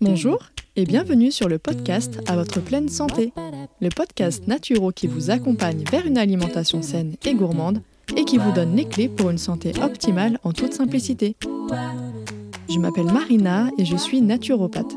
Bonjour 0.00 0.38
et 0.74 0.84
bienvenue 0.84 1.30
sur 1.30 1.48
le 1.48 1.60
podcast 1.60 2.18
À 2.26 2.34
votre 2.34 2.60
pleine 2.60 2.88
santé, 2.88 3.32
le 3.80 3.88
podcast 3.88 4.48
naturo 4.48 4.90
qui 4.90 5.06
vous 5.06 5.30
accompagne 5.30 5.84
vers 5.88 6.04
une 6.04 6.18
alimentation 6.18 6.82
saine 6.82 7.14
et 7.24 7.34
gourmande 7.34 7.82
et 8.16 8.24
qui 8.24 8.38
vous 8.38 8.50
donne 8.50 8.74
les 8.74 8.88
clés 8.88 9.08
pour 9.08 9.30
une 9.30 9.38
santé 9.38 9.72
optimale 9.80 10.40
en 10.42 10.52
toute 10.52 10.74
simplicité. 10.74 11.36
Je 12.68 12.80
m'appelle 12.80 13.12
Marina 13.12 13.68
et 13.78 13.84
je 13.84 13.96
suis 13.96 14.20
naturopathe. 14.20 14.96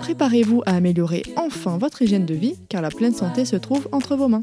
Préparez-vous 0.00 0.62
à 0.66 0.76
améliorer 0.76 1.22
enfin 1.36 1.78
votre 1.78 2.02
hygiène 2.02 2.26
de 2.26 2.34
vie 2.34 2.56
car 2.68 2.82
la 2.82 2.90
pleine 2.90 3.14
santé 3.14 3.44
se 3.44 3.56
trouve 3.56 3.88
entre 3.92 4.16
vos 4.16 4.28
mains. 4.28 4.42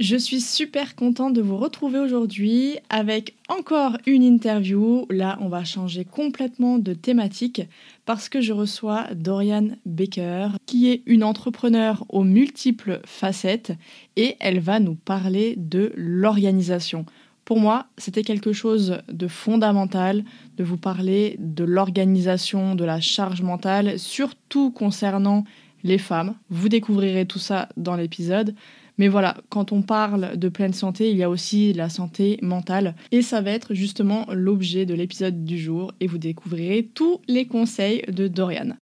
Je 0.00 0.14
suis 0.14 0.40
super 0.40 0.94
contente 0.94 1.32
de 1.32 1.42
vous 1.42 1.56
retrouver 1.56 1.98
aujourd'hui 1.98 2.78
avec 2.88 3.34
encore 3.48 3.98
une 4.06 4.22
interview. 4.22 5.06
Là, 5.10 5.36
on 5.40 5.48
va 5.48 5.64
changer 5.64 6.04
complètement 6.04 6.78
de 6.78 6.94
thématique 6.94 7.62
parce 8.04 8.28
que 8.28 8.40
je 8.40 8.52
reçois 8.52 9.08
Dorian 9.16 9.70
Baker, 9.86 10.50
qui 10.66 10.88
est 10.88 11.02
une 11.06 11.24
entrepreneure 11.24 12.04
aux 12.10 12.22
multiples 12.22 13.00
facettes 13.06 13.72
et 14.14 14.36
elle 14.38 14.60
va 14.60 14.78
nous 14.78 14.94
parler 14.94 15.54
de 15.56 15.92
l'organisation. 15.96 17.04
Pour 17.48 17.60
moi, 17.60 17.86
c'était 17.96 18.24
quelque 18.24 18.52
chose 18.52 18.98
de 19.10 19.26
fondamental 19.26 20.22
de 20.58 20.64
vous 20.64 20.76
parler 20.76 21.36
de 21.38 21.64
l'organisation, 21.64 22.74
de 22.74 22.84
la 22.84 23.00
charge 23.00 23.40
mentale, 23.40 23.98
surtout 23.98 24.70
concernant 24.70 25.44
les 25.82 25.96
femmes. 25.96 26.34
Vous 26.50 26.68
découvrirez 26.68 27.24
tout 27.24 27.38
ça 27.38 27.70
dans 27.78 27.96
l'épisode. 27.96 28.54
Mais 28.98 29.08
voilà, 29.08 29.34
quand 29.48 29.72
on 29.72 29.80
parle 29.80 30.36
de 30.36 30.50
pleine 30.50 30.74
santé, 30.74 31.10
il 31.10 31.16
y 31.16 31.22
a 31.22 31.30
aussi 31.30 31.72
la 31.72 31.88
santé 31.88 32.38
mentale. 32.42 32.94
Et 33.12 33.22
ça 33.22 33.40
va 33.40 33.52
être 33.52 33.72
justement 33.72 34.26
l'objet 34.30 34.84
de 34.84 34.92
l'épisode 34.92 35.46
du 35.46 35.58
jour. 35.58 35.94
Et 36.00 36.06
vous 36.06 36.18
découvrirez 36.18 36.90
tous 36.92 37.22
les 37.28 37.46
conseils 37.46 38.02
de 38.08 38.28
Dorian. 38.28 38.76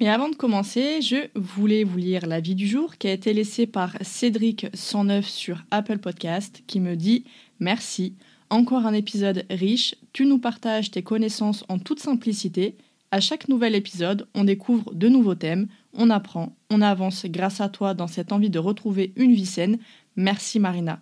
Mais 0.00 0.08
avant 0.08 0.28
de 0.28 0.36
commencer, 0.36 1.02
je 1.02 1.28
voulais 1.34 1.82
vous 1.82 1.98
lire 1.98 2.26
l'avis 2.26 2.54
du 2.54 2.68
jour 2.68 2.98
qui 2.98 3.08
a 3.08 3.12
été 3.12 3.32
laissé 3.32 3.66
par 3.66 3.96
Cédric109 3.96 5.22
sur 5.22 5.64
Apple 5.72 5.98
Podcast 5.98 6.62
qui 6.68 6.78
me 6.78 6.94
dit 6.94 7.24
Merci, 7.58 8.14
encore 8.48 8.86
un 8.86 8.92
épisode 8.92 9.44
riche, 9.50 9.96
tu 10.12 10.24
nous 10.24 10.38
partages 10.38 10.92
tes 10.92 11.02
connaissances 11.02 11.64
en 11.68 11.80
toute 11.80 11.98
simplicité. 11.98 12.76
À 13.10 13.20
chaque 13.20 13.48
nouvel 13.48 13.74
épisode, 13.74 14.28
on 14.34 14.44
découvre 14.44 14.94
de 14.94 15.08
nouveaux 15.08 15.34
thèmes, 15.34 15.66
on 15.94 16.10
apprend, 16.10 16.54
on 16.70 16.80
avance 16.80 17.26
grâce 17.26 17.60
à 17.60 17.68
toi 17.68 17.94
dans 17.94 18.06
cette 18.06 18.30
envie 18.30 18.50
de 18.50 18.60
retrouver 18.60 19.12
une 19.16 19.34
vie 19.34 19.46
saine. 19.46 19.78
Merci 20.14 20.60
Marina. 20.60 21.00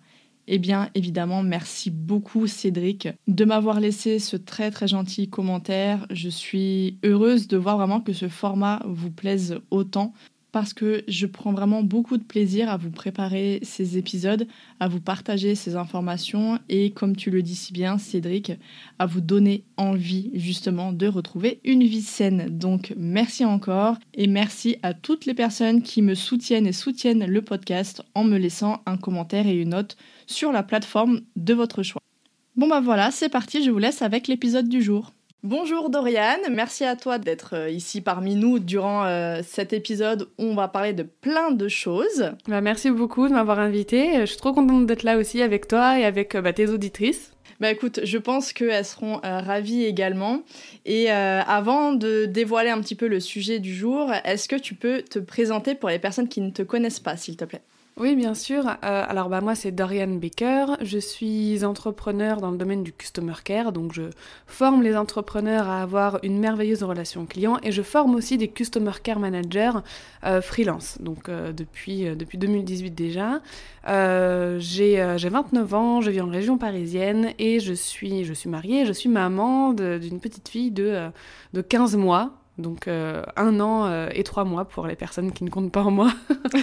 Eh 0.49 0.59
bien, 0.59 0.89
évidemment, 0.95 1.43
merci 1.43 1.91
beaucoup 1.91 2.47
Cédric 2.47 3.09
de 3.27 3.43
m'avoir 3.43 3.81
laissé 3.81 4.17
ce 4.17 4.37
très 4.37 4.71
très 4.71 4.87
gentil 4.87 5.29
commentaire. 5.29 6.05
Je 6.09 6.29
suis 6.29 6.97
heureuse 7.03 7.49
de 7.49 7.57
voir 7.57 7.77
vraiment 7.77 7.99
que 7.99 8.13
ce 8.13 8.29
format 8.29 8.81
vous 8.85 9.11
plaise 9.11 9.59
autant 9.71 10.13
parce 10.53 10.73
que 10.73 11.03
je 11.09 11.25
prends 11.25 11.51
vraiment 11.51 11.83
beaucoup 11.83 12.17
de 12.17 12.23
plaisir 12.23 12.69
à 12.69 12.77
vous 12.77 12.89
préparer 12.89 13.59
ces 13.61 13.97
épisodes, 13.97 14.47
à 14.79 14.87
vous 14.87 15.01
partager 15.01 15.53
ces 15.53 15.75
informations 15.75 16.59
et, 16.69 16.91
comme 16.91 17.17
tu 17.17 17.29
le 17.29 17.43
dis 17.43 17.53
si 17.53 17.73
bien, 17.73 17.97
Cédric, 17.97 18.53
à 18.97 19.05
vous 19.05 19.21
donner 19.21 19.65
envie 19.75 20.31
justement 20.33 20.93
de 20.93 21.07
retrouver 21.07 21.59
une 21.65 21.83
vie 21.83 22.01
saine. 22.01 22.47
Donc 22.57 22.93
merci 22.97 23.43
encore 23.43 23.97
et 24.13 24.27
merci 24.27 24.77
à 24.81 24.93
toutes 24.93 25.25
les 25.25 25.33
personnes 25.33 25.81
qui 25.81 26.01
me 26.01 26.15
soutiennent 26.15 26.67
et 26.67 26.73
soutiennent 26.73 27.25
le 27.25 27.41
podcast 27.41 28.01
en 28.15 28.23
me 28.23 28.37
laissant 28.37 28.81
un 28.85 28.97
commentaire 28.97 29.45
et 29.45 29.61
une 29.61 29.69
note 29.69 29.97
sur 30.27 30.51
la 30.51 30.61
plateforme 30.61 31.21
de 31.35 31.53
votre 31.55 31.81
choix. 31.81 32.01
Bon 32.55 32.67
bah 32.67 32.81
voilà, 32.81 33.11
c'est 33.11 33.29
parti, 33.29 33.63
je 33.63 33.71
vous 33.71 33.79
laisse 33.79 34.01
avec 34.01 34.27
l'épisode 34.27 34.69
du 34.69 34.81
jour. 34.81 35.11
Bonjour 35.43 35.91
Dorian, 35.91 36.39
merci 36.51 36.83
à 36.83 36.95
toi 36.95 37.19
d'être 37.19 37.55
euh, 37.55 37.69
ici 37.69 38.01
parmi 38.01 38.35
nous 38.35 38.57
durant 38.57 39.05
euh, 39.05 39.41
cet 39.43 39.71
épisode 39.71 40.29
où 40.39 40.43
on 40.43 40.55
va 40.55 40.67
parler 40.67 40.93
de 40.93 41.03
plein 41.03 41.51
de 41.51 41.67
choses. 41.67 42.31
Bah, 42.47 42.59
merci 42.59 42.89
beaucoup 42.89 43.27
de 43.27 43.33
m'avoir 43.33 43.59
invité. 43.59 44.21
Je 44.21 44.25
suis 44.25 44.37
trop 44.37 44.51
contente 44.51 44.87
d'être 44.87 45.03
là 45.03 45.15
aussi 45.17 45.43
avec 45.43 45.67
toi 45.67 45.99
et 45.99 46.05
avec 46.05 46.33
euh, 46.33 46.41
bah, 46.41 46.53
tes 46.53 46.69
auditrices. 46.69 47.33
Bah 47.59 47.71
écoute, 47.71 47.99
je 48.03 48.17
pense 48.17 48.51
qu'elles 48.51 48.83
seront 48.83 49.19
ravies 49.23 49.85
également. 49.85 50.41
Et 50.85 51.09
avant 51.09 51.93
de 51.93 52.25
dévoiler 52.25 52.69
un 52.69 52.79
petit 52.81 52.93
peu 52.93 53.07
le 53.07 53.19
sujet 53.19 53.57
du 53.57 53.73
jour, 53.73 54.11
est-ce 54.25 54.47
que 54.47 54.55
tu 54.55 54.75
peux 54.75 55.01
te 55.01 55.17
présenter 55.17 55.73
pour 55.73 55.89
les 55.89 55.97
personnes 55.97 56.27
qui 56.27 56.41
ne 56.41 56.51
te 56.51 56.61
connaissent 56.61 56.99
pas, 56.99 57.17
s'il 57.17 57.35
te 57.35 57.45
plaît? 57.45 57.63
Oui, 57.99 58.15
bien 58.15 58.35
sûr. 58.35 58.67
Euh, 58.67 58.73
alors 58.83 59.27
bah 59.27 59.41
moi 59.41 59.55
c'est 59.55 59.71
Dorian 59.71 60.07
Baker, 60.07 60.75
je 60.81 60.99
suis 60.99 61.65
entrepreneur 61.65 62.39
dans 62.39 62.51
le 62.51 62.57
domaine 62.57 62.83
du 62.83 62.93
customer 62.93 63.33
care, 63.43 63.71
donc 63.71 63.91
je 63.93 64.03
forme 64.45 64.83
les 64.83 64.95
entrepreneurs 64.95 65.67
à 65.67 65.81
avoir 65.81 66.19
une 66.23 66.37
merveilleuse 66.37 66.83
relation 66.83 67.25
client 67.25 67.57
et 67.63 67.71
je 67.71 67.81
forme 67.81 68.13
aussi 68.13 68.37
des 68.37 68.49
customer 68.49 68.91
care 69.01 69.19
managers 69.19 69.71
euh, 70.23 70.41
freelance, 70.41 70.97
donc 71.01 71.27
euh, 71.27 71.51
depuis, 71.51 72.15
depuis 72.15 72.37
2018 72.37 72.91
déjà. 72.91 73.41
j'ai 74.59 75.29
29 75.29 75.73
ans, 75.73 76.01
je 76.01 76.11
vis 76.11 76.21
en 76.21 76.29
région 76.29 76.59
parisienne 76.59 77.33
et 77.39 77.59
je 77.59 77.73
suis, 77.73 78.25
je 78.25 78.47
mariée, 78.47 78.85
je 78.85 78.93
suis 78.93 79.09
maman 79.09 79.73
d'une 79.73 80.19
petite 80.19 80.49
fille 80.49 80.69
de, 80.69 81.09
de 81.53 81.61
15 81.61 81.95
mois, 81.95 82.31
donc 82.57 82.87
euh, 82.87 83.23
un 83.35 83.59
an 83.59 83.85
euh, 83.85 84.09
et 84.13 84.23
trois 84.23 84.43
mois 84.43 84.65
pour 84.65 84.87
les 84.87 84.95
personnes 84.95 85.31
qui 85.31 85.43
ne 85.43 85.49
comptent 85.49 85.71
pas 85.71 85.83
en 85.83 85.91
moi. 85.91 86.11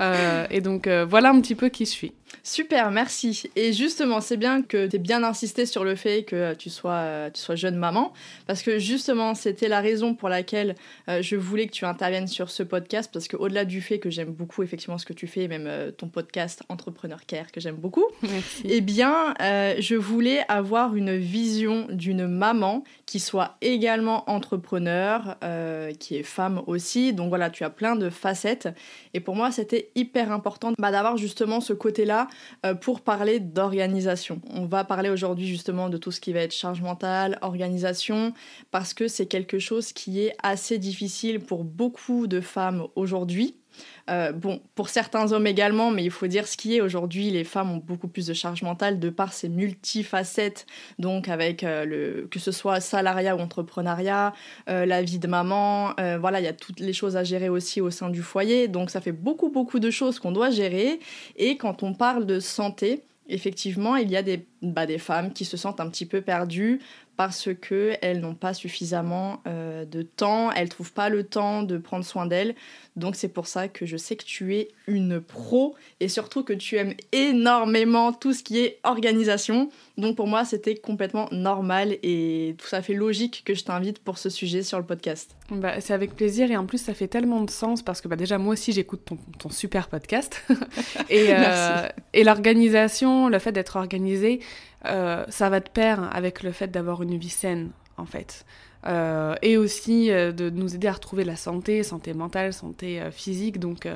Euh, 0.00 0.46
et 0.50 0.60
donc 0.60 0.88
voilà 0.88 1.30
un 1.30 1.40
petit 1.40 1.56
peu 1.56 1.68
qui 1.68 1.84
je 1.84 1.90
suis. 1.90 2.12
Super, 2.42 2.90
merci. 2.90 3.44
Et 3.56 3.72
justement, 3.72 4.20
c'est 4.20 4.36
bien 4.36 4.62
que 4.62 4.86
tu 4.86 4.96
aies 4.96 4.98
bien 4.98 5.22
insisté 5.22 5.66
sur 5.66 5.84
le 5.84 5.94
fait 5.94 6.24
que 6.24 6.54
tu 6.54 6.70
sois, 6.70 7.30
tu 7.32 7.40
sois 7.40 7.54
jeune 7.54 7.76
maman, 7.76 8.12
parce 8.46 8.62
que 8.62 8.78
justement, 8.78 9.34
c'était 9.34 9.68
la 9.68 9.80
raison 9.80 10.14
pour 10.14 10.28
laquelle 10.28 10.74
je 11.08 11.36
voulais 11.36 11.66
que 11.66 11.72
tu 11.72 11.84
interviennes 11.84 12.28
sur 12.28 12.50
ce 12.50 12.62
podcast, 12.62 13.10
parce 13.12 13.28
qu'au-delà 13.28 13.64
du 13.64 13.80
fait 13.80 13.98
que 13.98 14.10
j'aime 14.10 14.30
beaucoup 14.30 14.62
effectivement 14.62 14.98
ce 14.98 15.06
que 15.06 15.12
tu 15.12 15.26
fais, 15.26 15.48
même 15.48 15.92
ton 15.92 16.08
podcast 16.08 16.62
Entrepreneur 16.68 17.26
Care 17.26 17.52
que 17.52 17.60
j'aime 17.60 17.76
beaucoup, 17.76 18.06
merci. 18.22 18.62
eh 18.64 18.80
bien, 18.80 19.34
je 19.40 19.94
voulais 19.96 20.44
avoir 20.48 20.94
une 20.96 21.16
vision 21.16 21.86
d'une 21.90 22.26
maman 22.26 22.84
qui 23.06 23.20
soit 23.20 23.56
également 23.60 24.28
entrepreneur 24.30 25.36
euh, 25.42 25.92
qui 25.92 26.16
est 26.16 26.22
femme 26.22 26.62
aussi. 26.66 27.12
Donc 27.12 27.28
voilà, 27.28 27.50
tu 27.50 27.64
as 27.64 27.70
plein 27.70 27.96
de 27.96 28.10
facettes. 28.10 28.68
Et 29.14 29.20
pour 29.20 29.34
moi, 29.34 29.50
c'était 29.50 29.90
hyper 29.94 30.32
important 30.32 30.72
bah, 30.78 30.90
d'avoir 30.90 31.16
justement 31.16 31.60
ce 31.60 31.72
côté-là 31.72 32.19
euh, 32.64 32.74
pour 32.74 33.02
parler 33.02 33.40
d'organisation. 33.40 34.40
On 34.50 34.66
va 34.66 34.84
parler 34.84 35.10
aujourd'hui 35.10 35.46
justement 35.46 35.88
de 35.88 35.96
tout 35.96 36.10
ce 36.10 36.20
qui 36.20 36.32
va 36.32 36.40
être 36.40 36.54
charge 36.54 36.82
mentale, 36.82 37.38
organisation, 37.42 38.32
parce 38.70 38.94
que 38.94 39.08
c'est 39.08 39.26
quelque 39.26 39.58
chose 39.58 39.92
qui 39.92 40.20
est 40.20 40.34
assez 40.42 40.78
difficile 40.78 41.40
pour 41.40 41.64
beaucoup 41.64 42.26
de 42.26 42.40
femmes 42.40 42.86
aujourd'hui. 42.96 43.59
Euh, 44.08 44.32
bon, 44.32 44.60
pour 44.74 44.88
certains 44.88 45.32
hommes 45.32 45.46
également, 45.46 45.90
mais 45.90 46.04
il 46.04 46.10
faut 46.10 46.26
dire 46.26 46.46
ce 46.46 46.56
qui 46.56 46.76
est 46.76 46.80
aujourd'hui, 46.80 47.30
les 47.30 47.44
femmes 47.44 47.70
ont 47.70 47.82
beaucoup 47.84 48.08
plus 48.08 48.26
de 48.26 48.34
charge 48.34 48.62
mentale 48.62 48.98
de 48.98 49.10
par 49.10 49.32
ces 49.32 49.48
multifacettes, 49.48 50.66
donc 50.98 51.28
avec 51.28 51.62
euh, 51.62 51.84
le, 51.84 52.28
que 52.30 52.38
ce 52.38 52.52
soit 52.52 52.80
salariat 52.80 53.36
ou 53.36 53.40
entrepreneuriat, 53.40 54.32
euh, 54.68 54.86
la 54.86 55.02
vie 55.02 55.18
de 55.18 55.26
maman, 55.28 55.94
voilà, 56.20 56.40
il 56.40 56.44
y 56.44 56.48
a 56.48 56.52
toutes 56.52 56.80
les 56.80 56.92
choses 56.92 57.16
à 57.16 57.24
gérer 57.24 57.48
aussi 57.48 57.80
au 57.80 57.90
sein 57.90 58.10
du 58.10 58.22
foyer, 58.22 58.68
donc 58.68 58.90
ça 58.90 59.00
fait 59.00 59.12
beaucoup 59.12 59.50
beaucoup 59.50 59.78
de 59.78 59.90
choses 59.90 60.18
qu'on 60.18 60.32
doit 60.32 60.50
gérer. 60.50 61.00
Et 61.36 61.56
quand 61.56 61.82
on 61.82 61.94
parle 61.94 62.26
de 62.26 62.40
santé, 62.40 63.02
effectivement, 63.30 63.96
il 63.96 64.10
y 64.10 64.16
a 64.16 64.22
des, 64.22 64.46
bah, 64.62 64.86
des 64.86 64.98
femmes 64.98 65.32
qui 65.32 65.44
se 65.44 65.56
sentent 65.56 65.80
un 65.80 65.88
petit 65.88 66.06
peu 66.06 66.20
perdues 66.20 66.80
parce 67.16 67.48
que 67.60 67.92
elles 68.02 68.20
n'ont 68.20 68.34
pas 68.34 68.54
suffisamment 68.54 69.42
euh, 69.46 69.84
de 69.84 70.02
temps, 70.02 70.50
elles 70.52 70.68
trouvent 70.68 70.92
pas 70.92 71.08
le 71.08 71.24
temps 71.24 71.62
de 71.62 71.76
prendre 71.78 72.04
soin 72.04 72.26
d'elles. 72.26 72.54
Donc 72.96 73.16
c'est 73.16 73.28
pour 73.28 73.46
ça 73.46 73.68
que 73.68 73.86
je 73.86 73.96
sais 73.96 74.16
que 74.16 74.24
tu 74.24 74.56
es 74.56 74.68
une 74.86 75.20
pro 75.20 75.74
et 76.00 76.08
surtout 76.08 76.44
que 76.44 76.52
tu 76.52 76.76
aimes 76.76 76.94
énormément 77.12 78.12
tout 78.12 78.32
ce 78.32 78.42
qui 78.42 78.58
est 78.58 78.80
organisation. 78.84 79.70
Donc 79.98 80.16
pour 80.16 80.26
moi, 80.26 80.44
c'était 80.44 80.76
complètement 80.76 81.28
normal 81.30 81.98
et 82.02 82.54
tout 82.58 82.74
à 82.74 82.82
fait 82.82 82.94
logique 82.94 83.42
que 83.44 83.54
je 83.54 83.64
t'invite 83.64 83.98
pour 83.98 84.18
ce 84.18 84.30
sujet 84.30 84.62
sur 84.62 84.78
le 84.78 84.86
podcast. 84.86 85.36
Bah, 85.50 85.80
c'est 85.80 85.92
avec 85.92 86.14
plaisir 86.14 86.50
et 86.50 86.56
en 86.56 86.64
plus 86.64 86.78
ça 86.78 86.94
fait 86.94 87.08
tellement 87.08 87.42
de 87.42 87.50
sens 87.50 87.82
parce 87.82 88.00
que 88.00 88.08
bah, 88.08 88.16
déjà 88.16 88.38
moi 88.38 88.52
aussi 88.52 88.72
j'écoute 88.72 89.00
ton, 89.38 89.50
super 89.50 89.88
podcast 89.88 90.42
et, 91.10 91.26
euh, 91.30 91.88
et 92.12 92.22
l'organisation, 92.22 93.28
le 93.28 93.38
fait 93.38 93.50
d'être 93.50 93.76
organisé, 93.76 94.40
euh, 94.86 95.24
ça 95.28 95.50
va 95.50 95.60
de 95.60 95.68
pair 95.68 96.08
avec 96.14 96.42
le 96.42 96.52
fait 96.52 96.68
d'avoir 96.68 97.02
une 97.02 97.16
vie 97.16 97.28
saine 97.28 97.70
en 97.96 98.06
fait. 98.06 98.44
Euh, 98.86 99.34
et 99.42 99.58
aussi 99.58 100.08
de 100.08 100.48
nous 100.48 100.74
aider 100.74 100.86
à 100.86 100.92
retrouver 100.92 101.24
la 101.24 101.36
santé, 101.36 101.82
santé 101.82 102.14
mentale, 102.14 102.52
santé 102.52 103.02
physique. 103.10 103.58
Donc 103.58 103.86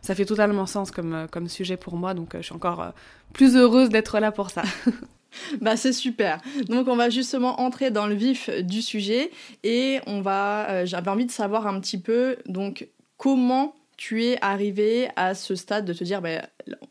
ça 0.00 0.14
fait 0.14 0.24
totalement 0.24 0.64
sens 0.64 0.90
comme, 0.90 1.26
comme 1.30 1.48
sujet 1.48 1.76
pour 1.76 1.96
moi. 1.96 2.14
Donc 2.14 2.30
je 2.34 2.42
suis 2.42 2.54
encore 2.54 2.92
plus 3.32 3.56
heureuse 3.56 3.90
d'être 3.90 4.18
là 4.18 4.32
pour 4.32 4.50
ça. 4.50 4.62
Bah 5.60 5.76
c'est 5.76 5.92
super. 5.92 6.40
Donc 6.68 6.88
on 6.88 6.96
va 6.96 7.10
justement 7.10 7.60
entrer 7.60 7.90
dans 7.90 8.06
le 8.06 8.14
vif 8.14 8.50
du 8.50 8.82
sujet 8.82 9.30
et 9.62 10.00
on 10.06 10.20
va 10.20 10.68
euh, 10.70 10.86
j'avais 10.86 11.10
envie 11.10 11.26
de 11.26 11.30
savoir 11.30 11.66
un 11.66 11.80
petit 11.80 11.98
peu 11.98 12.36
donc 12.46 12.88
comment 13.16 13.74
tu 13.96 14.24
es 14.24 14.38
arrivé 14.40 15.08
à 15.16 15.34
ce 15.34 15.54
stade 15.54 15.84
de 15.84 15.92
te 15.92 16.04
dire 16.04 16.22
bah, 16.22 16.42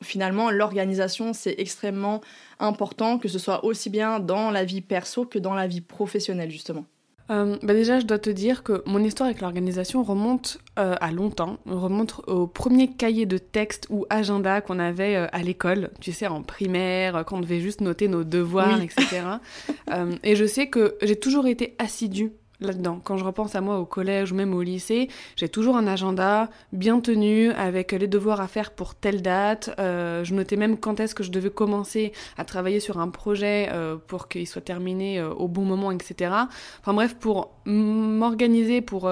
finalement 0.03 0.51
l'organisation 0.51 1.33
c'est 1.33 1.56
extrêmement 1.57 2.21
important 2.59 3.18
que 3.18 3.27
ce 3.27 3.39
soit 3.39 3.65
aussi 3.65 3.89
bien 3.89 4.19
dans 4.19 4.51
la 4.51 4.63
vie 4.63 4.81
perso 4.81 5.25
que 5.25 5.39
dans 5.39 5.53
la 5.53 5.68
vie 5.68 5.81
professionnelle 5.81 6.51
justement. 6.51 6.85
Euh, 7.30 7.58
bah 7.62 7.74
déjà, 7.74 8.00
je 8.00 8.06
dois 8.06 8.20
te 8.20 8.30
dire 8.30 8.64
que 8.64 8.81
mon 8.86 9.04
histoire 9.04 9.28
avec 9.28 9.42
l'organisation 9.42 10.04
remonte 10.04 10.60
euh, 10.80 10.96
à 11.00 11.12
longtemps, 11.12 11.58
remonte 11.66 12.22
au 12.28 12.48
premier 12.48 12.92
cahier 12.92 13.26
de 13.26 13.38
texte 13.38 13.88
ou 13.90 14.06
agenda 14.10 14.62
qu'on 14.62 14.80
avait 14.80 15.16
euh, 15.16 15.28
à 15.31 15.44
l'école, 15.44 15.92
tu 16.00 16.12
sais, 16.12 16.28
en 16.28 16.42
primaire, 16.42 17.24
quand 17.26 17.38
on 17.38 17.42
devait 17.42 17.60
juste 17.60 17.81
noter 17.81 18.08
nos 18.08 18.24
devoirs, 18.24 18.81
etc. 18.81 19.22
et 20.24 20.36
je 20.36 20.46
sais 20.46 20.68
que 20.68 20.96
j'ai 21.02 21.18
toujours 21.18 21.48
été 21.48 21.76
assidue 21.78 22.31
là-dedans. 22.61 23.00
Quand 23.03 23.17
je 23.17 23.23
repense 23.23 23.56
à 23.56 23.61
moi 23.61 23.79
au 23.79 23.85
collège 23.85 24.31
ou 24.31 24.35
même 24.35 24.53
au 24.53 24.61
lycée, 24.61 25.09
j'ai 25.35 25.50
toujours 25.50 25.77
un 25.77 25.88
agenda 25.88 26.50
bien 26.73 27.00
tenu 27.00 27.51
avec 27.51 27.91
les 27.91 28.07
devoirs 28.07 28.41
à 28.41 28.47
faire 28.47 28.71
pour 28.71 28.95
telle 28.95 29.21
date. 29.21 29.71
Euh, 29.79 30.23
je 30.23 30.33
notais 30.33 30.56
même 30.56 30.77
quand 30.77 31.00
est-ce 31.00 31.15
que 31.15 31.23
je 31.23 31.31
devais 31.31 31.50
commencer 31.50 32.11
à 32.38 32.45
travailler 32.45 32.79
sur 32.79 33.00
un 33.00 33.09
projet 33.09 33.69
euh, 33.71 33.95
pour 33.95 34.27
qu'il 34.27 34.47
soit 34.47 34.61
terminé 34.61 35.19
euh, 35.19 35.29
au 35.29 35.47
bon 35.47 35.63
moment, 35.63 35.91
etc. 35.91 36.33
Enfin 36.81 36.94
bref, 36.94 37.15
pour 37.15 37.51
m'organiser, 37.65 38.81
pour 38.81 39.09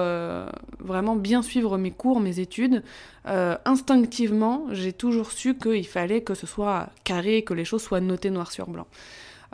vraiment 0.80 1.14
bien 1.14 1.42
suivre 1.42 1.78
mes 1.78 1.92
cours, 1.92 2.18
mes 2.18 2.40
études, 2.40 2.82
instinctivement, 3.24 4.64
j'ai 4.72 4.92
toujours 4.92 5.30
su 5.30 5.56
qu'il 5.56 5.86
fallait 5.86 6.22
que 6.22 6.34
ce 6.34 6.46
soit 6.46 6.88
carré, 7.04 7.42
que 7.42 7.54
les 7.54 7.64
choses 7.64 7.82
soient 7.82 8.00
notées 8.00 8.30
noir 8.30 8.50
sur 8.50 8.68
blanc. 8.68 8.86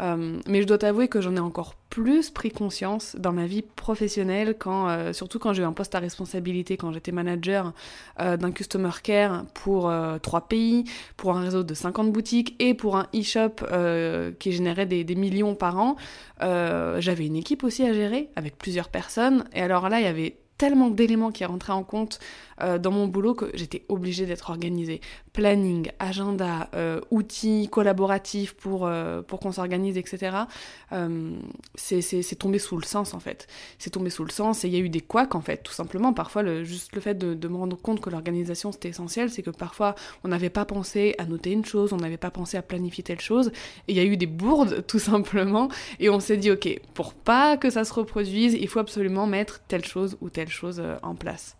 Euh, 0.00 0.40
mais 0.48 0.62
je 0.62 0.66
dois 0.66 0.78
t'avouer 0.78 1.08
que 1.08 1.20
j'en 1.20 1.36
ai 1.36 1.40
encore 1.40 1.74
plus 1.88 2.30
pris 2.30 2.50
conscience 2.50 3.14
dans 3.16 3.32
ma 3.32 3.46
vie 3.46 3.62
professionnelle, 3.62 4.56
quand, 4.58 4.88
euh, 4.88 5.12
surtout 5.12 5.38
quand 5.38 5.52
j'ai 5.52 5.62
eu 5.62 5.66
un 5.66 5.72
poste 5.72 5.94
à 5.94 6.00
responsabilité, 6.00 6.76
quand 6.76 6.92
j'étais 6.92 7.12
manager 7.12 7.72
euh, 8.20 8.36
d'un 8.36 8.50
customer 8.50 8.90
care 9.02 9.44
pour 9.54 9.92
trois 10.22 10.48
pays, 10.48 10.84
pour 11.16 11.36
un 11.36 11.42
réseau 11.42 11.62
de 11.62 11.74
50 11.74 12.12
boutiques 12.12 12.56
et 12.58 12.74
pour 12.74 12.96
un 12.96 13.06
e-shop 13.14 13.64
qui 14.38 14.52
générait 14.52 14.86
des, 14.86 15.04
des, 15.04 15.14
millions 15.14 15.54
par 15.54 15.78
an. 15.78 15.96
J'avais 16.40 17.26
une 17.26 17.36
équipe 17.36 17.64
aussi 17.64 17.84
à 17.84 17.92
gérer 17.92 18.30
avec 18.36 18.58
plusieurs 18.58 18.88
personnes. 18.88 19.44
Et 19.52 19.60
alors 19.60 19.88
là, 19.88 20.00
il 20.00 20.04
y 20.04 20.08
avait 20.08 20.36
tellement 20.58 20.90
d'éléments 20.90 21.32
qui 21.32 21.44
rentraient 21.44 21.72
en 21.72 21.82
compte 21.82 22.20
euh, 22.60 22.78
dans 22.78 22.90
mon 22.90 23.06
boulot 23.06 23.34
que 23.34 23.50
j'étais 23.54 23.84
obligée 23.88 24.26
d'être 24.26 24.50
organisée. 24.50 25.00
Planning, 25.32 25.90
agenda, 25.98 26.68
euh, 26.74 27.00
outils 27.10 27.68
collaboratifs 27.70 28.54
pour, 28.54 28.86
euh, 28.86 29.22
pour 29.22 29.40
qu'on 29.40 29.52
s'organise, 29.52 29.98
etc. 29.98 30.36
c'est 31.74 32.38
tombé 32.38 32.58
sous 32.58 32.76
le 32.76 32.84
sens 32.84 33.14
en 33.14 33.20
fait. 33.20 33.46
C'est 33.78 33.90
tombé 33.90 34.10
sous 34.10 34.24
le 34.24 34.30
sens 34.30 34.64
et 34.64 34.68
il 34.68 34.74
y 34.74 34.76
a 34.76 34.80
eu 34.80 34.88
des 34.88 35.00
couacs 35.00 35.34
en 35.34 35.40
fait, 35.40 35.62
tout 35.62 35.72
simplement. 35.72 36.12
Parfois, 36.12 36.62
juste 36.62 36.94
le 36.94 37.00
fait 37.00 37.14
de, 37.14 37.34
de 37.34 37.48
me 37.48 37.56
rendre 37.56 37.76
compte 37.76 38.00
que 38.00 38.10
l'organisation 38.10 38.70
c'était 38.70 38.90
essentiel, 38.90 39.30
c'est 39.30 39.42
que 39.42 39.50
parfois 39.50 39.94
on 40.22 40.28
n'avait 40.28 40.50
pas 40.50 40.64
pensé 40.64 41.14
à 41.18 41.24
noter 41.24 41.50
une 41.50 41.64
chose, 41.64 41.92
on 41.92 41.96
n'avait 41.96 42.16
pas 42.16 42.30
pensé 42.30 42.56
à 42.56 42.62
planifier 42.62 43.02
telle 43.02 43.20
chose. 43.20 43.50
Et 43.88 43.92
il 43.92 43.96
y 43.96 44.00
a 44.00 44.04
eu 44.04 44.16
des 44.16 44.26
bourdes 44.26 44.84
tout 44.86 44.98
simplement. 44.98 45.68
Et 45.98 46.10
on 46.10 46.20
s'est 46.20 46.36
dit, 46.36 46.50
ok, 46.50 46.80
pour 46.94 47.14
pas 47.14 47.56
que 47.56 47.70
ça 47.70 47.84
se 47.84 47.92
reproduise, 47.92 48.54
il 48.54 48.68
faut 48.68 48.78
absolument 48.78 49.26
mettre 49.26 49.60
telle 49.66 49.84
chose 49.84 50.16
ou 50.20 50.30
telle 50.30 50.43
chose 50.50 50.82
en 51.02 51.14
place. 51.14 51.56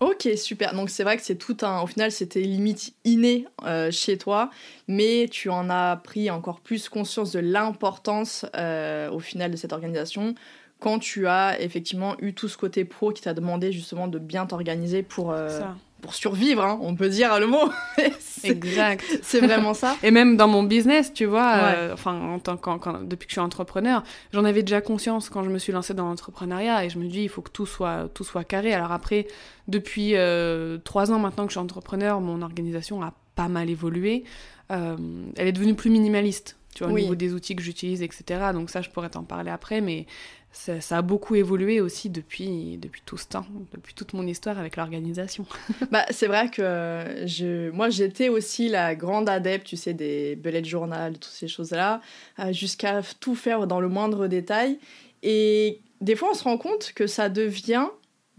Ok, 0.00 0.26
super. 0.36 0.74
Donc 0.74 0.88
c'est 0.88 1.04
vrai 1.04 1.18
que 1.18 1.22
c'est 1.22 1.36
tout 1.36 1.58
un. 1.60 1.82
Au 1.82 1.86
final, 1.86 2.10
c'était 2.10 2.40
limite 2.40 2.94
inné 3.04 3.46
euh, 3.64 3.90
chez 3.90 4.16
toi, 4.16 4.50
mais 4.88 5.28
tu 5.30 5.50
en 5.50 5.68
as 5.68 5.96
pris 5.96 6.30
encore 6.30 6.60
plus 6.60 6.88
conscience 6.88 7.32
de 7.32 7.40
l'importance 7.40 8.46
euh, 8.56 9.10
au 9.10 9.20
final 9.20 9.50
de 9.50 9.56
cette 9.56 9.74
organisation 9.74 10.34
quand 10.80 10.98
tu 10.98 11.26
as 11.26 11.60
effectivement 11.60 12.16
eu 12.20 12.32
tout 12.32 12.48
ce 12.48 12.56
côté 12.56 12.86
pro 12.86 13.12
qui 13.12 13.20
t'a 13.20 13.34
demandé 13.34 13.70
justement 13.70 14.08
de 14.08 14.18
bien 14.18 14.46
t'organiser 14.46 15.02
pour, 15.02 15.30
euh, 15.30 15.60
pour 16.00 16.14
survivre, 16.14 16.64
hein, 16.64 16.78
on 16.82 16.94
peut 16.94 17.08
dire 17.08 17.38
le 17.38 17.46
mot. 17.46 17.70
exact. 18.44 19.04
C'est 19.22 19.40
vraiment 19.40 19.74
ça. 19.74 19.96
Et 20.02 20.10
même 20.10 20.36
dans 20.36 20.48
mon 20.48 20.62
business, 20.62 21.12
tu 21.12 21.26
vois, 21.26 21.54
euh, 21.56 21.92
enfin, 21.92 22.18
en 22.20 22.38
tant 22.38 22.56
quand, 22.56 23.02
depuis 23.04 23.26
que 23.26 23.30
je 23.30 23.34
suis 23.34 23.40
entrepreneur, 23.40 24.02
j'en 24.32 24.44
avais 24.44 24.62
déjà 24.62 24.80
conscience 24.80 25.30
quand 25.30 25.42
je 25.44 25.50
me 25.50 25.58
suis 25.58 25.72
lancée 25.72 25.94
dans 25.94 26.06
l'entrepreneuriat 26.06 26.84
et 26.84 26.90
je 26.90 26.98
me 26.98 27.08
dis, 27.08 27.22
il 27.22 27.28
faut 27.28 27.42
que 27.42 27.50
tout 27.50 27.66
soit, 27.66 28.08
tout 28.14 28.24
soit 28.24 28.44
carré. 28.44 28.72
Alors 28.72 28.92
après, 28.92 29.26
depuis 29.68 30.16
euh, 30.16 30.78
trois 30.78 31.12
ans 31.12 31.18
maintenant 31.18 31.44
que 31.44 31.50
je 31.50 31.54
suis 31.54 31.60
entrepreneur, 31.64 32.20
mon 32.20 32.42
organisation 32.42 33.02
a 33.02 33.12
pas 33.34 33.48
mal 33.48 33.70
évolué. 33.70 34.24
elle 34.68 34.98
est 35.36 35.52
devenue 35.52 35.74
plus 35.74 35.90
minimaliste 35.90 36.56
tu 36.74 36.84
vois, 36.84 36.92
au 36.92 36.96
niveau 36.96 37.14
des 37.14 37.34
outils 37.34 37.56
que 37.56 37.62
j'utilise, 37.62 38.02
etc. 38.02 38.50
Donc 38.52 38.70
ça, 38.70 38.80
je 38.80 38.90
pourrais 38.90 39.10
t'en 39.10 39.24
parler 39.24 39.50
après, 39.50 39.80
mais 39.80 40.06
ça, 40.52 40.98
a 40.98 41.02
beaucoup 41.02 41.36
évolué 41.36 41.80
aussi 41.80 42.10
depuis, 42.10 42.76
depuis 42.78 43.02
tout 43.06 43.16
ce 43.16 43.26
temps, 43.26 43.46
depuis 43.72 43.94
toute 43.94 44.12
mon 44.14 44.26
histoire 44.26 44.58
avec 44.58 44.76
l'organisation. 44.76 45.46
bah, 45.90 46.04
c'est 46.10 46.26
vrai 46.26 46.50
que 46.50 47.24
je, 47.24 47.70
moi, 47.70 47.88
j'étais 47.88 48.28
aussi 48.28 48.68
la 48.68 48.94
grande 48.94 49.28
adepte, 49.28 49.66
tu 49.66 49.76
sais, 49.76 49.94
des 49.94 50.36
bullet 50.36 50.64
journal, 50.64 51.14
toutes 51.14 51.32
ces 51.32 51.48
choses-là, 51.48 52.00
euh, 52.40 52.52
jusqu'à 52.52 53.00
tout 53.20 53.34
faire 53.34 53.66
dans 53.66 53.80
le 53.80 53.88
moindre 53.88 54.26
détail. 54.26 54.78
Et 55.22 55.80
des 56.00 56.16
fois, 56.16 56.30
on 56.32 56.34
se 56.34 56.44
rend 56.44 56.58
compte 56.58 56.92
que 56.94 57.06
ça 57.06 57.28
devient 57.28 57.86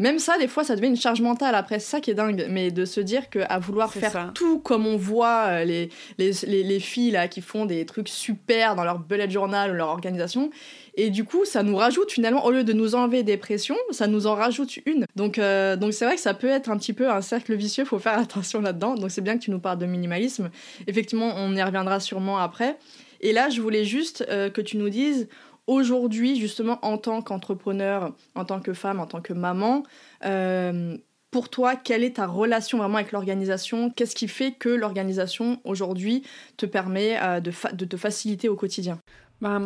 même 0.02 0.20
ça, 0.20 0.38
des 0.38 0.48
fois, 0.48 0.64
ça 0.64 0.76
devient 0.76 0.88
une 0.88 0.98
charge 0.98 1.22
mentale. 1.22 1.56
Après, 1.56 1.80
c'est 1.80 1.90
ça 1.92 2.00
qui 2.02 2.12
est 2.12 2.16
dingue. 2.16 2.48
Mais 2.50 2.72
de 2.72 2.86
se 2.86 3.00
dire 3.00 3.30
qu'à 3.30 3.60
vouloir 3.60 3.94
faire 3.94 4.32
tout 4.34 4.60
comme 4.60 4.88
on 4.88 4.98
voit 4.98 5.46
euh, 5.48 5.64
les, 5.64 5.90
les, 6.18 6.34
les, 6.64 6.80
filles 6.80 7.12
là, 7.12 7.28
qui 7.28 7.42
font 7.42 7.66
des 7.66 7.86
trucs 7.86 8.10
super 8.10 8.76
dans 8.76 8.84
leur 8.84 9.00
bullet 9.00 9.30
journal 9.30 9.72
ou 9.72 9.74
leur 9.76 9.90
organisation, 9.90 10.50
et 10.96 11.10
du 11.10 11.24
coup, 11.24 11.46
ça 11.46 11.64
nous 11.64 11.76
rajoute 11.76 12.12
finalement, 12.12 12.46
au 12.46 12.52
lieu 12.52 12.64
de 12.64 12.74
nous 12.74 12.96
enlever 12.96 13.24
des 13.24 13.38
pressions, 13.38 13.78
ça 13.92 14.08
nous 14.08 14.28
en 14.28 14.36
rajoute 14.36 14.78
une. 14.86 15.06
Donc, 15.16 15.38
euh, 15.38 15.76
donc 15.76 15.94
c'est 15.94 16.06
vrai 16.06 16.16
que 16.16 16.22
ça 16.22 16.34
peut 16.34 16.50
être 16.50 16.70
un 16.70 16.78
petit 16.78 16.94
peu 16.94 17.10
un 17.10 17.22
cercle 17.22 17.56
vicieux, 17.56 17.86
faut 17.86 18.00
faire 18.00 18.18
attention 18.20 18.62
là-dedans. 18.62 18.96
Donc 18.96 19.12
c'est 19.12 19.22
bien 19.22 19.38
que 19.38 19.44
tu 19.44 19.52
nous 19.52 19.60
parles 19.60 19.78
de 19.78 19.86
minimalisme. 19.86 20.50
Effectivement, 20.88 21.34
on 21.38 21.56
y 21.56 21.64
reviendra 21.64 22.00
sûrement 22.00 22.40
après. 22.40 22.78
Et 23.22 23.34
là, 23.34 23.50
je 23.50 23.62
voulais 23.62 23.86
juste 23.86 24.26
euh, 24.30 24.50
que 24.50 24.62
tu 24.62 24.78
nous 24.78 24.90
dises 24.90 25.28
aujourd'hui, 25.72 26.40
justement, 26.40 26.80
en 26.82 26.98
tant 26.98 27.22
qu'entrepreneur, 27.22 28.14
en 28.36 28.46
tant 28.46 28.60
que 28.60 28.74
femme, 28.74 29.00
en 29.00 29.08
tant 29.08 29.22
que 29.22 29.34
maman, 29.34 29.84
euh, 30.26 30.98
pour 31.32 31.50
toi, 31.50 31.76
quelle 31.76 32.04
est 32.04 32.18
ta 32.18 32.28
relation 32.28 32.78
vraiment 32.78 32.98
avec 32.98 33.12
l'organisation? 33.12 33.90
Qu'est-ce 33.90 34.16
qui 34.16 34.28
fait 34.28 34.52
que 34.52 34.70
l'organisation 34.70 35.62
aujourd'hui 35.64 36.24
te 36.58 36.66
permet 36.66 37.18
de, 37.40 37.52
de, 37.74 37.86
te 37.86 37.96
faciliter 37.96 38.50
au 38.50 38.56
quotidien? 38.56 39.00
Bah, 39.40 39.62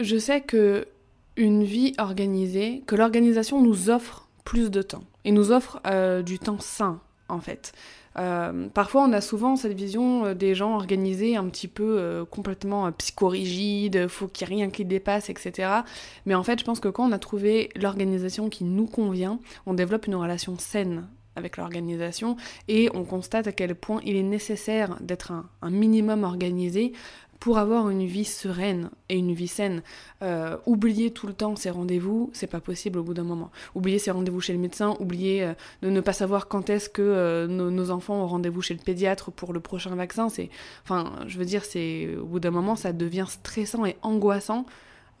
je 0.00 0.16
sais 0.16 0.40
que 0.40 0.86
une 1.38 1.62
vie 1.62 1.94
organisée, 1.98 2.82
que 2.86 2.96
l'organisation 2.96 3.62
nous 3.62 3.90
offre 3.90 4.28
plus 4.44 4.70
de 4.70 4.82
temps 4.82 5.04
et 5.24 5.30
nous 5.30 5.52
offre 5.52 5.80
euh, 5.86 6.22
du 6.22 6.38
temps 6.38 6.58
sain 6.58 7.00
en 7.28 7.40
fait. 7.40 7.72
Euh, 8.18 8.68
parfois, 8.68 9.04
on 9.04 9.12
a 9.12 9.20
souvent 9.20 9.56
cette 9.56 9.72
vision 9.72 10.26
euh, 10.26 10.34
des 10.34 10.54
gens 10.54 10.74
organisés 10.74 11.36
un 11.36 11.48
petit 11.48 11.68
peu 11.68 12.24
complètement 12.30 12.90
psychorigides, 12.92 14.08
faut 14.08 14.28
qu'il 14.28 14.48
n'y 14.48 14.54
ait 14.54 14.56
rien 14.56 14.70
qui 14.70 14.84
dépasse, 14.84 15.30
etc. 15.30 15.68
Mais 16.26 16.34
en 16.34 16.42
fait, 16.42 16.58
je 16.58 16.64
pense 16.64 16.80
que 16.80 16.88
quand 16.88 17.08
on 17.08 17.12
a 17.12 17.18
trouvé 17.18 17.70
l'organisation 17.76 18.48
qui 18.48 18.64
nous 18.64 18.86
convient, 18.86 19.38
on 19.66 19.74
développe 19.74 20.06
une 20.06 20.16
relation 20.16 20.58
saine 20.58 21.06
avec 21.38 21.56
l'organisation 21.56 22.36
et 22.66 22.90
on 22.92 23.04
constate 23.04 23.46
à 23.46 23.52
quel 23.52 23.74
point 23.74 24.00
il 24.04 24.16
est 24.16 24.22
nécessaire 24.22 24.96
d'être 25.00 25.32
un, 25.32 25.70
minimum 25.70 26.24
organisé 26.24 26.92
pour 27.40 27.58
avoir 27.58 27.88
une 27.88 28.04
vie 28.04 28.24
sereine 28.24 28.90
et 29.08 29.16
une 29.16 29.32
vie 29.32 29.48
saine. 29.48 29.82
Euh, 30.22 30.56
oublier 30.66 31.12
tout 31.12 31.26
le 31.26 31.32
temps 31.32 31.54
ses 31.56 31.70
rendez-vous, 31.70 32.30
c'est 32.32 32.48
pas 32.48 32.60
possible 32.60 32.98
au 32.98 33.02
bout 33.02 33.14
d'un 33.14 33.24
moment. 33.24 33.50
Oublier 33.74 33.98
ses 33.98 34.10
rendez-vous 34.10 34.40
chez 34.40 34.52
le 34.52 34.58
médecin, 34.58 34.96
oublier 34.98 35.44
euh, 35.44 35.54
de 35.82 35.90
ne 35.90 36.00
pas 36.00 36.12
savoir 36.12 36.48
quand 36.48 36.68
est-ce 36.70 36.88
que 36.88 37.02
euh, 37.02 37.46
nos, 37.46 37.90
enfants 37.90 38.22
ont 38.22 38.26
rendez-vous 38.26 38.62
chez 38.62 38.74
le 38.74 38.80
pédiatre 38.80 39.30
pour 39.30 39.52
le 39.52 39.60
prochain 39.60 39.94
vaccin, 39.94 40.28
c'est, 40.28 40.50
enfin, 40.84 41.12
je 41.26 41.38
veux 41.38 41.44
dire, 41.44 41.64
c'est 41.64 42.16
au 42.16 42.26
bout 42.26 42.40
d'un 42.40 42.50
moment, 42.50 42.76
ça 42.76 42.92
devient 42.92 43.26
stressant 43.28 43.86
et 43.86 43.96
angoissant 44.02 44.66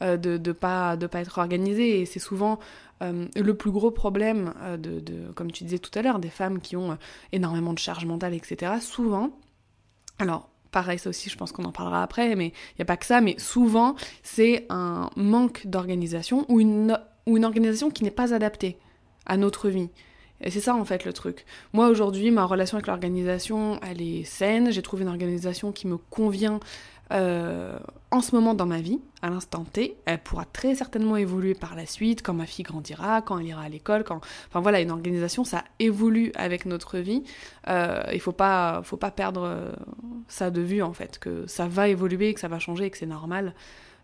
de 0.00 0.38
ne 0.38 0.52
pas, 0.52 0.96
être 1.12 1.38
organisé. 1.38 2.00
Et 2.00 2.06
c'est 2.06 2.20
souvent 2.20 2.58
le 3.00 3.52
plus 3.52 3.70
gros 3.70 3.90
problème, 3.90 4.52
de, 4.78 5.02
comme 5.34 5.50
tu 5.50 5.64
disais 5.64 5.78
tout 5.78 5.96
à 5.98 6.02
l'heure, 6.02 6.18
des 6.18 6.28
femmes 6.28 6.60
qui 6.60 6.76
ont 6.76 6.98
énormément 7.32 7.72
de 7.72 7.78
charge 7.78 8.04
mentale, 8.04 8.34
etc. 8.34 8.74
Souvent, 8.80 9.30
alors 10.18 10.50
pareil, 10.70 10.98
ça 10.98 11.10
aussi, 11.10 11.30
je 11.30 11.36
pense 11.36 11.52
qu'on 11.52 11.64
en 11.64 11.72
parlera 11.72 12.02
après, 12.02 12.34
mais 12.34 12.48
il 12.48 12.78
n'y 12.78 12.82
a 12.82 12.86
pas 12.86 12.96
que 12.96 13.06
ça, 13.06 13.20
mais 13.20 13.36
souvent, 13.38 13.94
c'est 14.22 14.66
un 14.70 15.10
manque 15.16 15.66
d'organisation 15.66 16.44
ou 16.48 16.60
une, 16.60 16.98
ou 17.26 17.36
une 17.36 17.44
organisation 17.44 17.90
qui 17.90 18.04
n'est 18.04 18.10
pas 18.10 18.34
adaptée 18.34 18.78
à 19.26 19.36
notre 19.36 19.68
vie. 19.68 19.90
Et 20.40 20.50
c'est 20.50 20.60
ça 20.60 20.74
en 20.74 20.84
fait 20.84 21.04
le 21.04 21.12
truc. 21.12 21.44
Moi 21.72 21.88
aujourd'hui, 21.88 22.30
ma 22.30 22.44
relation 22.44 22.76
avec 22.76 22.86
l'organisation, 22.86 23.80
elle 23.82 24.00
est 24.00 24.22
saine. 24.24 24.70
J'ai 24.70 24.82
trouvé 24.82 25.02
une 25.02 25.08
organisation 25.08 25.72
qui 25.72 25.88
me 25.88 25.96
convient 25.96 26.60
euh, 27.12 27.78
en 28.10 28.20
ce 28.20 28.34
moment 28.34 28.54
dans 28.54 28.66
ma 28.66 28.80
vie, 28.80 29.00
à 29.22 29.30
l'instant 29.30 29.64
T. 29.64 29.96
Elle 30.04 30.18
pourra 30.18 30.44
très 30.44 30.74
certainement 30.74 31.16
évoluer 31.16 31.54
par 31.54 31.74
la 31.74 31.86
suite, 31.86 32.22
quand 32.22 32.34
ma 32.34 32.46
fille 32.46 32.64
grandira, 32.64 33.22
quand 33.22 33.38
elle 33.38 33.46
ira 33.46 33.62
à 33.62 33.68
l'école, 33.68 34.04
quand... 34.04 34.20
Enfin 34.48 34.60
voilà, 34.60 34.80
une 34.80 34.90
organisation, 34.90 35.44
ça 35.44 35.64
évolue 35.78 36.32
avec 36.34 36.66
notre 36.66 36.98
vie. 36.98 37.22
Euh, 37.68 38.02
il 38.12 38.20
faut 38.20 38.32
pas, 38.32 38.80
faut 38.84 38.96
pas 38.96 39.10
perdre 39.10 39.42
euh, 39.44 39.72
ça 40.28 40.50
de 40.50 40.60
vue 40.60 40.82
en 40.82 40.92
fait, 40.92 41.18
que 41.18 41.46
ça 41.46 41.66
va 41.68 41.88
évoluer, 41.88 42.34
que 42.34 42.40
ça 42.40 42.48
va 42.48 42.58
changer 42.58 42.86
et 42.86 42.90
que 42.90 42.98
c'est 42.98 43.06
normal. 43.06 43.54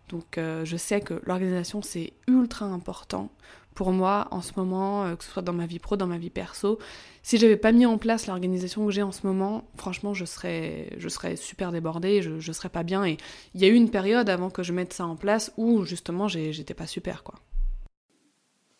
Donc 0.09 0.37
je 0.37 0.77
sais 0.77 1.01
que 1.01 1.19
l'organisation, 1.25 1.81
c'est 1.81 2.13
ultra 2.27 2.67
important 2.67 3.31
pour 3.75 3.91
moi 3.91 4.27
en 4.31 4.41
ce 4.41 4.53
moment, 4.57 5.03
euh, 5.03 5.15
que 5.15 5.23
ce 5.23 5.29
soit 5.29 5.43
dans 5.43 5.53
ma 5.53 5.67
vie 5.67 5.79
pro, 5.79 5.97
dans 5.97 6.07
ma 6.07 6.17
vie 6.17 6.31
perso. 6.31 6.79
Si 7.21 7.37
j'avais 7.37 7.57
pas 7.57 7.71
mis 7.71 7.85
en 7.85 7.97
place 7.97 8.25
l'organisation 8.25 8.85
que 8.85 8.91
j'ai 8.91 9.03
en 9.03 9.11
ce 9.11 9.27
moment, 9.27 9.65
franchement, 9.77 10.13
je 10.13 10.25
serais, 10.25 10.89
je 10.97 11.09
serais 11.09 11.35
super 11.35 11.71
débordée, 11.71 12.21
je, 12.21 12.39
je 12.39 12.51
serais 12.51 12.69
pas 12.69 12.83
bien. 12.83 13.05
Et 13.05 13.17
il 13.53 13.61
y 13.61 13.65
a 13.65 13.67
eu 13.67 13.73
une 13.73 13.91
période 13.91 14.29
avant 14.29 14.49
que 14.49 14.63
je 14.63 14.73
mette 14.73 14.93
ça 14.93 15.05
en 15.05 15.15
place 15.15 15.51
où 15.57 15.83
justement 15.83 16.27
j'étais 16.27 16.73
pas 16.73 16.87
super, 16.87 17.23
quoi. 17.23 17.35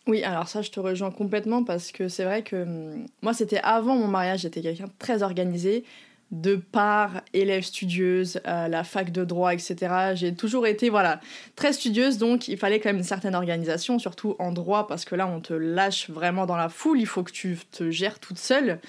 Oui, 0.06 0.22
alors 0.22 0.48
ça, 0.48 0.62
je 0.62 0.70
te 0.70 0.78
rejoins 0.78 1.10
complètement 1.10 1.64
parce 1.64 1.90
que 1.90 2.08
c'est 2.08 2.24
vrai 2.24 2.42
que 2.42 2.62
hum, 2.62 3.06
moi, 3.22 3.34
c'était 3.34 3.60
avant 3.62 3.96
mon 3.96 4.06
mariage, 4.08 4.40
j'étais 4.40 4.62
quelqu'un 4.62 4.86
très 4.98 5.22
organisé 5.22 5.84
de 6.32 6.56
par 6.56 7.22
élève 7.34 7.62
studieuse, 7.62 8.40
à 8.44 8.68
la 8.68 8.82
fac 8.82 9.12
de 9.12 9.24
droit, 9.24 9.54
etc. 9.54 9.94
J'ai 10.14 10.34
toujours 10.34 10.66
été 10.66 10.90
voilà 10.90 11.20
très 11.54 11.72
studieuse, 11.72 12.18
donc 12.18 12.48
il 12.48 12.58
fallait 12.58 12.80
quand 12.80 12.88
même 12.88 12.96
une 12.96 13.04
certaine 13.04 13.34
organisation, 13.36 13.98
surtout 13.98 14.34
en 14.40 14.50
droit, 14.50 14.88
parce 14.88 15.04
que 15.04 15.14
là 15.14 15.28
on 15.28 15.40
te 15.40 15.52
lâche 15.52 16.10
vraiment 16.10 16.44
dans 16.44 16.56
la 16.56 16.68
foule, 16.68 17.00
il 17.00 17.06
faut 17.06 17.22
que 17.22 17.30
tu 17.30 17.58
te 17.70 17.90
gères 17.90 18.18
toute 18.18 18.38
seule, 18.38 18.80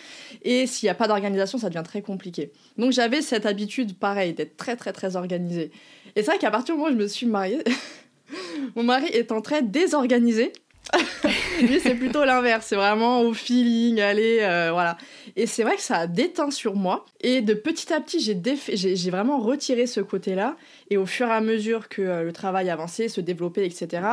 et 0.42 0.66
s'il 0.66 0.88
n'y 0.88 0.92
a 0.92 0.96
pas 0.96 1.08
d'organisation, 1.08 1.60
ça 1.60 1.70
devient 1.70 1.84
très 1.86 2.02
compliqué. 2.02 2.52
Donc 2.78 2.92
j'avais 2.92 3.22
cette 3.22 3.46
habitude, 3.46 3.98
pareil, 3.98 4.34
d'être 4.34 4.58
très 4.58 4.76
très 4.76 4.92
très 4.92 5.16
organisée. 5.16 5.72
Et 6.16 6.24
c'est 6.24 6.32
vrai 6.32 6.40
qu'à 6.40 6.50
partir 6.50 6.74
du 6.74 6.82
moment 6.82 6.92
où 6.92 6.98
je 6.98 7.04
me 7.04 7.08
suis 7.08 7.28
mariée, 7.28 7.64
mon 8.76 8.84
mari 8.84 9.08
étant 9.14 9.42
très 9.42 9.62
désorganisé, 9.62 10.54
Lui, 11.62 11.80
c'est 11.80 11.96
plutôt 11.96 12.24
l'inverse. 12.24 12.68
C'est 12.68 12.76
vraiment 12.76 13.22
au 13.22 13.34
feeling, 13.34 14.00
allez, 14.00 14.40
euh, 14.42 14.70
voilà. 14.72 14.98
Et 15.36 15.46
c'est 15.46 15.64
vrai 15.64 15.76
que 15.76 15.82
ça 15.82 15.98
a 15.98 16.08
déteint 16.08 16.52
sur 16.52 16.76
moi. 16.76 17.06
Et 17.22 17.42
de 17.42 17.54
petit 17.54 17.94
à 17.94 18.00
petit, 18.00 18.20
j'ai, 18.20 18.40
j'ai, 18.76 19.12
vraiment 19.12 19.40
retiré 19.40 19.88
ce 19.88 20.02
côté-là. 20.02 20.56
Et 20.90 20.98
au 20.98 21.06
fur 21.06 21.28
et 21.28 21.32
à 21.32 21.42
mesure 21.42 21.90
que 21.90 22.02
euh, 22.02 22.24
le 22.24 22.32
travail 22.32 22.70
avançait, 22.70 23.08
se 23.08 23.22
développait, 23.22 23.66
etc., 23.66 24.04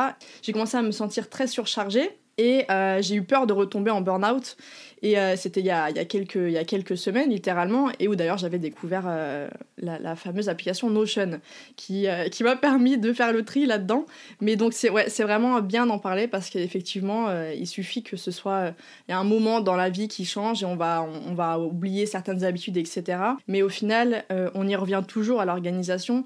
j'ai 0.41 0.51
commencé 0.51 0.77
à 0.77 0.81
me 0.81 0.91
sentir 0.91 1.29
très 1.29 1.47
surchargée. 1.47 2.17
Et 2.37 2.65
euh, 2.69 3.01
j'ai 3.01 3.15
eu 3.15 3.23
peur 3.23 3.47
de 3.47 3.53
retomber 3.53 3.91
en 3.91 4.01
burn-out. 4.01 4.57
Et 5.01 5.19
euh, 5.19 5.35
c'était 5.35 5.59
il, 5.59 5.67
y 5.67 5.69
a, 5.69 5.91
quelques, 6.05 6.97
semaines, 6.97 7.29
littéralement, 7.29 7.91
et 7.99 8.07
où 8.07 8.15
d'ailleurs 8.15 8.39
j'avais 8.39 8.57
découvert 8.57 9.03
euh, 9.05 9.47
la, 9.77 10.15
fameuse 10.15 10.49
application 10.49 10.89
Notion, 10.89 11.39
qui, 11.75 12.07
m'a 12.41 12.55
permis 12.55 12.97
de 12.97 13.13
faire 13.13 13.31
le 13.31 13.45
tri 13.45 13.67
là-dedans. 13.67 14.05
Mais 14.41 14.55
donc 14.55 14.73
c'est 14.73 14.89
vraiment 15.23 15.61
bien 15.61 15.85
d'en 15.85 15.99
parler, 15.99 16.27
parce 16.27 16.49
qu'effectivement, 16.49 17.27
il 17.51 17.67
suffit 17.67 18.01
que 18.01 18.17
ce 18.17 18.31
soit... 18.31 18.73
Il 19.07 19.11
y 19.11 19.13
a 19.13 19.19
un 19.19 19.25
moment 19.25 19.61
dans 19.61 19.75
la 19.75 19.89
vie 19.89 20.07
qui 20.07 20.25
change, 20.25 20.63
et 20.63 20.65
on 20.65 20.75
va 20.75 21.59
oublier 21.59 22.07
certaines 22.07 22.43
habitudes, 22.43 22.77
etc. 22.77 23.19
Mais 23.47 23.61
au 23.61 23.69
final, 23.69 24.25
on 24.55 24.67
y 24.67 24.75
revient 24.75 25.03
toujours 25.07 25.39
à 25.39 25.45
l'organisation 25.45 26.23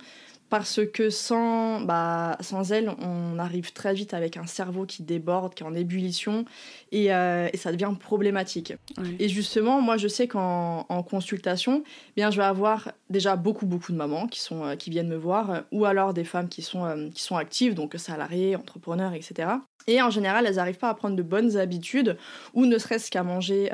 parce 0.50 0.82
que 0.86 1.10
sans, 1.10 1.82
bah, 1.82 2.38
sans 2.42 2.72
elle, 2.72 2.90
on 3.00 3.38
arrive 3.38 3.72
très 3.72 3.94
vite 3.94 4.14
avec 4.14 4.38
un 4.38 4.48
cerveau 4.48 4.86
qui 4.86 5.04
déborde, 5.04 5.54
qui 5.54 5.64
est 5.64 5.66
en 5.66 5.76
ébullition, 5.76 6.46
et, 6.92 7.14
euh, 7.14 7.48
ça 7.54 7.72
devient 7.72 7.94
problématique. 8.00 8.74
Et 9.20 9.30
justement, 9.30 9.82
moi, 9.82 9.98
je 9.98 10.08
sais 10.08 10.28
qu'en 10.28 10.84
consultation, 11.10 11.84
eh 11.86 12.12
bien, 12.16 12.32
je 12.32 12.38
vais 12.38 12.46
avoir 12.46 12.92
déjà 13.10 13.36
beaucoup, 13.36 13.66
beaucoup 13.66 13.92
de 13.92 13.98
mamans 13.98 14.28
qui, 14.28 14.40
sont, 14.40 14.66
euh, 14.66 14.76
qui 14.76 14.90
viennent 14.90 15.08
me 15.08 15.18
voir, 15.18 15.52
euh, 15.52 15.60
ou 15.72 15.86
alors 15.86 16.14
des 16.14 16.24
femmes 16.24 16.50
qui 16.50 16.62
sont, 16.62 17.10
qui 17.14 17.22
sont 17.22 17.38
actives, 17.38 17.76
donc 17.76 17.94
salariées, 17.98 18.56
entrepreneurs, 18.56 19.14
etc. 19.14 19.50
Et 19.88 20.02
en 20.02 20.10
général, 20.10 20.46
elles 20.46 20.56
n'arrivent 20.56 20.78
pas 20.78 20.90
à 20.90 20.94
prendre 20.94 21.16
de 21.16 21.24
bonnes 21.24 21.58
habitudes, 21.58 22.18
ou 22.54 22.66
ne 22.66 22.78
serait-ce 22.78 23.12
qu'à 23.12 23.24
manger 23.24 23.72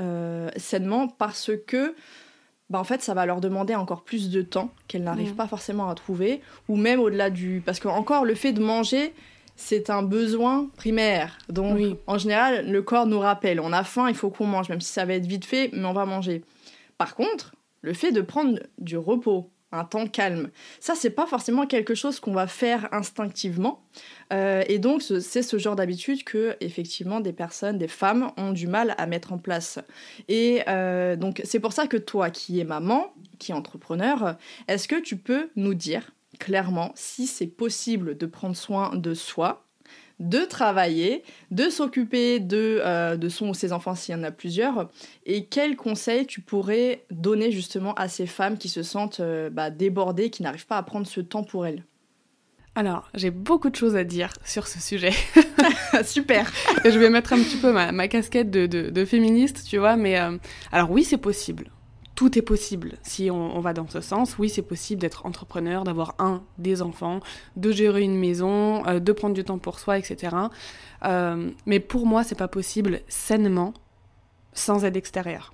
sainement, 0.58 1.08
parce 1.08 1.52
que 1.68 1.96
bah 2.70 2.80
en 2.80 2.84
fait 2.84 3.02
ça 3.02 3.14
va 3.14 3.26
leur 3.26 3.42
demander 3.42 3.76
encore 3.76 4.04
plus 4.04 4.30
de 4.30 4.42
temps 4.42 4.72
qu'elles 4.88 5.04
n'arrivent 5.04 5.34
mm. 5.34 5.38
pas 5.38 5.48
forcément 5.48 5.90
à 5.90 5.96
trouver 5.96 6.42
ou 6.68 6.76
même 6.76 7.00
au-delà 7.00 7.30
du 7.30 7.62
parce 7.66 7.80
que 7.80 7.88
encore 7.88 8.26
le 8.26 8.36
fait 8.36 8.54
de 8.54 8.62
manger 8.62 9.14
c'est 9.58 9.90
un 9.90 10.04
besoin 10.04 10.70
primaire. 10.76 11.38
Donc 11.48 11.80
en 12.08 12.18
général 12.18 12.70
le 12.70 12.82
corps 12.82 13.06
nous 13.06 13.20
rappelle 13.20 13.60
on 13.60 13.72
a 13.72 13.84
faim 13.84 14.10
il 14.10 14.16
faut 14.16 14.30
qu'on 14.30 14.48
mange 14.48 14.70
même 14.70 14.82
si 14.82 14.92
ça 14.92 15.06
va 15.06 15.14
être 15.14 15.26
vite 15.26 15.46
fait 15.46 15.70
mais 15.74 15.86
on 15.86 15.94
va 15.94 16.06
manger. 16.06 16.44
Par 16.98 17.16
contre 17.16 17.54
le 17.82 17.94
fait 17.94 18.12
de 18.12 18.22
prendre 18.22 18.60
du 18.80 18.98
repos 18.98 19.52
un 19.72 19.84
temps 19.84 20.08
calme. 20.08 20.50
Ça, 20.80 20.94
c'est 20.96 21.10
pas 21.10 21.26
forcément 21.26 21.66
quelque 21.66 21.96
chose 21.96 22.20
qu'on 22.20 22.34
va 22.34 22.48
faire 22.48 22.88
instinctivement. 22.92 23.84
Euh, 24.32 24.64
et 24.68 24.80
donc, 24.80 25.02
c'est 25.02 25.42
ce 25.42 25.58
genre 25.58 25.76
d'habitude 25.76 26.24
que, 26.24 26.56
effectivement, 26.62 27.20
des 27.20 27.34
personnes, 27.34 27.78
des 27.78 27.88
femmes 27.88 28.32
ont 28.38 28.52
du 28.52 28.68
mal 28.68 28.96
à 28.98 29.06
mettre 29.06 29.34
en 29.34 29.38
place. 29.38 29.80
Et 30.28 30.62
euh, 30.68 31.16
donc, 31.16 31.42
c'est 31.44 31.60
pour 31.60 31.74
ça 31.74 31.88
que 31.88 31.98
toi, 31.98 32.30
qui 32.30 32.60
es 32.60 32.64
maman, 32.64 33.14
qui 33.40 33.52
est 33.52 33.56
entrepreneur, 33.56 34.38
est-ce 34.68 34.88
que 34.88 35.00
tu 35.00 35.18
peux 35.18 35.50
nous 35.56 35.74
dire 35.74 36.12
clairement 36.40 36.92
si 36.96 37.28
c'est 37.28 37.48
possible 37.48 38.18
de 38.18 38.26
prendre 38.26 38.56
soin 38.56 38.96
de 38.96 39.14
soi 39.14 39.65
de 40.20 40.40
travailler, 40.40 41.24
de 41.52 41.70
s'occuper 41.70 42.40
de, 42.40 42.82
euh, 42.86 43.18
de 43.18 43.30
son 43.30 43.50
ou 43.50 43.54
ses 43.54 43.74
enfants 43.74 43.96
s'il 43.96 44.16
y 44.16 44.18
en 44.18 44.24
a 44.24 44.32
plusieurs, 44.32 44.90
et 45.26 45.46
quels 45.46 45.76
conseils 45.76 46.26
tu 46.26 46.42
pourrais 46.42 47.06
donner 47.12 47.52
justement 47.52 47.94
à 47.96 48.08
ces 48.08 48.26
femmes 48.26 48.58
qui 48.58 48.70
se 48.70 48.84
sentent 48.84 49.20
euh, 49.20 49.50
bah, 49.50 49.70
débordées, 49.70 50.30
qui 50.30 50.44
n'arrivent 50.44 50.68
pas 50.68 50.78
à 50.78 50.84
prendre 50.84 51.08
ce 51.08 51.22
temps 51.22 51.44
pour 51.44 51.66
elles? 51.66 51.84
Alors, 52.78 53.10
j'ai 53.14 53.32
beaucoup 53.32 53.70
de 53.70 53.76
choses 53.76 53.96
à 53.96 54.04
dire 54.04 54.34
sur 54.44 54.68
ce 54.68 54.82
sujet. 54.82 55.12
Super. 56.04 56.52
je 56.84 56.98
vais 56.98 57.10
mettre 57.10 57.34
un 57.34 57.38
petit 57.38 57.58
peu 57.58 57.72
ma, 57.72 58.08
casquette 58.08 58.52
de, 58.52 59.06
féministe, 59.06 59.66
tu 59.68 59.78
vois, 59.78 59.96
mais 59.96 60.20
euh, 60.20 60.38
alors 60.72 60.92
oui, 60.92 61.04
c'est 61.04 61.18
possible 61.18 61.72
tout 62.16 62.38
est 62.38 62.42
possible 62.42 62.94
si 63.04 63.30
on, 63.30 63.60
va 63.60 63.74
dans 63.74 63.88
ce 63.88 64.00
sens. 64.00 64.38
Oui, 64.40 64.50
c'est 64.50 64.62
possible 64.62 65.02
d'être 65.02 65.26
entrepreneur, 65.26 65.84
d'avoir 65.84 66.16
un, 66.18 66.42
des 66.58 66.82
enfants, 66.82 67.20
de 67.58 67.72
gérer 67.72 68.02
une 68.02 68.18
maison, 68.18 68.86
euh, 68.88 69.00
de 69.00 69.12
prendre 69.12 69.36
du 69.36 69.44
temps 69.44 69.60
pour 69.60 69.80
soi, 69.80 69.98
etc. 69.98 70.36
Euh, 71.04 71.52
mais 71.66 71.80
pour 71.82 72.06
moi, 72.06 72.24
c'est 72.24 72.38
pas 72.38 72.48
possible 72.48 73.02
sainement 73.10 73.74
sans 74.54 74.86
aide 74.86 74.96
extérieure. 74.96 75.54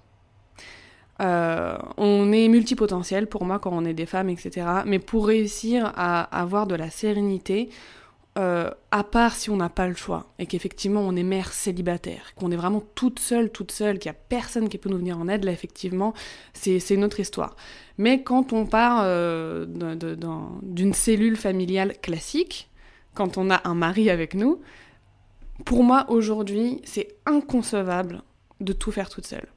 Euh, 1.20 1.78
on 1.98 2.32
est 2.32 2.48
multipotentiel 2.48 3.28
pour 3.28 3.46
moi 3.46 3.60
quand 3.60 3.72
on 3.74 3.86
est 3.86 3.94
des 3.94 4.06
femmes, 4.06 4.30
etc. 4.30 4.68
Mais 4.86 5.00
pour 5.00 5.28
réussir 5.28 5.92
à 5.96 6.22
avoir 6.40 6.68
de 6.68 6.76
la 6.76 6.90
sérénité, 6.90 7.70
euh, 8.38 8.72
à 8.92 9.04
part 9.04 9.36
si 9.36 9.50
on 9.50 9.58
n'a 9.58 9.68
pas 9.68 9.90
le 9.90 9.94
choix 9.94 10.28
et 10.40 10.46
qu'effectivement 10.46 11.02
on 11.02 11.18
est 11.18 11.24
mère 11.24 11.52
célibataire, 11.52 12.34
qu'on 12.36 12.50
est 12.52 12.56
vraiment 12.56 12.82
toute 12.96 13.20
seule, 13.20 13.52
toute 13.52 13.74
seule, 13.74 14.00
qu'il 14.00 14.10
n'y 14.10 14.18
a 14.18 14.20
personne 14.30 14.70
qui 14.70 14.78
peut 14.78 14.90
nous 14.90 14.98
venir 14.98 15.20
en 15.20 15.28
aide, 15.28 15.44
là 15.44 15.52
effectivement 15.52 16.14
c'est 16.54 16.78
une 16.92 17.04
autre 17.04 17.20
histoire. 17.20 17.58
Mais 17.98 18.24
quand 18.24 18.54
on 18.54 18.66
part 18.66 19.02
euh, 19.04 19.66
d'une 20.64 20.94
cellule 20.94 21.36
familiale 21.36 21.98
classique, 22.02 22.70
quand 23.16 23.38
on 23.38 23.50
a 23.50 23.68
un 23.68 23.76
mari 23.76 24.10
avec 24.10 24.34
nous, 24.34 24.62
pour 25.66 25.84
moi 25.84 26.06
aujourd'hui 26.10 26.80
c'est 26.86 27.16
inconcevable 27.26 28.22
de 28.62 28.72
tout 28.72 28.92
faire 28.92 29.10
toute 29.10 29.28
seule. 29.28 29.48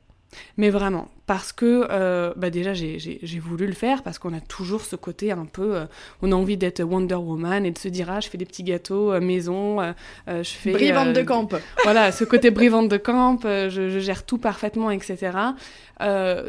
Mais 0.56 0.70
vraiment, 0.70 1.08
parce 1.26 1.52
que 1.52 1.86
euh, 1.90 2.32
bah 2.36 2.50
déjà 2.50 2.74
j'ai 2.74 3.38
voulu 3.40 3.66
le 3.66 3.72
faire, 3.72 4.02
parce 4.02 4.18
qu'on 4.18 4.34
a 4.34 4.40
toujours 4.40 4.82
ce 4.82 4.96
côté 4.96 5.32
un 5.32 5.46
peu, 5.46 5.76
euh, 5.76 5.84
on 6.22 6.32
a 6.32 6.34
envie 6.34 6.56
d'être 6.56 6.82
Wonder 6.82 7.14
Woman 7.14 7.64
et 7.64 7.70
de 7.70 7.78
se 7.78 7.88
dire 7.88 8.10
ah 8.10 8.20
je 8.20 8.28
fais 8.28 8.38
des 8.38 8.44
petits 8.44 8.62
gâteaux 8.62 9.12
euh, 9.12 9.20
maison, 9.20 9.78
je 10.26 10.42
fais 10.42 10.72
brivante 10.72 11.12
de 11.12 11.22
camp. 11.22 11.48
Voilà, 11.82 12.12
ce 12.12 12.24
côté 12.24 12.50
brivante 12.50 12.88
de 12.88 12.96
camp, 12.96 13.40
je, 13.42 13.68
je, 13.68 13.98
gère 13.98 14.24
tout 14.24 14.38
parfaitement, 14.38 14.90
etc. 14.90 15.32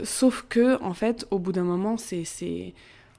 sauf 0.03 0.45
que 0.49 0.81
en 0.83 0.93
fait, 0.93 1.25
au 1.31 1.39
bout 1.39 1.51
d'un 1.51 1.63
moment, 1.63 1.97
c'est 1.97 2.73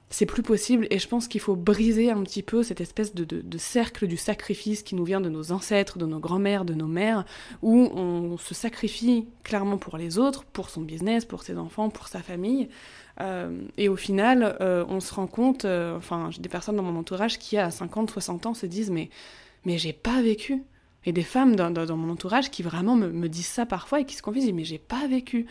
c'est 0.09 0.25
plus 0.25 0.43
possible 0.43 0.87
et 0.89 0.99
je 0.99 1.07
pense 1.07 1.27
qu'il 1.27 1.41
faut 1.41 1.55
briser 1.55 2.11
un 2.11 2.23
petit 2.23 2.41
peu 2.41 2.63
cette 2.63 2.79
espèce 2.79 3.13
de, 3.13 3.57
cercle 3.57 4.07
du 4.07 4.15
sacrifice 4.15 4.81
qui 4.81 4.95
nous 4.95 5.03
vient 5.03 5.19
de 5.19 5.29
nos 5.29 5.51
ancêtres, 5.51 5.97
de 5.97 6.05
nos 6.05 6.19
grands-mères, 6.19 6.63
de 6.63 6.73
nos 6.73 6.87
mères, 6.87 7.25
où 7.61 7.89
on 7.93 8.37
se 8.37 8.53
sacrifie 8.53 9.27
clairement 9.43 9.77
pour 9.77 9.97
les 9.97 10.17
autres, 10.17 10.45
pour 10.45 10.69
son 10.69 10.81
business, 10.81 11.25
pour 11.25 11.43
ses 11.43 11.57
enfants, 11.57 11.89
pour 11.89 12.07
sa 12.07 12.19
famille. 12.19 12.69
Euh, 13.19 13.61
et 13.77 13.89
au 13.89 13.95
final, 13.95 14.57
euh, 14.61 14.85
on 14.87 14.99
se 14.99 15.13
rend 15.13 15.27
compte, 15.27 15.65
euh, 15.65 15.97
enfin, 15.97 16.29
j'ai 16.31 16.41
des 16.41 16.49
personnes 16.49 16.75
dans 16.75 16.83
mon 16.83 16.97
entourage 16.97 17.39
qui, 17.39 17.57
à 17.57 17.71
50, 17.71 18.11
60 18.11 18.45
ans, 18.45 18.53
se 18.53 18.65
disent 18.65 18.91
Mais, 18.91 19.09
mais 19.65 19.77
j'ai 19.77 19.93
pas 19.93 20.21
vécu. 20.21 20.63
Et 21.05 21.13
des 21.13 21.23
femmes 21.23 21.55
dans, 21.55 21.97
mon 21.97 22.11
entourage 22.11 22.51
qui 22.51 22.63
vraiment 22.63 22.95
me, 22.95 23.29
disent 23.29 23.47
ça 23.47 23.65
parfois 23.65 24.01
et 24.01 24.05
qui 24.05 24.15
se 24.15 24.21
confient 24.21 24.51
Mais 24.53 24.65
j'ai 24.65 24.77
pas 24.77 25.07
vécu. 25.07 25.47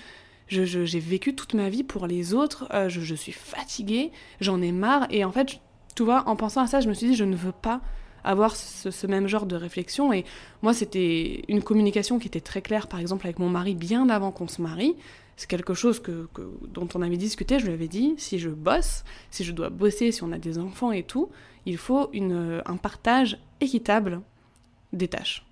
J'ai 0.49 1.01
vécu 1.01 1.35
toute 1.35 1.55
ma 1.55 1.69
vie 1.69 1.83
pour 1.83 2.07
les 2.07 2.33
autres, 2.33 2.69
euh, 2.73 2.89
je, 2.89 3.15
suis 3.15 3.33
fatiguée, 3.33 4.13
j'en 4.41 4.63
ai 4.63 4.71
marre. 4.71 5.07
Et 5.11 5.25
en 5.25 5.33
fait, 5.33 5.61
tu 5.97 6.05
vois, 6.05 6.29
en 6.29 6.37
pensant 6.37 6.63
à 6.63 6.67
ça, 6.67 6.81
je 6.81 6.89
me 6.89 6.95
suis 6.95 7.09
dit, 7.09 7.17
je 7.17 7.25
ne 7.25 7.35
veux 7.35 7.53
pas 7.53 7.81
avoir 8.23 8.55
ce, 8.55 9.07
même 9.07 9.27
genre 9.27 9.47
de 9.47 9.57
réflexion. 9.57 10.13
Et 10.13 10.25
moi, 10.63 10.73
c'était 10.73 11.43
une 11.49 11.63
communication 11.63 12.19
qui 12.19 12.29
était 12.29 12.41
très 12.41 12.63
claire, 12.63 12.87
par 12.87 13.01
exemple, 13.01 13.27
avec 13.27 13.39
mon 13.39 13.49
mari 13.49 13.75
bien 13.75 14.09
avant 14.09 14.31
qu'on 14.31 14.49
se 14.49 14.63
marie. 14.63 14.95
C'est 15.37 15.49
quelque 15.49 15.75
chose 15.75 16.01
que, 16.01 16.29
dont 16.69 16.89
on 16.95 17.03
avait 17.03 17.17
discuté, 17.17 17.59
je 17.59 17.67
lui 17.67 17.73
avais 17.73 17.89
dit, 17.89 18.15
si 18.17 18.39
je 18.39 18.49
bosse, 18.49 19.05
si 19.31 19.45
je 19.45 19.53
dois 19.53 19.69
bosser, 19.69 20.13
si 20.13 20.23
on 20.23 20.33
a 20.33 20.39
des 20.39 20.59
enfants 20.59 20.93
et 20.93 21.03
tout, 21.03 21.29
il 21.67 21.77
faut 21.77 22.09
une, 22.13 22.63
un 22.65 22.77
partage 22.77 23.39
équitable 23.61 24.23
des 24.93 25.09
tâches, 25.09 25.45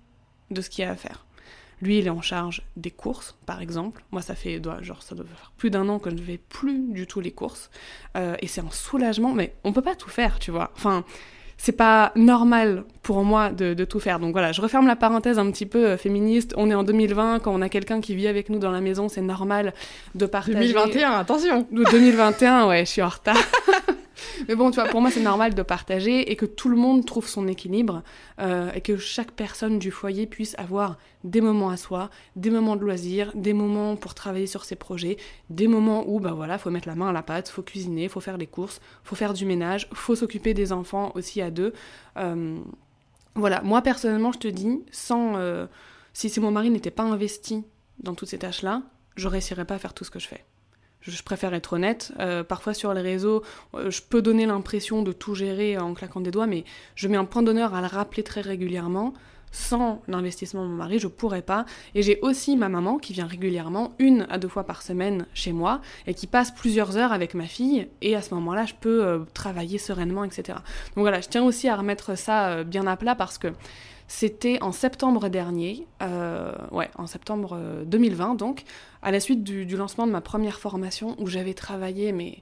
de 0.51 0.61
ce 0.61 0.69
qu'il 0.69 0.83
y 0.83 0.87
a 0.87 0.91
à 0.91 0.95
faire. 0.95 1.24
Lui, 1.81 1.99
il 1.99 2.07
est 2.07 2.11
en 2.11 2.21
charge 2.21 2.61
des 2.77 2.91
courses, 2.91 3.35
par 3.45 3.61
exemple. 3.61 4.03
Moi, 4.11 4.21
ça 4.21 4.35
fait 4.35 4.61
genre 4.81 5.03
ça 5.03 5.15
doit 5.15 5.25
faire 5.25 5.51
plus 5.57 5.69
d'un 5.69 5.87
an 5.89 5.99
que 5.99 6.09
je 6.09 6.15
ne 6.15 6.21
fais 6.21 6.39
plus 6.49 6.79
du 6.89 7.07
tout 7.07 7.19
les 7.19 7.31
courses, 7.31 7.69
euh, 8.17 8.35
et 8.39 8.47
c'est 8.47 8.61
un 8.61 8.71
soulagement. 8.71 9.33
Mais 9.33 9.55
on 9.63 9.73
peut 9.73 9.81
pas 9.81 9.95
tout 9.95 10.09
faire, 10.09 10.39
tu 10.39 10.51
vois. 10.51 10.71
Enfin, 10.75 11.03
c'est 11.57 11.71
pas 11.71 12.11
normal 12.15 12.83
pour 13.01 13.23
moi 13.23 13.49
de, 13.49 13.73
tout 13.85 13.99
faire. 13.99 14.19
Donc 14.19 14.33
voilà, 14.33 14.51
je 14.51 14.61
referme 14.61 14.87
la 14.87 14.95
parenthèse 14.95 15.39
un 15.39 15.49
petit 15.51 15.65
peu 15.65 15.85
euh, 15.85 15.97
féministe. 15.97 16.53
On 16.57 16.69
est 16.69 16.75
en 16.75 16.83
2020, 16.83 17.39
quand 17.39 17.53
on 17.53 17.61
a 17.61 17.69
quelqu'un 17.69 18.01
qui 18.01 18.15
vit 18.15 18.27
avec 18.27 18.49
nous 18.49 18.59
dans 18.59 18.71
la 18.71 18.81
maison, 18.81 19.09
c'est 19.09 19.21
normal 19.21 19.73
de 20.15 20.25
partager. 20.25 20.73
2021, 20.73 21.11
attention 21.11 21.67
2021, 21.71 22.67
ouais, 22.67 22.85
je 22.85 22.91
suis 22.91 23.01
en 23.01 23.09
retard. 23.09 23.37
Mais 24.47 24.55
bon, 24.55 24.71
tu 24.71 24.79
vois, 24.79 24.89
pour 24.89 25.01
moi, 25.01 25.11
c'est 25.11 25.21
normal 25.21 25.53
de 25.53 25.61
partager 25.61 26.31
et 26.31 26.35
que 26.35 26.45
tout 26.45 26.69
le 26.69 26.75
monde 26.75 27.05
trouve 27.05 27.27
son 27.27 27.47
équilibre 27.47 28.03
euh, 28.39 28.71
et 28.73 28.81
que 28.81 28.97
chaque 28.97 29.31
personne 29.31 29.79
du 29.79 29.91
foyer 29.91 30.25
puisse 30.25 30.55
avoir 30.57 30.97
des 31.23 31.41
moments 31.41 31.69
à 31.69 31.77
soi, 31.77 32.09
des 32.35 32.49
moments 32.49 32.75
de 32.75 32.81
loisirs, 32.81 33.31
des 33.35 33.53
moments 33.53 33.95
pour 33.95 34.13
travailler 34.13 34.47
sur 34.47 34.63
ses 34.63 34.75
projets, 34.75 35.17
des 35.49 35.67
moments 35.67 36.03
où, 36.07 36.19
bah 36.19 36.33
voilà, 36.33 36.57
faut 36.57 36.69
mettre 36.69 36.87
la 36.87 36.95
main 36.95 37.09
à 37.09 37.13
la 37.13 37.23
pâte, 37.23 37.49
faut 37.49 37.63
cuisiner, 37.63 38.07
faut 38.07 38.21
faire 38.21 38.37
des 38.37 38.47
courses, 38.47 38.79
faut 39.03 39.15
faire 39.15 39.33
du 39.33 39.45
ménage, 39.45 39.87
faut 39.93 40.15
s'occuper 40.15 40.53
des 40.53 40.71
enfants 40.71 41.11
aussi 41.15 41.41
à 41.41 41.51
deux. 41.51 41.73
Euh, 42.17 42.57
voilà, 43.35 43.61
moi 43.61 43.81
personnellement, 43.81 44.31
je 44.31 44.39
te 44.39 44.47
dis, 44.47 44.83
sans, 44.91 45.35
euh, 45.35 45.67
si, 46.13 46.29
si 46.29 46.39
mon 46.39 46.51
mari 46.51 46.69
n'était 46.69 46.91
pas 46.91 47.03
investi 47.03 47.63
dans 47.99 48.13
toutes 48.13 48.29
ces 48.29 48.39
tâches-là, 48.39 48.83
je 49.15 49.27
réussirais 49.27 49.65
pas 49.65 49.75
à 49.75 49.79
faire 49.79 49.93
tout 49.93 50.03
ce 50.03 50.11
que 50.11 50.19
je 50.19 50.27
fais 50.27 50.43
je 51.11 51.23
préfère 51.23 51.53
être 51.53 51.73
honnête. 51.73 52.11
Euh, 52.19 52.43
parfois 52.43 52.73
sur 52.73 52.93
les 52.93 53.01
réseaux, 53.01 53.43
euh, 53.75 53.89
je 53.91 54.01
peux 54.01 54.21
donner 54.21 54.45
l'impression 54.45 55.01
de 55.01 55.11
tout 55.11 55.35
gérer 55.35 55.77
en 55.77 55.93
claquant 55.93 56.21
des 56.21 56.31
doigts, 56.31 56.47
mais 56.47 56.63
je 56.95 57.07
mets 57.07 57.17
un 57.17 57.25
point 57.25 57.43
d'honneur 57.43 57.73
à 57.73 57.81
le 57.81 57.87
rappeler 57.87 58.23
très 58.23 58.41
régulièrement. 58.41 59.13
Sans 59.51 60.01
l'investissement 60.09 60.63
de 60.63 60.67
mon 60.67 60.75
mari, 60.75 60.99
je 60.99 61.07
pourrais 61.07 61.41
pas. 61.41 61.65
Et 61.93 62.01
j'ai 62.01 62.19
aussi 62.21 62.57
ma 62.57 62.67
maman 62.67 62.97
qui 62.97 63.13
vient 63.13 63.25
régulièrement, 63.25 63.93
une 63.99 64.27
à 64.29 64.37
deux 64.37 64.49
fois 64.49 64.65
par 64.65 64.81
semaine 64.81 65.27
chez 65.33 65.53
moi, 65.53 65.79
et 66.07 66.13
qui 66.13 66.27
passe 66.27 66.51
plusieurs 66.51 66.97
heures 66.97 67.13
avec 67.13 67.35
ma 67.35 67.45
fille. 67.45 67.87
Et 68.01 68.17
à 68.17 68.21
ce 68.21 68.33
moment-là, 68.33 68.65
je 68.65 68.73
peux 68.73 69.05
euh, 69.05 69.19
travailler 69.33 69.77
sereinement, 69.77 70.25
etc. 70.25 70.57
Donc 70.95 71.03
voilà, 71.03 71.21
je 71.21 71.29
tiens 71.29 71.43
aussi 71.43 71.69
à 71.69 71.77
remettre 71.77 72.17
ça 72.17 72.65
bien 72.65 72.85
à 72.85 72.97
plat 72.97 73.15
parce 73.15 73.37
que 73.37 73.47
c'était 74.07 74.61
en 74.61 74.71
septembre 74.71 75.29
dernier, 75.29 75.87
ouais, 76.71 76.89
en 76.95 77.07
septembre 77.07 77.59
2020 77.85 78.31
euh, 78.31 78.35
donc, 78.35 78.63
à 79.05 79.11
la 79.11 79.19
suite 79.21 79.43
du, 79.43 79.65
lancement 79.77 80.05
de 80.05 80.11
ma 80.11 80.19
première 80.19 80.59
formation 80.59 81.15
où 81.19 81.27
j'avais 81.27 81.53
travaillé, 81.53 82.11
mais 82.11 82.41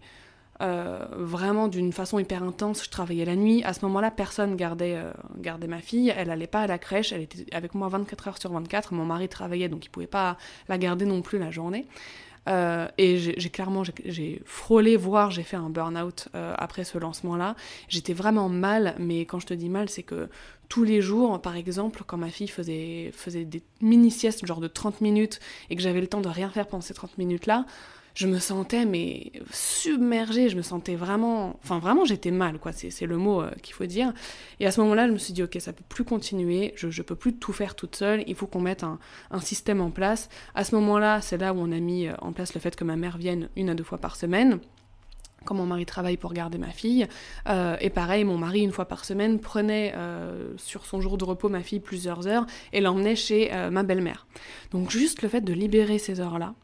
euh, 0.62 1.06
vraiment 1.12 1.68
d'une 1.68 1.94
façon 1.94 2.18
hyper 2.18 2.42
intense. 2.42 2.84
Je 2.86 2.90
travaillais 2.90 3.26
la 3.26 3.36
nuit. 3.36 3.64
À 3.64 3.74
ce 3.74 3.86
moment-là, 3.86 4.10
personne 4.10 4.56
gardait, 4.56 4.98
gardait 5.38 5.68
ma 5.68 5.80
fille. 5.80 6.12
Elle 6.16 6.30
n'allait 6.30 6.48
pas 6.48 6.62
à 6.62 6.68
la 6.68 6.78
crèche. 6.80 7.12
Elle 7.12 7.22
était 7.22 7.46
avec 7.54 7.76
moi 7.76 7.90
24 7.90 8.28
heures 8.30 8.38
sur 8.40 8.52
24. 8.52 8.94
Mon 8.94 9.06
mari 9.06 9.28
travaillait, 9.28 9.70
donc 9.70 9.86
il 9.86 9.90
pouvait 9.90 10.08
pas 10.08 10.38
la 10.70 10.78
garder 10.78 11.06
non 11.06 11.22
plus 11.22 11.38
la 11.38 11.52
journée. 11.52 11.86
Euh, 12.50 12.88
et 12.98 13.18
j'ai 13.18 13.50
clairement, 13.50 13.84
j'ai 13.84 14.42
frôlé, 14.46 14.98
voire 14.98 15.32
j'ai 15.32 15.44
fait 15.44 15.56
un 15.56 15.70
burn-out 15.70 16.28
euh, 16.36 16.54
après 16.58 16.84
ce 16.84 16.98
lancement-là. 16.98 17.56
J'étais 17.88 18.14
vraiment 18.14 18.50
mal, 18.50 18.96
mais 19.00 19.22
quand 19.22 19.40
je 19.40 19.48
te 19.48 19.54
dis 19.54 19.70
mal, 19.70 19.90
c'est 19.90 20.04
que 20.04 20.30
tous 20.70 20.84
les 20.84 21.02
jours, 21.02 21.42
par 21.42 21.56
exemple, 21.56 22.04
quand 22.06 22.18
ma 22.18 22.30
fille 22.30 22.48
faisait, 22.48 23.12
faisait 23.14 23.46
des 23.46 23.64
mini-siestes, 23.82 24.46
genre 24.46 24.60
de 24.60 24.68
30 24.68 25.02
minutes, 25.02 25.40
et 25.70 25.76
que 25.76 25.82
j'avais 25.82 26.02
le 26.02 26.08
temps 26.08 26.22
de 26.22 26.30
rien 26.30 26.50
faire 26.50 26.68
pendant 26.68 26.82
ces 26.82 26.94
30 26.94 27.18
minutes-là, 27.18 27.66
je 28.14 28.28
me 28.28 28.40
sentais 28.40 28.86
mais 28.86 29.32
submergée, 29.52 30.50
je 30.50 30.56
me 30.56 30.62
sentais 30.62 30.96
vraiment, 30.96 31.60
enfin 31.64 31.80
vraiment 31.80 32.06
j'étais 32.06 32.32
mal 32.32 32.60
quoi, 32.60 32.72
c'est 32.72 33.06
le 33.06 33.18
mot 33.18 33.42
euh, 33.42 33.52
qu'il 33.62 33.74
faut 33.74 33.86
dire. 33.86 34.14
Et 34.60 34.68
à 34.68 34.72
ce 34.72 34.82
moment-là, 34.82 35.08
je 35.08 35.14
me 35.14 35.18
suis 35.18 35.34
dit 35.34 35.44
ok 35.44 35.58
ça 35.60 35.74
peut 35.74 35.84
plus 35.88 36.04
continuer, 36.04 36.74
je, 36.76 36.90
je 36.90 37.02
peux 37.02 37.16
plus 37.16 37.34
tout 37.36 37.54
faire 37.54 37.76
toute 37.76 37.96
seule, 37.96 38.24
il 38.28 38.36
faut 38.36 38.48
qu'on 38.48 38.62
mette 38.62 38.84
un, 38.84 39.00
système 39.42 39.82
en 39.82 39.90
place. 39.90 40.30
À 40.56 40.64
ce 40.64 40.76
moment-là, 40.76 41.20
c'est 41.22 41.38
là 41.38 41.54
où 41.54 41.58
on 41.60 41.72
a 41.72 41.80
mis 41.80 42.08
euh, 42.08 42.14
en 42.22 42.34
place 42.34 42.54
le 42.54 42.60
fait 42.60 42.76
que 42.76 42.84
ma 42.84 42.96
mère 42.96 43.18
vienne 43.18 43.50
une 43.56 43.70
à 43.70 43.76
deux 43.76 43.84
fois 43.84 43.98
par 43.98 44.16
semaine 44.16 44.60
quand 45.46 45.56
mon 45.56 45.66
mari 45.66 45.86
travaille 45.86 46.16
pour 46.16 46.32
garder 46.32 46.58
ma 46.58 46.70
fille. 46.70 47.06
Euh, 47.50 47.76
et 47.82 47.90
pareil, 47.90 48.24
mon 48.24 48.38
mari, 48.38 48.62
une 48.62 48.72
fois 48.72 48.86
par 48.86 49.04
semaine, 49.04 49.42
prenait 49.42 49.94
sur 50.56 50.86
son 50.86 51.02
jour 51.02 51.18
de 51.18 51.26
repos 51.26 51.50
ma 51.50 51.62
fille 51.62 51.82
plusieurs 51.82 52.28
heures 52.28 52.46
et 52.72 52.80
l'emmenait 52.80 53.18
chez 53.18 53.52
ma 53.70 53.84
belle-mère. 53.84 54.26
Donc 54.72 54.90
juste 54.90 55.22
le 55.22 55.28
fait 55.28 55.42
de 55.42 55.52
libérer 55.52 55.98
ces 55.98 56.22
heures-là, 56.22 56.56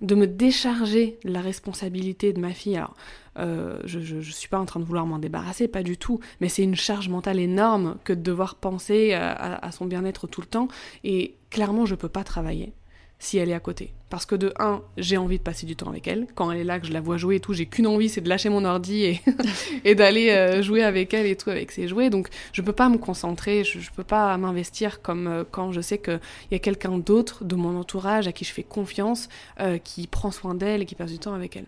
de 0.00 0.14
me 0.14 0.26
décharger 0.26 1.18
de 1.24 1.30
la 1.30 1.40
responsabilité 1.40 2.32
de 2.32 2.40
ma 2.40 2.52
fille. 2.52 2.76
Alors, 2.76 2.94
euh, 3.38 3.80
je 3.84 4.16
ne 4.16 4.22
suis 4.22 4.48
pas 4.48 4.58
en 4.58 4.64
train 4.64 4.80
de 4.80 4.84
vouloir 4.84 5.06
m'en 5.06 5.18
débarrasser, 5.18 5.68
pas 5.68 5.82
du 5.82 5.96
tout, 5.96 6.20
mais 6.40 6.48
c'est 6.48 6.62
une 6.62 6.76
charge 6.76 7.08
mentale 7.08 7.38
énorme 7.38 7.96
que 8.04 8.12
de 8.12 8.20
devoir 8.20 8.56
penser 8.56 9.12
à, 9.12 9.54
à 9.56 9.72
son 9.72 9.86
bien-être 9.86 10.26
tout 10.26 10.40
le 10.40 10.46
temps. 10.46 10.68
Et 11.04 11.34
clairement, 11.50 11.86
je 11.86 11.94
ne 11.94 11.98
peux 11.98 12.08
pas 12.08 12.24
travailler 12.24 12.72
si 13.18 13.38
elle 13.38 13.50
est 13.50 13.54
à 13.54 13.60
côté. 13.60 13.92
Parce 14.10 14.24
que 14.24 14.36
de 14.36 14.54
un, 14.58 14.80
j'ai 14.96 15.16
envie 15.16 15.38
de 15.38 15.42
passer 15.42 15.66
du 15.66 15.76
temps 15.76 15.90
avec 15.90 16.06
elle. 16.06 16.26
Quand 16.34 16.50
elle 16.50 16.60
est 16.60 16.64
là, 16.64 16.80
que 16.80 16.86
je 16.86 16.92
la 16.92 17.00
vois 17.00 17.18
jouer 17.18 17.36
et 17.36 17.40
tout, 17.40 17.52
j'ai 17.52 17.66
qu'une 17.66 17.86
envie, 17.86 18.08
c'est 18.08 18.20
de 18.20 18.28
lâcher 18.28 18.48
mon 18.48 18.64
ordi 18.64 19.04
et, 19.04 19.20
et 19.84 19.94
d'aller 19.94 20.30
euh, 20.30 20.62
jouer 20.62 20.82
avec 20.82 21.12
elle 21.12 21.26
et 21.26 21.36
tout, 21.36 21.50
avec 21.50 21.72
ses 21.72 21.88
jouets. 21.88 22.08
Donc 22.08 22.28
je 22.52 22.62
peux 22.62 22.72
pas 22.72 22.88
me 22.88 22.96
concentrer, 22.96 23.64
je, 23.64 23.80
je 23.80 23.90
peux 23.90 24.04
pas 24.04 24.36
m'investir 24.38 25.02
comme 25.02 25.26
euh, 25.26 25.44
quand 25.50 25.72
je 25.72 25.80
sais 25.80 25.98
qu'il 25.98 26.20
y 26.52 26.54
a 26.54 26.58
quelqu'un 26.58 26.96
d'autre 26.98 27.44
de 27.44 27.54
mon 27.54 27.78
entourage 27.78 28.26
à 28.28 28.32
qui 28.32 28.44
je 28.44 28.52
fais 28.52 28.62
confiance, 28.62 29.28
euh, 29.60 29.78
qui 29.78 30.06
prend 30.06 30.30
soin 30.30 30.54
d'elle 30.54 30.82
et 30.82 30.86
qui 30.86 30.94
passe 30.94 31.10
du 31.10 31.18
temps 31.18 31.34
avec 31.34 31.56
elle. 31.56 31.66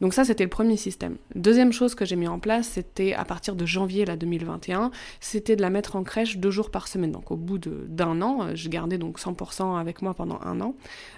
Donc 0.00 0.12
ça, 0.12 0.24
c'était 0.24 0.44
le 0.44 0.50
premier 0.50 0.76
système. 0.76 1.16
Deuxième 1.34 1.72
chose 1.72 1.94
que 1.94 2.04
j'ai 2.04 2.16
mis 2.16 2.28
en 2.28 2.38
place, 2.38 2.68
c'était 2.68 3.14
à 3.14 3.24
partir 3.24 3.56
de 3.56 3.64
janvier 3.64 4.04
là, 4.04 4.16
2021, 4.16 4.90
c'était 5.20 5.56
de 5.56 5.62
la 5.62 5.70
mettre 5.70 5.96
en 5.96 6.02
crèche 6.02 6.36
deux 6.36 6.50
jours 6.50 6.70
par 6.70 6.88
semaine. 6.88 7.12
Donc 7.12 7.30
au 7.30 7.36
bout 7.36 7.58
d'un 7.58 8.20
an, 8.20 8.42
euh, 8.42 8.52
je 8.54 8.68
gardais 8.68 8.98
donc 8.98 9.18
100% 9.18 9.78
avec 9.78 10.02
moi 10.02 10.14
pendant 10.14 10.38
un 10.42 10.60
an. 10.60 10.74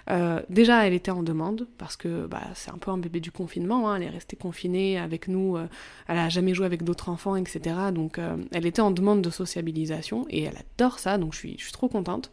Euh, 0.09 0.41
déjà, 0.49 0.87
elle 0.87 0.93
était 0.93 1.11
en 1.11 1.23
demande 1.23 1.67
parce 1.77 1.97
que 1.97 2.25
bah, 2.25 2.43
c'est 2.55 2.71
un 2.71 2.77
peu 2.77 2.91
un 2.91 2.97
bébé 2.97 3.19
du 3.19 3.31
confinement. 3.31 3.89
Hein. 3.89 3.97
elle 3.97 4.03
est 4.03 4.09
restée 4.09 4.37
confinée 4.37 4.97
avec 4.97 5.27
nous. 5.27 5.57
Euh, 5.57 5.67
elle 6.07 6.17
a 6.17 6.29
jamais 6.29 6.53
joué 6.53 6.65
avec 6.65 6.83
d'autres 6.83 7.09
enfants, 7.09 7.35
etc. 7.35 7.75
Donc 7.93 8.19
elle 8.51 8.65
était 8.65 8.81
en 8.81 8.91
demande 8.91 9.21
de 9.21 9.29
sociabilisation 9.29 10.25
et 10.29 10.43
elle 10.43 10.55
adore 10.57 10.99
ça. 10.99 11.17
Donc 11.17 11.33
je 11.33 11.39
suis, 11.39 11.55
je 11.57 11.63
suis 11.63 11.71
trop 11.71 11.87
contente. 11.87 12.31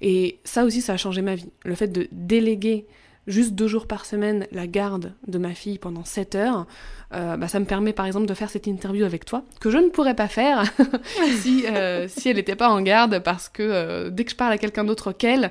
Et 0.00 0.38
ça 0.44 0.64
aussi, 0.64 0.82
ça 0.82 0.94
a 0.94 0.96
changé 0.96 1.22
ma 1.22 1.34
vie. 1.34 1.50
Le 1.64 1.74
fait 1.74 1.88
de 1.88 2.08
déléguer 2.12 2.86
juste 3.26 3.52
deux 3.52 3.68
jours 3.68 3.86
par 3.86 4.04
semaine 4.04 4.46
la 4.52 4.66
garde 4.66 5.14
de 5.26 5.38
ma 5.38 5.54
fille 5.54 5.78
pendant 5.78 6.04
7 6.04 6.34
heures, 6.34 6.66
euh, 7.12 7.36
bah, 7.36 7.48
ça 7.48 7.60
me 7.60 7.64
permet 7.64 7.92
par 7.92 8.06
exemple 8.06 8.26
de 8.26 8.34
faire 8.34 8.50
cette 8.50 8.66
interview 8.66 9.04
avec 9.04 9.24
toi, 9.24 9.44
que 9.60 9.70
je 9.70 9.78
ne 9.78 9.88
pourrais 9.88 10.14
pas 10.14 10.28
faire 10.28 10.64
si, 11.40 11.66
euh, 11.66 12.08
si 12.08 12.28
elle 12.28 12.36
n'était 12.36 12.56
pas 12.56 12.68
en 12.68 12.80
garde, 12.82 13.20
parce 13.20 13.48
que 13.48 13.62
euh, 13.62 14.10
dès 14.10 14.24
que 14.24 14.30
je 14.30 14.36
parle 14.36 14.52
à 14.52 14.58
quelqu'un 14.58 14.84
d'autre 14.84 15.12
qu'elle, 15.12 15.50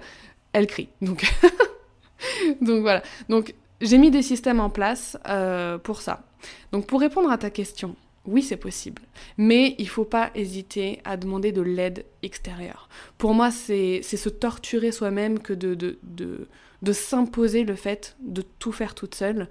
elle 0.54 0.68
crie. 0.68 0.90
Donc, 1.02 1.24
Donc 2.62 2.82
voilà. 2.82 3.04
Donc 3.30 3.54
j'ai 3.82 3.98
mis 3.98 4.12
des 4.12 4.22
systèmes 4.22 4.60
en 4.60 4.70
place 4.70 5.18
pour 5.84 6.02
ça. 6.02 6.24
Donc 6.72 6.88
pour 6.88 7.00
répondre 7.00 7.32
à 7.32 7.38
ta 7.38 7.50
question, 7.50 7.96
oui, 8.26 8.42
c'est 8.42 8.58
possible. 8.58 9.02
Mais 9.38 9.76
il 9.80 9.90
faut 9.90 10.06
pas 10.06 10.32
hésiter 10.34 11.02
à 11.04 11.18
demander 11.18 11.52
de 11.52 11.62
l'aide 11.62 12.06
extérieure. 12.22 12.88
Pour 13.18 13.34
moi, 13.34 13.52
c'est 13.52 14.02
se 14.02 14.30
torturer 14.30 14.92
soi-même 14.92 15.40
que 15.40 15.54
de, 15.54 15.76
de, 15.76 16.48
de 16.84 16.92
s'imposer 16.92 17.64
le 17.64 17.76
fait 17.76 18.16
de 18.20 18.44
tout 18.60 18.74
faire 18.74 18.94
toute 18.94 19.16
seule. 19.16 19.48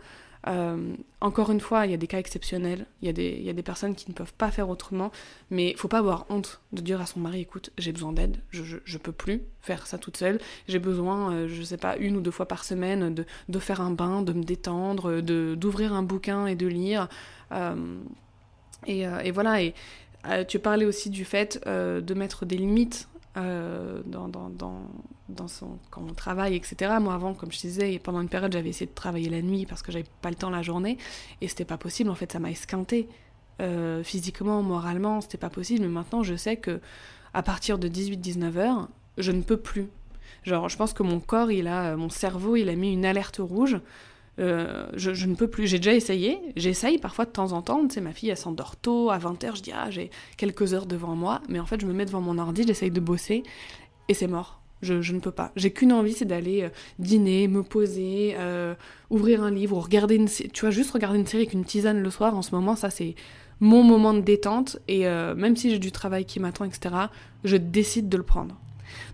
Euh, 0.48 0.94
encore 1.20 1.50
une 1.50 1.60
fois, 1.60 1.86
il 1.86 1.92
y 1.92 1.94
a 1.94 1.96
des 1.96 2.08
cas 2.08 2.18
exceptionnels, 2.18 2.84
il 3.00 3.06
y, 3.06 3.08
a 3.08 3.12
des, 3.12 3.36
il 3.38 3.44
y 3.44 3.48
a 3.48 3.52
des 3.52 3.62
personnes 3.62 3.94
qui 3.94 4.10
ne 4.10 4.14
peuvent 4.14 4.34
pas 4.34 4.50
faire 4.50 4.68
autrement, 4.68 5.12
mais 5.50 5.72
faut 5.76 5.88
pas 5.88 5.98
avoir 5.98 6.26
honte 6.30 6.60
de 6.72 6.82
dire 6.82 7.00
à 7.00 7.06
son 7.06 7.20
mari, 7.20 7.40
écoute, 7.40 7.70
j'ai 7.78 7.92
besoin 7.92 8.12
d'aide, 8.12 8.38
je, 8.50 8.62
je, 8.84 8.98
peux 8.98 9.12
plus 9.12 9.42
faire 9.60 9.86
ça 9.86 9.98
toute 9.98 10.16
seule, 10.16 10.40
j'ai 10.66 10.80
besoin, 10.80 11.32
euh, 11.32 11.48
je 11.48 11.62
sais 11.62 11.76
pas, 11.76 11.96
une 11.96 12.16
ou 12.16 12.20
deux 12.20 12.32
fois 12.32 12.46
par 12.46 12.64
semaine 12.64 13.14
de, 13.14 13.24
de 13.48 13.58
faire 13.60 13.80
un 13.80 13.92
bain, 13.92 14.22
de 14.22 14.32
me 14.32 14.42
détendre, 14.42 15.20
d'ouvrir 15.20 15.92
un 15.92 16.02
bouquin 16.02 16.46
et 16.46 16.56
de 16.56 16.66
lire. 16.66 17.08
Euh, 17.52 17.76
et, 18.88 19.02
et, 19.02 19.30
voilà, 19.30 19.62
et 19.62 19.74
tu 20.48 20.58
parlais 20.58 20.84
aussi 20.84 21.08
du 21.08 21.24
fait 21.24 21.64
de 21.64 22.14
mettre 22.14 22.46
des 22.46 22.56
limites 22.56 23.08
euh, 23.36 24.02
dans, 24.04 24.28
dans, 24.28 24.50
dans, 25.28 25.48
son, 25.48 25.78
quand 25.90 26.02
on 26.02 26.12
travaille, 26.12 26.54
etc. 26.54 26.94
Moi, 27.00 27.14
avant, 27.14 27.32
comme 27.32 27.50
je 27.50 27.60
disais, 27.60 27.98
pendant 27.98 28.20
une 28.20 28.28
période, 28.28 28.52
j'avais 28.52 28.68
essayé 28.68 28.86
de 28.86 28.94
travailler 28.94 29.30
la 29.30 29.40
nuit 29.40 29.64
parce 29.64 29.82
que 29.82 29.90
j'avais 29.90 30.04
pas 30.20 30.28
le 30.28 30.36
temps 30.36 30.50
la 30.50 30.62
journée 30.62 30.98
et 31.40 31.48
c'était 31.48 31.64
pas 31.64 31.78
possible. 31.78 32.10
En 32.10 32.14
fait, 32.14 32.30
ça 32.30 32.38
m'a 32.38 32.50
esquinté 32.50 33.08
euh, 33.60 34.02
physiquement, 34.02 34.62
moralement, 34.62 35.20
c'était 35.20 35.38
pas 35.38 35.50
possible. 35.50 35.82
Mais 35.82 35.88
maintenant, 35.88 36.22
je 36.22 36.34
sais 36.34 36.56
que 36.56 36.80
à 37.32 37.42
partir 37.42 37.78
de 37.78 37.88
18-19 37.88 38.56
heures, 38.58 38.88
je 39.16 39.32
ne 39.32 39.40
peux 39.40 39.56
plus. 39.56 39.88
Genre, 40.42 40.68
je 40.68 40.76
pense 40.76 40.92
que 40.92 41.02
mon 41.02 41.20
corps, 41.20 41.50
il 41.50 41.68
a, 41.68 41.96
mon 41.96 42.10
cerveau, 42.10 42.56
il 42.56 42.68
a 42.68 42.74
mis 42.74 42.92
une 42.92 43.06
alerte 43.06 43.38
rouge. 43.38 43.80
Euh, 44.38 44.86
je, 44.94 45.26
ne 45.26 45.34
peux 45.34 45.48
plus. 45.48 45.66
J'ai 45.66 45.78
déjà 45.78 45.94
essayé. 45.94 46.38
J'essaye 46.56 46.98
parfois 46.98 47.24
de 47.24 47.30
temps 47.30 47.52
en 47.52 47.62
temps. 47.62 47.86
Tu 47.86 47.94
sais, 47.94 48.00
ma 48.00 48.12
fille, 48.12 48.30
elle 48.30 48.36
s'endort 48.36 48.76
tôt. 48.76 49.10
À 49.10 49.18
20h, 49.18 49.56
je 49.56 49.62
dis, 49.62 49.72
ah, 49.74 49.90
j'ai 49.90 50.10
quelques 50.36 50.74
heures 50.74 50.86
devant 50.86 51.14
moi. 51.14 51.42
Mais 51.48 51.60
en 51.60 51.66
fait, 51.66 51.80
je 51.80 51.86
me 51.86 51.92
mets 51.92 52.06
devant 52.06 52.20
mon 52.20 52.38
ordi, 52.38 52.64
j'essaye 52.66 52.90
de 52.90 53.00
bosser. 53.00 53.42
Et 54.08 54.14
c'est 54.14 54.26
mort. 54.26 54.60
Je, 54.80 55.12
ne 55.12 55.20
peux 55.20 55.30
pas. 55.30 55.52
J'ai 55.54 55.70
qu'une 55.70 55.92
envie, 55.92 56.12
c'est 56.12 56.24
d'aller 56.24 56.62
euh, 56.62 56.68
dîner, 56.98 57.46
me 57.46 57.62
poser, 57.62 58.34
euh, 58.36 58.74
ouvrir 59.10 59.44
un 59.44 59.50
livre 59.52 59.76
ou 59.76 59.80
regarder 59.80 60.16
une 60.16 60.26
Tu 60.26 60.60
vois, 60.60 60.70
juste 60.70 60.90
regarder 60.90 61.20
une 61.20 61.26
série 61.26 61.44
avec 61.44 61.52
une 61.52 61.64
tisane 61.64 62.02
le 62.02 62.10
soir. 62.10 62.36
En 62.36 62.42
ce 62.42 62.52
moment, 62.52 62.74
ça, 62.74 62.90
c'est 62.90 63.14
mon 63.60 63.84
moment 63.84 64.12
de 64.12 64.20
détente. 64.20 64.78
Et 64.88 65.04
même 65.04 65.56
si 65.56 65.70
j'ai 65.70 65.78
du 65.78 65.92
travail 65.92 66.24
qui 66.24 66.40
m'attend, 66.40 66.64
etc., 66.64 66.96
je 67.44 67.56
décide 67.56 68.08
de 68.08 68.16
le 68.16 68.24
prendre. 68.24 68.56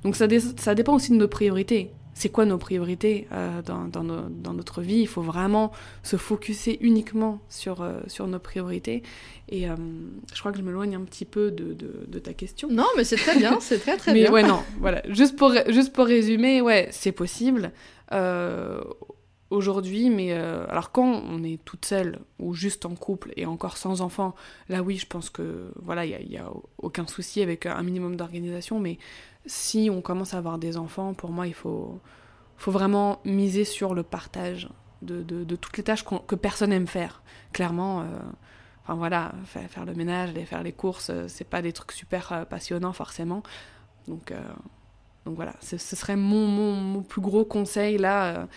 Donc 0.04 0.16
ça, 0.16 0.26
ça 0.56 0.74
dépend 0.74 0.94
aussi 0.94 1.10
de 1.10 1.16
nos 1.16 1.28
priorités 1.28 1.92
c'est 2.18 2.30
quoi 2.30 2.44
nos 2.44 2.58
priorités 2.58 3.28
euh, 3.30 3.62
dans, 3.62 3.84
dans, 3.84 4.52
notre 4.52 4.82
vie? 4.82 4.96
Il 4.96 5.06
faut 5.06 5.22
vraiment 5.22 5.70
se 6.02 6.16
focuser 6.16 6.76
uniquement 6.80 7.40
sur, 7.48 7.80
euh, 7.80 8.00
sur 8.08 8.26
nos 8.26 8.40
priorités. 8.40 9.04
Et 9.48 9.70
euh, 9.70 9.76
je 10.34 10.40
crois 10.40 10.50
que 10.50 10.58
je 10.58 10.64
m'éloigne 10.64 10.96
un 10.96 11.02
petit 11.02 11.24
peu 11.24 11.52
de, 11.52 11.74
de, 11.74 12.18
ta 12.18 12.32
question. 12.32 12.68
Non, 12.72 12.88
mais 12.96 13.04
c'est 13.04 13.16
très 13.16 13.38
bien, 13.38 13.58
c'est 13.60 13.78
très 13.78 13.96
très 13.96 14.12
mais 14.12 14.22
bien. 14.22 14.32
ouais, 14.32 14.42
non, 14.42 14.64
voilà. 14.80 15.00
Juste 15.08 15.36
pour, 15.36 15.52
juste 15.68 15.92
pour 15.92 16.06
résumer, 16.06 16.60
ouais, 16.60 16.88
c'est 16.90 17.12
possible. 17.12 17.70
Aujourd'hui, 19.50 20.10
mais 20.10 20.32
alors 20.32 20.90
quand 20.92 21.22
on 21.26 21.42
est 21.44 21.64
toute 21.64 21.86
seule 21.86 22.18
ou 22.38 22.52
juste 22.52 22.84
en 22.84 22.94
couple 22.96 23.32
et 23.36 23.46
encore 23.46 23.76
sans 23.76 24.02
enfant, 24.02 24.34
là 24.68 24.82
oui, 24.82 24.98
je 24.98 25.06
pense 25.06 25.30
que 25.30 25.70
voilà, 25.76 26.04
il 26.04 26.28
n'y 26.28 26.36
a, 26.36 26.46
a, 26.46 26.52
aucun 26.78 27.06
souci 27.06 27.40
avec 27.42 27.64
un 27.64 27.82
minimum 27.82 28.16
d'organisation, 28.16 28.80
mais 28.80 28.98
si 29.46 29.90
on 29.92 30.00
commence 30.00 30.34
à 30.34 30.38
avoir 30.38 30.58
des 30.58 30.76
enfants, 30.76 31.14
pour 31.14 31.30
moi, 31.30 31.46
il 31.46 31.54
faut, 31.54 32.00
faut 32.56 32.70
vraiment 32.70 33.20
miser 33.24 33.64
sur 33.64 33.94
le 33.94 34.02
partage 34.02 34.68
de, 35.02 35.56
toutes 35.56 35.76
les 35.76 35.84
tâches 35.84 36.04
que 36.04 36.34
personne 36.34 36.72
aime 36.72 36.86
faire. 36.86 37.22
Clairement, 37.52 38.00
euh, 38.00 38.04
enfin 38.82 38.94
voilà, 38.94 39.32
faire, 39.44 39.84
le 39.84 39.94
ménage, 39.94 40.30
aller 40.30 40.44
faire 40.44 40.62
les 40.62 40.72
courses, 40.72 41.10
euh, 41.10 41.28
c'est 41.28 41.48
pas 41.48 41.62
des 41.62 41.72
trucs 41.72 41.92
super 41.92 42.32
euh, 42.32 42.44
passionnants 42.44 42.92
forcément. 42.92 43.42
Donc, 44.06 44.32
donc 45.26 45.36
voilà, 45.36 45.52
ce 45.60 45.76
serait 45.76 46.16
mon, 46.16 46.46
mon, 46.46 46.72
mon, 46.72 47.02
plus 47.02 47.20
gros 47.20 47.44
conseil 47.44 47.98
là, 47.98 48.48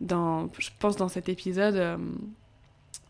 dans, 0.00 0.48
je 0.56 0.70
pense 0.78 0.94
dans 0.94 1.08
cet 1.08 1.28
épisode 1.28 1.98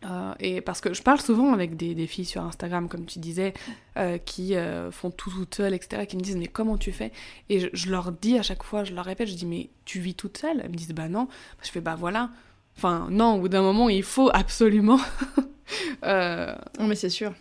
euh, 0.03 0.33
et 0.39 0.61
parce 0.61 0.81
que 0.81 0.93
je 0.93 1.03
parle 1.03 1.21
souvent 1.21 1.53
avec 1.53 1.77
des, 1.77 1.93
des, 1.93 2.07
filles 2.07 2.25
sur 2.25 2.43
Instagram, 2.43 2.87
comme 2.87 3.05
tu 3.05 3.19
disais, 3.19 3.53
euh, 3.97 4.17
qui 4.17 4.55
euh, 4.55 4.91
font 4.91 5.11
tout 5.11 5.29
toutes 5.29 5.55
seules, 5.55 5.73
etc., 5.73 6.05
qui 6.07 6.17
me 6.17 6.21
disent 6.21 6.37
mais 6.37 6.47
comment 6.47 6.77
tu 6.77 6.91
fais? 6.91 7.11
Et 7.49 7.69
je, 7.73 7.89
leur 7.89 8.11
dis 8.11 8.37
à 8.37 8.41
chaque 8.41 8.63
fois, 8.63 8.83
je 8.83 8.93
leur 8.93 9.05
répète, 9.05 9.27
je 9.27 9.35
dis 9.35 9.45
mais 9.45 9.69
tu 9.85 9.99
vis 9.99 10.15
toute 10.15 10.37
seule? 10.37 10.61
Elles 10.63 10.71
me 10.71 10.75
disent 10.75 10.93
bah 10.93 11.07
non. 11.07 11.27
Je 11.61 11.69
fais 11.69 11.81
bah 11.81 11.95
voilà. 11.95 12.31
Enfin 12.77 13.07
non, 13.11 13.35
au 13.35 13.41
bout 13.41 13.49
d'un 13.49 13.61
moment 13.61 13.89
il 13.89 14.03
faut 14.03 14.29
absolument. 14.33 14.99
non 16.03 16.87
mais 16.87 16.95
c'est 16.95 17.09
sûr. 17.09 17.33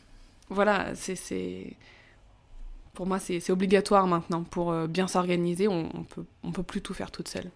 Voilà, 0.50 0.94
c'est 0.94 1.76
pour 2.92 3.06
moi 3.06 3.18
c'est 3.18 3.50
obligatoire 3.50 4.06
maintenant 4.06 4.42
pour 4.42 4.74
bien 4.86 5.08
s'organiser. 5.08 5.66
On, 5.66 5.88
on, 5.94 6.02
peut 6.02 6.24
on 6.42 6.52
peut 6.52 6.64
plus 6.64 6.82
tout 6.82 6.92
faire 6.92 7.10
toute 7.10 7.28
seule. 7.28 7.50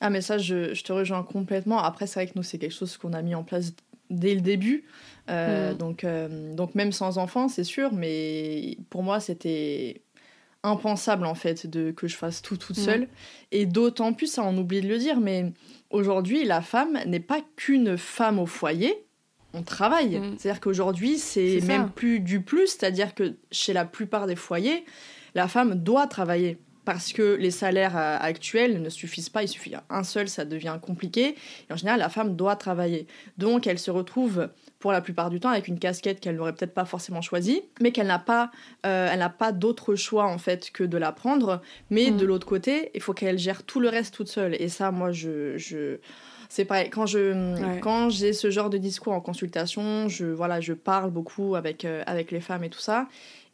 Ah 0.00 0.08
mais 0.08 0.20
ça 0.20 0.38
je, 0.38 0.72
je 0.72 0.84
te 0.84 0.92
rejoins 0.92 1.22
complètement. 1.22 1.82
Après 1.82 2.06
c'est 2.06 2.20
vrai 2.20 2.32
que 2.32 2.36
nous 2.36 2.42
c'est 2.42 2.58
quelque 2.58 2.74
chose 2.74 2.96
qu'on 2.96 3.12
a 3.12 3.20
mis 3.22 3.34
en 3.34 3.42
place 3.42 3.72
dès 4.10 4.34
le 4.34 4.40
début. 4.40 4.84
Euh, 5.28 5.72
mm. 5.72 5.76
donc, 5.76 6.04
euh, 6.04 6.54
donc 6.54 6.74
même 6.74 6.92
sans 6.92 7.18
enfant, 7.18 7.48
c'est 7.48 7.64
sûr, 7.64 7.92
mais 7.92 8.78
pour 8.90 9.02
moi, 9.02 9.20
c'était 9.20 10.02
impensable 10.62 11.26
en 11.26 11.34
fait 11.34 11.66
de 11.66 11.92
que 11.92 12.08
je 12.08 12.16
fasse 12.16 12.42
tout 12.42 12.56
toute 12.56 12.78
mm. 12.78 12.82
seule. 12.82 13.08
Et 13.52 13.66
d'autant 13.66 14.12
plus, 14.12 14.26
ça 14.26 14.42
on 14.44 14.56
oublie 14.56 14.80
de 14.80 14.88
le 14.88 14.98
dire, 14.98 15.20
mais 15.20 15.52
aujourd'hui, 15.90 16.44
la 16.44 16.62
femme 16.62 16.98
n'est 17.06 17.20
pas 17.20 17.40
qu'une 17.56 17.96
femme 17.96 18.38
au 18.38 18.46
foyer. 18.46 18.94
On 19.54 19.62
travaille. 19.62 20.18
Mm. 20.18 20.36
C'est-à-dire 20.38 20.60
qu'aujourd'hui, 20.60 21.18
c'est 21.18 21.60
même 21.62 21.90
plus 21.90 22.20
du 22.20 22.40
plus. 22.40 22.68
C'est-à-dire 22.68 23.14
que 23.14 23.36
chez 23.50 23.72
la 23.72 23.84
plupart 23.84 24.26
des 24.26 24.36
foyers, 24.36 24.84
la 25.34 25.48
femme 25.48 25.74
doit 25.74 26.06
travailler 26.06 26.58
parce 26.86 27.12
que 27.12 27.34
les 27.34 27.50
salaires 27.50 27.98
euh, 27.98 28.16
actuels 28.18 28.80
ne 28.80 28.88
suffisent 28.88 29.28
pas, 29.28 29.42
il 29.42 29.48
suffit 29.48 29.74
un 29.90 30.04
seul, 30.04 30.28
ça 30.28 30.44
devient 30.44 30.78
compliqué. 30.80 31.34
Et 31.68 31.72
en 31.72 31.76
général, 31.76 31.98
la 31.98 32.08
femme 32.08 32.36
doit 32.36 32.54
travailler. 32.54 33.08
Donc, 33.38 33.66
elle 33.66 33.80
se 33.80 33.90
retrouve 33.90 34.48
pour 34.78 34.92
la 34.92 35.00
plupart 35.00 35.28
du 35.28 35.40
temps 35.40 35.48
avec 35.48 35.66
une 35.66 35.80
casquette 35.80 36.20
qu'elle 36.20 36.36
n'aurait 36.36 36.54
peut-être 36.54 36.74
pas 36.74 36.84
forcément 36.84 37.20
choisie, 37.22 37.62
mais 37.80 37.90
qu'elle 37.90 38.06
n'a 38.06 38.20
pas, 38.20 38.52
euh, 38.86 39.08
elle 39.12 39.18
n'a 39.18 39.28
pas 39.28 39.50
d'autre 39.50 39.96
choix 39.96 40.26
en 40.26 40.38
fait 40.38 40.70
que 40.70 40.84
de 40.84 40.96
la 40.96 41.10
prendre. 41.10 41.60
Mais 41.90 42.12
mm. 42.12 42.16
de 42.18 42.24
l'autre 42.24 42.46
côté, 42.46 42.92
il 42.94 43.02
faut 43.02 43.12
qu'elle 43.12 43.38
gère 43.38 43.64
tout 43.64 43.80
le 43.80 43.88
reste 43.88 44.14
toute 44.14 44.28
seule. 44.28 44.54
Et 44.60 44.68
ça, 44.68 44.92
moi, 44.92 45.10
je, 45.10 45.58
je 45.58 45.98
c'est 46.48 46.64
pareil 46.64 46.90
quand 46.90 47.06
je 47.06 47.80
quand 47.80 48.08
j'ai 48.08 48.32
ce 48.32 48.50
genre 48.50 48.70
de 48.70 48.78
discours 48.78 49.12
en 49.12 49.20
consultation 49.20 50.08
je 50.08 50.26
voilà 50.26 50.60
je 50.60 50.74
parle 50.74 51.10
beaucoup 51.10 51.56
avec 51.56 51.84
euh, 51.84 52.04
avec 52.06 52.30
les 52.30 52.40
femmes 52.40 52.62
et 52.62 52.70
tout 52.70 52.78
ça 52.78 53.08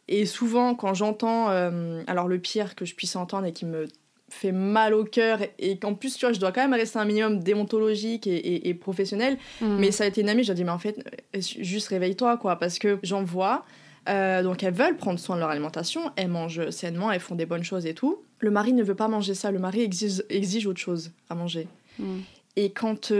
et 0.07 0.25
souvent, 0.25 0.75
quand 0.75 0.93
j'entends, 0.93 1.49
euh, 1.49 2.03
alors 2.07 2.27
le 2.27 2.39
pire 2.39 2.75
que 2.75 2.85
je 2.85 2.95
puisse 2.95 3.15
entendre 3.15 3.45
et 3.45 3.53
qui 3.53 3.65
me 3.65 3.87
fait 4.29 4.51
mal 4.51 4.93
au 4.93 5.03
cœur, 5.03 5.39
et 5.59 5.77
qu'en 5.77 5.93
plus, 5.93 6.17
tu 6.17 6.25
vois, 6.25 6.33
je 6.33 6.39
dois 6.39 6.51
quand 6.51 6.61
même 6.61 6.73
rester 6.73 6.97
un 6.97 7.05
minimum 7.05 7.39
déontologique 7.39 8.25
et, 8.25 8.67
et, 8.67 8.73
professionnel, 8.73 9.37
mm. 9.61 9.77
mais 9.77 9.91
ça 9.91 10.05
a 10.05 10.07
été 10.07 10.21
une 10.21 10.29
amie, 10.29 10.43
je 10.43 10.51
dit, 10.53 10.63
mais 10.63 10.71
en 10.71 10.79
fait, 10.79 10.99
euh, 11.35 11.39
juste 11.39 11.87
réveille-toi, 11.89 12.37
quoi, 12.37 12.57
parce 12.57 12.79
que 12.79 12.99
j'en 13.03 13.23
vois. 13.23 13.63
Euh, 14.09 14.43
donc 14.43 14.63
elles 14.63 14.73
veulent 14.73 14.97
prendre 14.97 15.17
soin 15.17 15.35
de 15.35 15.39
leur 15.39 15.49
alimentation, 15.49 16.11
elles 16.17 16.27
mangent 16.27 16.69
sainement, 16.71 17.09
elles 17.09 17.21
font 17.21 17.35
des 17.35 17.45
bonnes 17.45 17.63
choses 17.63 17.85
et 17.85 17.93
tout. 17.93 18.21
Le 18.39 18.51
mari 18.51 18.73
ne 18.73 18.83
veut 18.83 18.95
pas 18.95 19.07
manger 19.07 19.33
ça, 19.33 19.49
le 19.51 19.59
mari 19.59 19.81
exige, 19.81 20.23
exige 20.29 20.67
autre 20.67 20.81
chose 20.81 21.11
à 21.29 21.35
manger. 21.35 21.67
Mm. 21.99 22.19
Et 22.55 22.71
quand, 22.71 23.13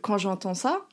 quand 0.00 0.18
j'entends 0.18 0.54
ça, 0.54 0.86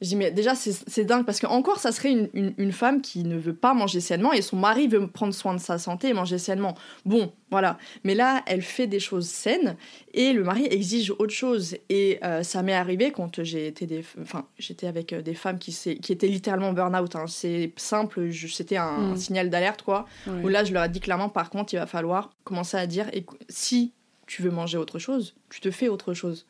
je 0.00 0.08
dis, 0.08 0.16
mais 0.16 0.30
déjà, 0.30 0.54
c'est 0.54 1.04
dingue 1.04 1.26
parce 1.26 1.40
que 1.40 1.46
encore, 1.46 1.78
ça 1.78 1.92
serait 1.92 2.10
une, 2.10 2.54
une, 2.56 2.72
femme 2.72 3.02
qui 3.02 3.22
ne 3.22 3.36
veut 3.36 3.54
pas 3.54 3.74
manger 3.74 4.00
sainement 4.00 4.32
et 4.32 4.40
son 4.40 4.56
mari 4.56 4.88
veut 4.88 5.06
prendre 5.06 5.34
soin 5.34 5.52
de 5.52 5.60
sa 5.60 5.78
santé 5.78 6.08
et 6.08 6.12
manger 6.14 6.38
sainement. 6.38 6.74
Bon, 7.04 7.30
voilà. 7.50 7.76
Mais 8.02 8.14
là, 8.14 8.42
elle 8.46 8.62
fait 8.62 8.86
des 8.86 8.98
choses 8.98 9.28
saines 9.28 9.76
et 10.14 10.32
le 10.32 10.42
mari 10.42 10.66
exige 10.70 11.10
autre 11.10 11.34
chose. 11.34 11.76
Et 11.90 12.18
euh, 12.24 12.42
ça 12.42 12.62
m'est 12.62 12.72
arrivé 12.72 13.10
quand 13.10 13.42
j'ai 13.42 13.66
été 13.66 13.84
des, 13.84 14.02
enfin, 14.22 14.46
j'étais 14.58 14.86
avec 14.86 15.12
euh, 15.12 15.20
des 15.20 15.34
femmes 15.34 15.58
qui, 15.58 15.72
qui 15.72 16.12
étaient 16.12 16.28
littéralement 16.28 16.72
burn-out. 16.72 17.16
Hein. 17.16 17.26
C'est 17.28 17.72
simple, 17.76 18.32
c'était 18.32 18.78
un, 18.78 19.12
mm. 19.12 19.16
signal 19.18 19.50
d'alerte, 19.50 19.82
quoi. 19.82 20.06
Où 20.42 20.48
là, 20.48 20.64
je 20.64 20.72
leur 20.72 20.84
ai 20.84 20.88
dit 20.88 21.00
clairement, 21.00 21.28
par 21.28 21.50
contre, 21.50 21.74
il 21.74 21.76
va 21.76 21.86
falloir 21.86 22.30
commencer 22.44 22.78
à 22.78 22.86
dire, 22.86 23.10
si 23.50 23.92
tu 24.26 24.40
veux 24.40 24.50
manger 24.50 24.78
autre 24.78 24.98
chose, 24.98 25.34
tu 25.50 25.60
te 25.60 25.70
fais 25.70 25.88
autre 25.88 26.14
chose. 26.14 26.46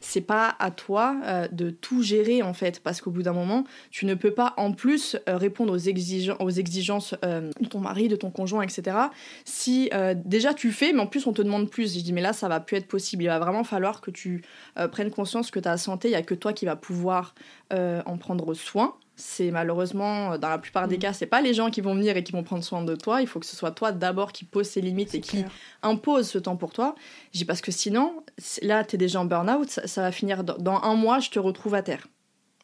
C'est 0.00 0.20
pas 0.20 0.56
à 0.58 0.70
toi 0.70 1.16
euh, 1.24 1.48
de 1.50 1.70
tout 1.70 2.02
gérer 2.02 2.42
en 2.42 2.54
fait, 2.54 2.80
parce 2.80 3.00
qu'au 3.00 3.10
bout 3.10 3.22
d'un 3.22 3.32
moment, 3.32 3.64
tu 3.90 4.06
ne 4.06 4.14
peux 4.14 4.32
pas 4.32 4.54
en 4.56 4.72
plus 4.72 5.16
euh, 5.28 5.36
répondre 5.36 5.72
aux, 5.72 6.44
aux 6.44 6.50
exigences 6.50 7.14
euh, 7.24 7.50
de 7.60 7.66
ton 7.66 7.80
mari, 7.80 8.08
de 8.08 8.16
ton 8.16 8.30
conjoint, 8.30 8.62
etc. 8.62 8.96
Si 9.44 9.90
déjà 10.24 10.54
tu 10.54 10.72
fais, 10.72 10.92
mais 10.92 11.00
en 11.00 11.06
plus 11.06 11.26
on 11.26 11.32
te 11.32 11.42
demande 11.42 11.70
plus. 11.70 11.96
Je 11.96 12.00
dis 12.02 12.12
mais 12.12 12.22
là 12.22 12.32
ça 12.32 12.48
va 12.48 12.60
plus 12.60 12.76
être 12.76 12.88
possible. 12.88 13.24
Il 13.24 13.28
va 13.28 13.38
vraiment 13.38 13.64
falloir 13.64 14.00
que 14.00 14.10
tu 14.10 14.42
prennes 14.92 15.10
conscience 15.10 15.50
que 15.50 15.60
ta 15.60 15.76
santé, 15.76 16.08
il 16.08 16.12
y 16.12 16.16
a 16.16 16.22
que 16.22 16.34
toi 16.34 16.52
qui 16.52 16.64
va 16.64 16.76
pouvoir 16.76 17.34
en 17.70 18.16
prendre 18.18 18.54
soin 18.54 18.94
c'est 19.18 19.50
malheureusement, 19.50 20.38
dans 20.38 20.48
la 20.48 20.58
plupart 20.58 20.86
des 20.86 20.96
mm. 20.96 21.00
cas, 21.00 21.12
c'est 21.12 21.26
pas 21.26 21.42
les 21.42 21.52
gens 21.52 21.70
qui 21.70 21.80
vont 21.80 21.94
venir 21.94 22.16
et 22.16 22.22
qui 22.22 22.30
vont 22.30 22.44
prendre 22.44 22.62
soin 22.62 22.82
de 22.82 22.94
toi. 22.94 23.20
Il 23.20 23.26
faut 23.26 23.40
que 23.40 23.46
ce 23.46 23.56
soit 23.56 23.72
toi 23.72 23.90
d'abord 23.90 24.32
qui 24.32 24.44
pose 24.44 24.66
ses 24.66 24.80
limites 24.80 25.14
et 25.14 25.20
qui 25.20 25.44
impose 25.82 26.28
ce 26.28 26.38
temps 26.38 26.56
pour 26.56 26.72
toi. 26.72 26.94
Dis 27.32 27.44
parce 27.44 27.60
que 27.60 27.72
sinon, 27.72 28.22
là, 28.62 28.84
tu 28.84 28.94
es 28.94 28.98
déjà 28.98 29.20
en 29.20 29.24
burn-out, 29.24 29.68
ça, 29.68 30.02
va 30.02 30.12
finir 30.12 30.44
dans, 30.44 30.80
un 30.82 30.94
mois, 30.94 31.18
je 31.18 31.30
te 31.30 31.38
retrouve 31.40 31.74
à 31.74 31.82
terre. 31.82 32.06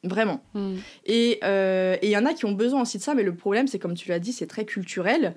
Vraiment. 0.04 0.44
Mm. 0.54 0.74
Euh, 1.10 1.96
et 2.00 2.06
il 2.06 2.10
y 2.10 2.16
en 2.16 2.24
a 2.24 2.34
qui 2.34 2.44
ont 2.44 2.52
besoin 2.52 2.82
aussi 2.82 2.98
de 2.98 3.02
ça, 3.02 3.14
mais 3.14 3.24
le 3.24 3.34
problème, 3.34 3.66
c'est 3.66 3.80
comme 3.80 3.94
tu 3.94 4.08
l'as 4.08 4.20
dit, 4.20 4.32
c'est 4.32 4.46
très 4.46 4.64
culturel. 4.64 5.34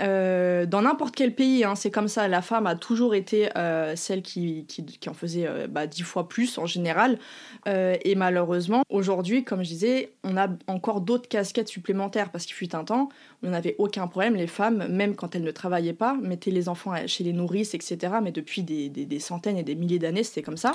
Euh, 0.00 0.66
dans 0.66 0.82
n'importe 0.82 1.14
quel 1.14 1.34
pays, 1.34 1.64
hein, 1.64 1.74
c'est 1.74 1.90
comme 1.90 2.08
ça. 2.08 2.28
La 2.28 2.42
femme 2.42 2.66
a 2.66 2.74
toujours 2.74 3.14
été 3.14 3.56
euh, 3.56 3.96
celle 3.96 4.22
qui, 4.22 4.64
qui, 4.66 4.84
qui, 4.84 5.08
en 5.08 5.14
faisait 5.14 5.46
euh, 5.46 5.66
bah, 5.68 5.86
dix 5.86 6.02
fois 6.02 6.28
plus 6.28 6.58
en 6.58 6.66
général. 6.66 7.18
et 7.66 8.14
malheureusement, 8.14 8.82
aujourd'hui, 8.88 9.44
comme 9.44 9.62
je 9.62 9.68
disais, 9.68 10.12
on 10.24 10.36
a 10.36 10.48
encore 10.66 11.00
d'autres 11.00 11.28
casquettes 11.28 11.68
supplémentaires 11.68 12.30
parce 12.30 12.46
qu'il 12.46 12.54
fut 12.54 12.74
un 12.74 12.84
temps, 12.84 13.10
on 13.42 13.50
n'avait 13.50 13.74
aucun 13.78 14.06
problème. 14.06 14.34
Les 14.36 14.46
femmes, 14.46 14.86
même 14.88 15.14
quand 15.14 15.34
elles 15.34 15.42
ne 15.42 15.50
travaillaient 15.50 15.92
pas, 15.92 16.16
mettaient 16.22 16.50
les 16.50 16.68
enfants 16.68 16.94
chez 17.06 17.24
les 17.24 17.32
nourrices, 17.32 17.74
etc. 17.74 18.14
Mais 18.22 18.32
depuis 18.32 18.62
des, 18.62 18.88
des, 18.88 19.04
des 19.04 19.18
centaines 19.18 19.58
et 19.58 19.62
des 19.62 19.74
milliers 19.74 19.98
d'années, 19.98 20.22
c'était 20.22 20.42
comme 20.42 20.56
ça. 20.56 20.72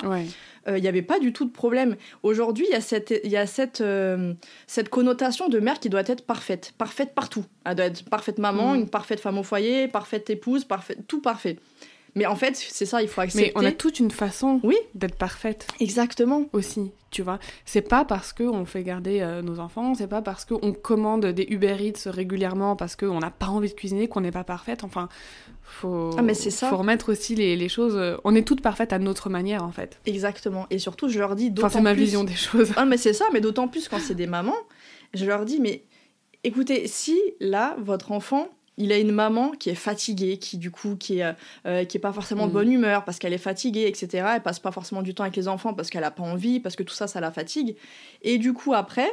Il 0.68 0.80
n'y 0.80 0.88
avait 0.88 1.02
pas 1.02 1.18
du 1.18 1.32
tout 1.32 1.44
de 1.44 1.52
problème. 1.52 1.96
Aujourd'hui, 2.22 2.66
il 2.68 2.72
y 2.72 2.76
a 2.76 2.80
cette, 2.80 3.12
y 3.24 3.36
a 3.36 3.46
cette, 3.46 3.82
cette 4.66 4.88
connotation 4.88 5.48
de 5.48 5.58
mère 5.58 5.80
qui 5.80 5.88
doit 5.88 6.04
être 6.06 6.24
parfaite. 6.24 6.72
Parfaite 6.78 7.14
partout. 7.14 7.44
Elle 7.64 7.74
doit 7.74 7.86
être 7.86 8.04
parfaite 8.04 8.38
maman, 8.38 8.72
mm. 8.72 8.76
une 8.76 8.88
parfaite 8.88 9.13
femme 9.20 9.38
au 9.38 9.42
foyer, 9.42 9.88
parfaite 9.88 10.30
épouse, 10.30 10.64
parfait, 10.64 10.96
tout 11.08 11.20
parfait. 11.20 11.56
Mais 12.14 12.26
en 12.26 12.36
fait, 12.36 12.56
c'est 12.56 12.86
ça, 12.86 13.02
il 13.02 13.08
faut 13.08 13.20
accepter. 13.20 13.52
Mais 13.54 13.60
on 13.60 13.64
a 13.64 13.72
toute 13.72 13.98
une 13.98 14.10
façon 14.10 14.60
oui. 14.62 14.76
d'être 14.94 15.16
parfaite. 15.16 15.66
Exactement. 15.80 16.44
Aussi, 16.52 16.92
tu 17.10 17.22
vois. 17.22 17.40
C'est 17.64 17.82
pas 17.82 18.04
parce 18.04 18.32
qu'on 18.32 18.64
fait 18.64 18.84
garder 18.84 19.20
euh, 19.20 19.42
nos 19.42 19.58
enfants, 19.58 19.94
c'est 19.94 20.06
pas 20.06 20.22
parce 20.22 20.44
qu'on 20.44 20.72
commande 20.72 21.26
des 21.26 21.46
Uber 21.50 21.76
Eats 21.80 22.08
régulièrement 22.08 22.76
parce 22.76 22.94
qu'on 22.94 23.18
n'a 23.18 23.30
pas 23.30 23.48
envie 23.48 23.68
de 23.68 23.74
cuisiner 23.74 24.06
qu'on 24.06 24.20
n'est 24.20 24.30
pas 24.30 24.44
parfaite. 24.44 24.84
Enfin, 24.84 25.08
faut, 25.62 26.10
ah, 26.16 26.22
mais 26.22 26.34
ça. 26.34 26.68
faut 26.68 26.76
remettre 26.76 27.10
aussi 27.10 27.34
les, 27.34 27.56
les, 27.56 27.68
choses. 27.68 27.96
Euh, 27.96 28.16
on 28.22 28.34
est 28.36 28.46
toutes 28.46 28.60
parfaites 28.60 28.92
à 28.92 29.00
notre 29.00 29.28
manière, 29.28 29.64
en 29.64 29.72
fait. 29.72 29.98
Exactement. 30.06 30.66
Et 30.70 30.78
surtout, 30.78 31.08
je 31.08 31.18
leur 31.18 31.34
dis 31.34 31.50
d'autant 31.50 31.66
enfin, 31.66 31.78
c'est 31.78 31.82
ma 31.82 31.94
vision 31.94 32.22
des 32.22 32.34
choses. 32.34 32.72
Ah, 32.76 32.84
mais 32.84 32.96
c'est 32.96 33.12
ça, 33.12 33.24
mais 33.32 33.40
d'autant 33.40 33.66
plus 33.66 33.88
quand 33.88 33.98
c'est 33.98 34.14
des 34.14 34.28
mamans. 34.28 34.54
Je 35.14 35.24
leur 35.24 35.44
dis, 35.44 35.58
mais 35.58 35.84
écoutez, 36.44 36.86
si 36.86 37.18
là, 37.40 37.76
votre 37.80 38.12
enfant 38.12 38.48
il 38.76 38.92
a 38.92 38.98
une 38.98 39.12
maman 39.12 39.50
qui 39.52 39.70
est 39.70 39.74
fatiguée, 39.74 40.38
qui 40.38 40.58
du 40.58 40.70
coup 40.70 40.96
qui 40.96 41.20
est, 41.20 41.34
euh, 41.66 41.84
qui 41.84 41.96
est 41.96 42.00
pas 42.00 42.12
forcément 42.12 42.46
de 42.46 42.50
mm. 42.50 42.54
bonne 42.54 42.72
humeur 42.72 43.04
parce 43.04 43.18
qu'elle 43.18 43.32
est 43.32 43.38
fatiguée, 43.38 43.86
etc. 43.86 44.26
Elle 44.36 44.42
passe 44.42 44.58
pas 44.58 44.72
forcément 44.72 45.02
du 45.02 45.14
temps 45.14 45.24
avec 45.24 45.36
les 45.36 45.48
enfants 45.48 45.74
parce 45.74 45.90
qu'elle 45.90 46.04
a 46.04 46.10
pas 46.10 46.22
envie, 46.22 46.60
parce 46.60 46.76
que 46.76 46.82
tout 46.82 46.94
ça, 46.94 47.06
ça 47.06 47.20
la 47.20 47.30
fatigue. 47.30 47.76
Et 48.22 48.38
du 48.38 48.52
coup 48.52 48.74
après, 48.74 49.08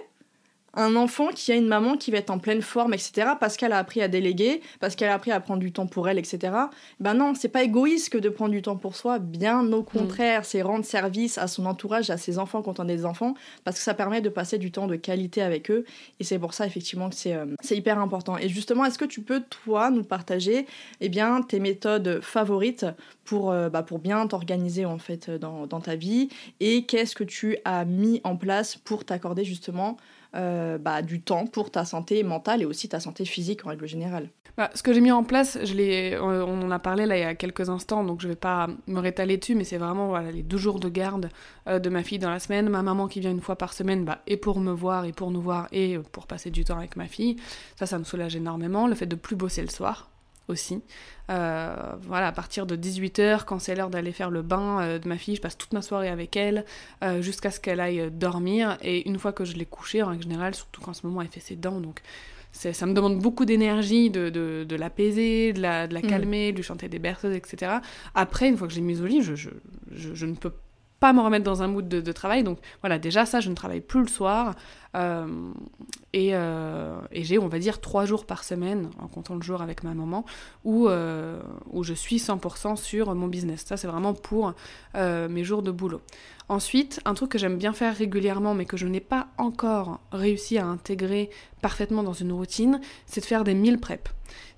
un 0.74 0.96
enfant 0.96 1.28
qui 1.28 1.52
a 1.52 1.56
une 1.56 1.68
maman 1.68 1.98
qui 1.98 2.12
va 2.12 2.18
être 2.18 2.30
en 2.30 2.40
pleine 2.40 2.62
forme, 2.62 2.94
etc., 2.94 3.32
parce 3.40 3.58
qu'elle 3.58 3.74
a 3.74 3.78
appris 3.78 4.02
à 4.02 4.08
déléguer, 4.08 4.62
parce 4.80 4.96
qu'elle 4.96 5.10
a 5.10 5.14
appris 5.14 5.32
à 5.32 5.40
prendre 5.40 5.60
du 5.60 5.72
temps 5.72 5.88
pour 5.88 6.08
elle, 6.08 6.18
etc. 6.18 6.54
Ben 7.00 7.14
non, 7.14 7.34
c'est 7.36 7.50
pas 7.50 7.64
égoïste 7.64 8.10
que 8.10 8.18
de 8.18 8.30
prendre 8.30 8.52
du 8.52 8.62
temps 8.62 8.78
pour 8.78 8.96
soi, 8.96 9.20
bien 9.20 9.62
au 9.72 9.82
mm. 9.82 9.86
contraire, 9.86 10.46
c'est 10.46 10.62
rendre 10.62 10.86
service 10.86 11.38
à 11.38 11.48
son 11.48 11.66
entourage, 11.66 12.10
à 12.10 12.18
ses 12.18 12.40
enfants 12.40 12.62
quand 12.62 12.80
on 12.80 12.88
est 12.88 12.96
des 12.96 13.06
enfants, 13.06 13.34
parce 13.64 13.78
que 13.78 13.84
ça 13.84 13.94
permet 13.94 14.22
de 14.22 14.30
passer 14.30 14.58
du 14.58 14.72
temps 14.72 14.88
de 14.88 14.96
qualité 14.96 15.42
avec 15.42 15.70
eux, 15.70 15.86
et 16.20 16.24
c'est 16.24 16.40
pour 16.40 16.54
ça 16.54 16.66
effectivement 16.66 17.10
que 17.10 17.16
c'est 17.16 17.34
euh, 17.34 17.46
hyper 17.70 18.00
important. 18.00 18.38
Et 18.38 18.48
justement, 18.48 18.86
est-ce 18.86 18.98
que 18.98 19.06
tu 19.06 19.22
peux, 19.22 19.42
toi, 19.42 19.92
nous 19.92 20.04
partager 20.04 20.66
eh 21.02 21.10
bien, 21.10 21.42
tes 21.42 21.60
méthodes 21.60 22.22
favorites 22.22 22.86
pour, 23.26 23.52
euh, 23.52 23.70
bah, 23.70 23.84
pour 23.84 24.00
bien 24.00 24.26
t'organiser 24.28 24.86
en 24.86 24.98
fait 24.98 25.30
dans, 25.30 25.68
dans 25.68 25.82
ta 25.82 25.96
vie, 25.96 26.30
et 26.60 26.86
qu'est-ce 26.86 27.16
que 27.16 27.24
tu 27.24 27.58
as 27.66 27.84
mis 27.86 28.22
en 28.24 28.38
place 28.38 28.78
pour 28.78 29.04
t'accorder 29.04 29.44
justement 29.44 29.98
euh, 30.34 30.78
bah, 30.78 31.02
du 31.02 31.22
temps 31.22 31.46
pour 31.46 31.72
ta 31.72 31.84
santé 31.84 32.24
mentale 32.24 32.62
et 32.62 32.66
aussi 32.66 32.88
ta 32.88 33.00
santé 33.02 33.26
physique 33.26 33.66
en 33.66 33.70
règle 33.70 33.86
générale. 33.86 34.30
Bah, 34.58 34.70
ce 34.76 34.84
que 34.84 34.94
j'ai 34.94 35.02
mis 35.02 35.12
en 35.12 35.24
place, 35.24 35.58
je 35.64 35.74
euh, 35.78 36.46
on 36.46 36.62
en 36.62 36.72
a 36.72 36.80
parlé 36.80 37.06
là 37.06 37.18
il 37.18 37.22
y 37.22 37.26
a 37.26 37.36
quelques 37.36 37.70
instants, 37.70 38.04
donc 38.04 38.22
je 38.22 38.28
vais 38.28 38.36
pas 38.36 38.70
me 38.88 39.00
rétaler 39.00 39.38
dessus, 39.38 39.56
mais 39.56 39.64
c'est 39.64 39.78
vraiment 39.78 40.08
voilà, 40.08 40.32
les 40.32 40.44
deux 40.44 40.58
jours 40.58 40.80
de 40.80 40.88
garde 40.88 41.30
euh, 41.68 41.80
de 41.80 41.90
ma 41.90 42.04
fille 42.04 42.20
dans 42.20 42.30
la 42.30 42.40
semaine, 42.40 42.70
ma 42.70 42.82
maman 42.82 43.08
qui 43.08 43.20
vient 43.20 43.32
une 43.32 43.42
fois 43.42 43.58
par 43.58 43.74
semaine, 43.74 44.06
bah, 44.06 44.20
et 44.28 44.38
pour 44.38 44.60
me 44.60 44.72
voir, 44.72 45.06
et 45.06 45.12
pour 45.12 45.32
nous 45.32 45.42
voir, 45.42 45.68
et 45.72 46.00
pour 46.12 46.28
passer 46.28 46.50
du 46.50 46.64
temps 46.64 46.78
avec 46.78 46.96
ma 46.96 47.08
fille. 47.08 47.38
Ça, 47.76 47.86
ça 47.86 48.00
me 48.00 48.04
soulage 48.04 48.36
énormément. 48.36 48.88
Le 48.88 48.96
fait 48.96 49.06
de 49.06 49.16
plus 49.16 49.36
bosser 49.36 49.62
le 49.62 49.70
soir, 49.70 50.11
aussi. 50.52 50.82
Euh, 51.30 51.76
voilà, 52.02 52.28
à 52.28 52.32
partir 52.32 52.66
de 52.66 52.76
18h, 52.76 53.46
quand 53.46 53.60
c'est 53.60 53.76
l'heure 53.76 53.90
d'aller 53.90 54.12
faire 54.12 54.30
le 54.30 54.42
bain 54.42 54.82
euh, 54.82 55.00
de 55.00 55.08
ma 55.08 55.18
fille, 55.18 55.36
je 55.36 55.42
passe 55.42 55.58
toute 55.58 55.74
ma 55.74 55.82
soirée 55.82 56.10
avec 56.10 56.36
elle 56.36 56.66
euh, 57.04 57.22
jusqu'à 57.22 57.52
ce 57.52 57.60
qu'elle 57.60 57.80
aille 57.80 58.12
dormir. 58.12 58.78
Et 58.82 59.08
une 59.08 59.18
fois 59.18 59.32
que 59.32 59.46
je 59.46 59.56
l'ai 59.56 59.66
couchée, 59.66 60.04
en 60.04 60.20
général, 60.20 60.54
surtout 60.56 60.82
qu'en 60.82 60.94
ce 60.94 61.06
moment 61.06 61.22
elle 61.22 61.30
fait 61.30 61.40
ses 61.40 61.56
dents, 61.56 61.80
donc 61.80 62.02
ça 62.52 62.86
me 62.86 62.94
demande 62.94 63.20
beaucoup 63.20 63.46
d'énergie 63.46 64.10
de, 64.10 64.30
de, 64.30 64.76
l'apaiser, 64.76 65.54
de 65.54 65.62
la, 65.62 65.88
de 65.88 65.94
la 65.94 66.02
mm. 66.02 66.08
calmer, 66.08 66.52
de 66.52 66.58
lui 66.58 66.64
chanter 66.64 66.90
des 66.90 67.00
berceuses, 67.00 67.36
etc. 67.36 67.78
Après, 68.14 68.50
une 68.50 68.58
fois 68.58 68.68
que 68.68 68.74
j'ai 68.74 68.82
mis 68.82 69.00
au 69.00 69.06
lit, 69.06 69.22
je, 69.22 69.36
je, 69.36 69.50
je, 69.92 70.26
ne 70.26 70.36
peux 70.36 70.52
pas 71.02 71.14
me 71.14 71.20
remettre 71.20 71.44
dans 71.44 71.64
un 71.64 71.68
mood 71.68 71.90
de, 71.90 72.12
travail. 72.12 72.44
Donc 72.44 72.60
voilà, 72.82 73.00
déjà 73.00 73.26
ça, 73.26 73.40
je 73.40 73.50
ne 73.50 73.56
travaille 73.56 73.82
plus 73.82 74.02
le 74.02 74.08
soir. 74.08 74.56
Euh, 74.96 75.52
et, 76.14 76.30
euh, 76.34 76.96
et 77.12 77.24
j'ai, 77.24 77.40
on 77.40 77.48
va 77.48 77.58
dire, 77.58 77.82
trois 77.82 78.06
jours 78.06 78.26
par 78.26 78.44
semaine, 78.44 78.92
en 79.00 79.08
comptant 79.08 79.34
le 79.34 79.42
jour 79.42 79.64
avec 79.64 79.84
ma 79.84 79.96
maman, 79.96 80.26
où, 80.64 80.88
euh, 80.88 81.42
je 81.82 81.94
suis 81.96 82.18
100% 82.18 82.76
sur 82.76 83.16
mon 83.16 83.28
business. 83.28 83.66
Ça, 83.66 83.78
c'est 83.78 83.88
vraiment 83.88 84.14
pour 84.14 84.54
mes 84.96 85.44
jours 85.44 85.64
de 85.64 85.72
boulot. 85.72 86.02
Ensuite, 86.50 87.00
un 87.06 87.16
truc 87.16 87.32
que 87.32 87.40
j'aime 87.40 87.58
bien 87.58 87.74
faire 87.74 87.96
régulièrement, 87.96 88.54
mais 88.54 88.66
que 88.66 88.78
je 88.78 88.86
n'ai 88.86 89.00
pas 89.00 89.28
encore 89.38 90.02
réussi 90.12 90.60
à 90.60 90.68
intégrer 90.68 91.32
parfaitement 91.62 92.04
dans 92.04 92.14
une 92.14 92.32
routine, 92.32 92.80
c'est 93.08 93.22
de 93.22 93.26
faire 93.26 93.44
des 93.44 93.56
meal 93.56 93.80
prep 93.80 94.08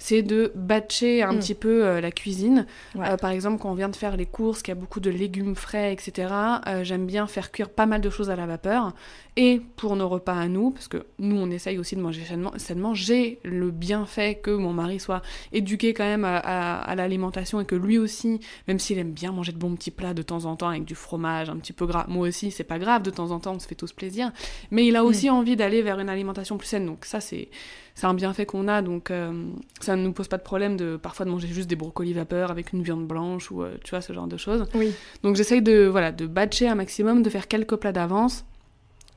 c'est 0.04 0.22
de 0.22 0.52
batcher 0.56 1.24
un 1.24 1.34
mm. 1.34 1.40
petit 1.40 1.54
peu 1.56 1.86
euh, 1.86 2.02
la 2.02 2.12
cuisine. 2.12 2.66
Euh, 2.98 3.16
par 3.16 3.32
exemple, 3.32 3.62
quand 3.62 3.72
on 3.72 3.76
vient 3.76 3.88
de 3.88 3.96
faire 3.96 4.18
les 4.18 4.26
courses, 4.26 4.62
qu'il 4.62 4.74
y 4.74 4.78
a 4.78 4.80
beaucoup 4.80 5.00
de 5.00 5.10
légumes 5.10 5.56
frais, 5.56 5.94
etc., 5.94 6.28
euh, 6.68 6.84
j'aime 6.84 7.06
bien 7.06 7.26
faire 7.26 7.52
cuire 7.52 7.70
pas 7.70 7.86
mal 7.86 8.02
de 8.02 8.10
choses 8.10 8.30
à 8.30 8.36
la 8.36 8.46
vapeur. 8.46 8.94
Et 9.36 9.62
pour 9.78 9.96
nos 9.96 10.10
repas 10.10 10.36
à 10.36 10.48
nous, 10.48 10.72
parce 10.72 10.88
que 10.88 11.06
nous, 11.20 11.38
on 11.38 11.50
essaye 11.50 11.78
aussi 11.78 11.96
de 11.96 12.02
manger 12.02 12.22
sainement, 12.58 12.94
j'ai 12.94 13.40
le 13.44 13.72
bienfait 13.72 14.36
que 14.36 14.52
mon 14.52 14.74
mari 14.74 15.00
soit 15.00 15.22
éduqué 15.54 15.94
quand 15.94 16.04
même 16.04 16.26
à, 16.26 16.94
l'alimentation 16.96 17.60
et 17.60 17.66
que 17.66 17.76
lui 17.76 17.98
aussi, 17.98 18.42
même 18.68 18.78
s'il 18.78 19.00
aime 19.00 19.12
bien 19.12 19.32
manger 19.32 19.54
de 19.54 19.58
bons 19.58 19.74
petits 19.76 19.90
plats 19.90 20.14
de 20.14 20.22
temps 20.22 20.46
en 20.46 20.56
temps 20.56 20.70
avec 20.70 20.86
du 20.86 20.96
fromage 20.96 21.50
un 21.50 21.56
petit 21.56 21.74
peu 21.74 21.88
gras, 21.88 22.06
moi 22.10 22.28
aussi, 22.28 22.52
c'est 22.52 22.64
pas 22.64 22.78
grave, 22.78 23.02
de 23.02 23.10
temps 23.10 23.32
en 23.32 23.40
temps, 23.40 23.54
on 23.56 23.60
se 23.60 23.68
fait 23.68 23.74
tous 23.74 23.94
plaisir. 23.94 24.32
Mais 24.70 24.86
il 24.86 24.96
a 24.96 25.02
mm. 25.02 25.06
aussi 25.06 25.30
envie 25.30 25.56
d'aller 25.56 25.82
vers 25.82 26.00
une 26.00 26.10
alimentation 26.10 26.58
plus 26.58 26.68
saine. 26.68 26.86
Donc 26.86 27.06
ça, 27.06 27.20
c'est 27.20 27.50
c'est 27.96 28.08
un 28.08 28.14
bienfait 28.14 28.46
qu'on 28.46 28.68
a, 28.68 28.82
donc 28.82 29.12
euh, 29.12 29.32
ça 29.80 29.96
ne 29.96 30.04
nous 30.04 30.14
pose 30.14 30.28
pas 30.28 30.38
de 30.38 30.44
problème 30.44 30.78
de 30.78 30.98
parfois 30.98 31.26
de 31.26 31.32
manger 31.32 31.48
juste 31.48 31.70
des 31.70 31.76
brocolis 31.76 32.14
vapeur 32.14 32.50
avec 32.50 32.74
une 32.74 32.82
viande 32.82 33.08
blanche 33.08 33.52
ou 33.52 33.64
euh, 33.64 33.76
tu 33.84 33.92
vois 33.92 34.02
ce 34.02 34.14
genre 34.14 34.28
de 34.28 34.38
choses. 34.38 34.66
Oui. 34.74 34.94
Donc 35.24 35.36
j'essaye 35.36 35.62
de 35.62 35.86
voilà 35.86 36.12
de 36.12 36.26
batcher 36.26 36.68
un 36.68 36.76
maximum, 36.76 37.22
de 37.22 37.30
faire 37.30 37.48
quelques 37.48 37.76
plats 37.76 37.92
d'avance 37.92 38.46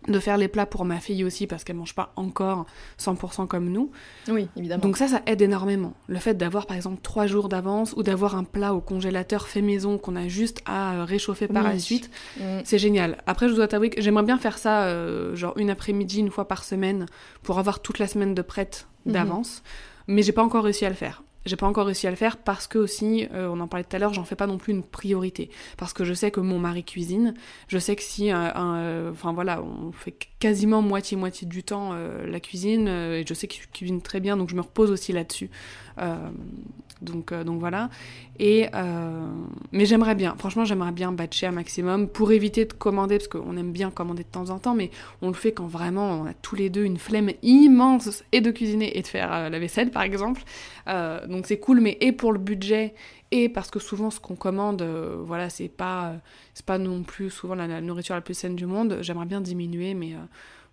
de 0.09 0.19
faire 0.19 0.37
les 0.37 0.49
plats 0.49 0.66
pour 0.66 0.85
ma 0.85 1.01
fille 1.01 1.25
aussi 1.25 1.47
parce 1.47 1.64
qu'elle 1.64 1.77
mange 1.77 1.95
pas 1.95 2.12
encore 2.16 2.66
100% 2.99 3.47
comme 3.47 3.71
nous. 3.71 3.90
Oui, 4.29 4.49
évidemment. 4.57 4.83
Donc 4.83 4.97
ça, 4.97 5.09
ça 5.09 5.23
aide 5.27 5.42
énormément. 5.42 5.95
Le 6.07 6.19
fait 6.19 6.35
d'avoir 6.35 6.66
par 6.66 6.77
exemple 6.77 7.01
trois 7.03 7.27
jours 7.27 7.49
d'avance 7.49 7.95
ou 7.97 8.03
d'avoir 8.03 8.37
un 8.37 8.45
plat 8.45 8.75
au 8.75 8.81
congélateur 8.81 9.49
fait 9.49 9.62
maison 9.62 9.99
qu'on 9.99 10.16
a 10.16 10.29
juste 10.29 10.62
à 10.66 10.95
euh, 10.95 11.05
réchauffer 11.05 11.49
par 11.49 11.64
la 11.64 11.79
suite, 11.79 12.11
mm. 12.38 12.61
c'est 12.64 12.79
génial. 12.79 13.19
Après, 13.27 13.49
je 13.49 13.55
dois 13.55 13.69
t'avouer 13.69 13.90
que 13.90 14.01
j'aimerais 14.01 14.25
bien 14.25 14.38
faire 14.38 14.59
ça 14.59 14.85
euh, 14.85 15.35
genre 15.35 15.55
une 15.57 15.71
après-midi, 15.71 16.21
une 16.21 16.31
fois 16.31 16.49
par 16.49 16.64
semaine 16.64 17.07
pour 17.42 17.59
avoir 17.59 17.81
toute 17.81 17.99
la 17.99 18.07
semaine 18.07 18.35
de 18.35 18.42
prête 18.42 18.88
mhm. 19.05 19.12
d'avance. 19.12 19.62
Mais 20.09 20.23
j'ai 20.23 20.33
pas 20.33 20.45
encore 20.45 20.64
réussi 20.64 20.85
à 20.85 20.88
le 20.88 20.95
faire. 20.95 21.23
J'ai 21.46 21.54
pas 21.54 21.66
encore 21.66 21.87
réussi 21.87 22.09
à 22.09 22.11
le 22.11 22.16
faire 22.16 22.37
parce 22.38 22.66
que 22.66 22.76
aussi, 22.76 23.28
euh, 23.32 23.48
on 23.48 23.61
en 23.61 23.68
parlait 23.68 23.85
tout 23.85 23.94
à 23.94 24.00
l'heure, 24.00 24.12
j'en 24.12 24.24
fais 24.24 24.35
pas 24.35 24.48
non 24.48 24.59
plus 24.59 24.72
une 24.72 24.82
priorité. 24.82 25.48
Parce 25.78 25.92
que 25.92 26.04
je 26.04 26.12
sais 26.12 26.32
que 26.32 26.40
mon 26.40 26.59
mari 26.59 26.82
cuisine, 26.82 27.35
je 27.68 27.78
sais 27.78 27.94
que 27.94 28.02
si, 28.02 28.32
euh, 28.32 28.50
euh, 28.56 29.12
enfin 29.12 29.32
voilà, 29.32 29.62
on 29.62 29.92
fait 29.92 30.16
quasiment 30.40 30.82
moitié-moitié 30.82 31.46
du 31.46 31.62
temps 31.62 31.94
la 31.94 32.40
cuisine, 32.40 32.88
et 32.88 33.24
je 33.26 33.32
sais 33.32 33.46
qu'il 33.46 33.66
cuisine 33.68 34.02
très 34.02 34.20
bien, 34.20 34.37
donc 34.37 34.50
je 34.50 34.56
me 34.56 34.61
repose 34.61 34.90
aussi 34.90 35.12
là-dessus. 35.12 35.50
Donc, 37.02 37.32
euh, 37.32 37.44
donc 37.44 37.61
voilà. 37.61 37.90
Et, 38.38 38.68
euh, 38.74 39.26
mais 39.72 39.87
j'aimerais 39.87 40.14
bien, 40.14 40.35
franchement, 40.38 40.64
j'aimerais 40.64 40.92
bien 40.92 41.12
batcher 41.12 41.46
un 41.46 41.52
maximum 41.52 42.09
pour 42.09 42.32
éviter 42.32 42.64
de 42.64 42.72
commander, 42.72 43.18
parce 43.18 43.28
qu'on 43.28 43.56
aime 43.56 43.72
bien 43.72 43.90
commander 43.90 44.22
de 44.22 44.28
temps 44.28 44.50
en 44.50 44.59
temps, 44.59 44.74
mais 44.74 44.90
on 45.22 45.28
le 45.28 45.35
fait 45.35 45.52
quand 45.52 45.66
vraiment 45.66 46.22
on 46.22 46.26
a 46.26 46.35
tous 46.35 46.56
les 46.56 46.70
deux 46.70 46.85
une 46.85 46.98
flemme 46.98 47.30
immense 47.42 48.24
et 48.32 48.40
de 48.40 48.50
cuisiner 48.50 48.96
et 48.96 49.02
de 49.02 49.06
faire 49.06 49.32
euh, 49.32 49.48
la 49.48 49.59
vaisselle, 49.59 49.90
par 49.90 50.02
exemple. 50.02 50.42
donc 50.87 51.46
c'est 51.46 51.59
cool, 51.59 51.80
mais 51.80 51.98
et 52.00 52.12
pour 52.12 52.32
le 52.32 52.38
budget, 52.38 52.94
et 53.32 53.48
parce 53.48 53.70
que 53.70 53.80
souvent 53.80 54.11
ce 54.11 54.20
qu'on 54.20 54.37
commande, 54.37 54.82
voilà, 55.24 55.50
c'est 55.50 55.68
pas, 55.68 56.14
c'est 56.54 56.64
pas 56.64 56.78
non 56.78 57.02
plus 57.02 57.30
souvent 57.30 57.54
la, 57.54 57.80
nourriture 57.80 58.14
la 58.14 58.20
plus 58.20 58.35
saine 58.35 58.54
du 58.54 58.66
monde. 58.66 58.98
J'aimerais 59.00 59.26
bien 59.26 59.40
diminuer, 59.40 59.94
mais 59.94 60.14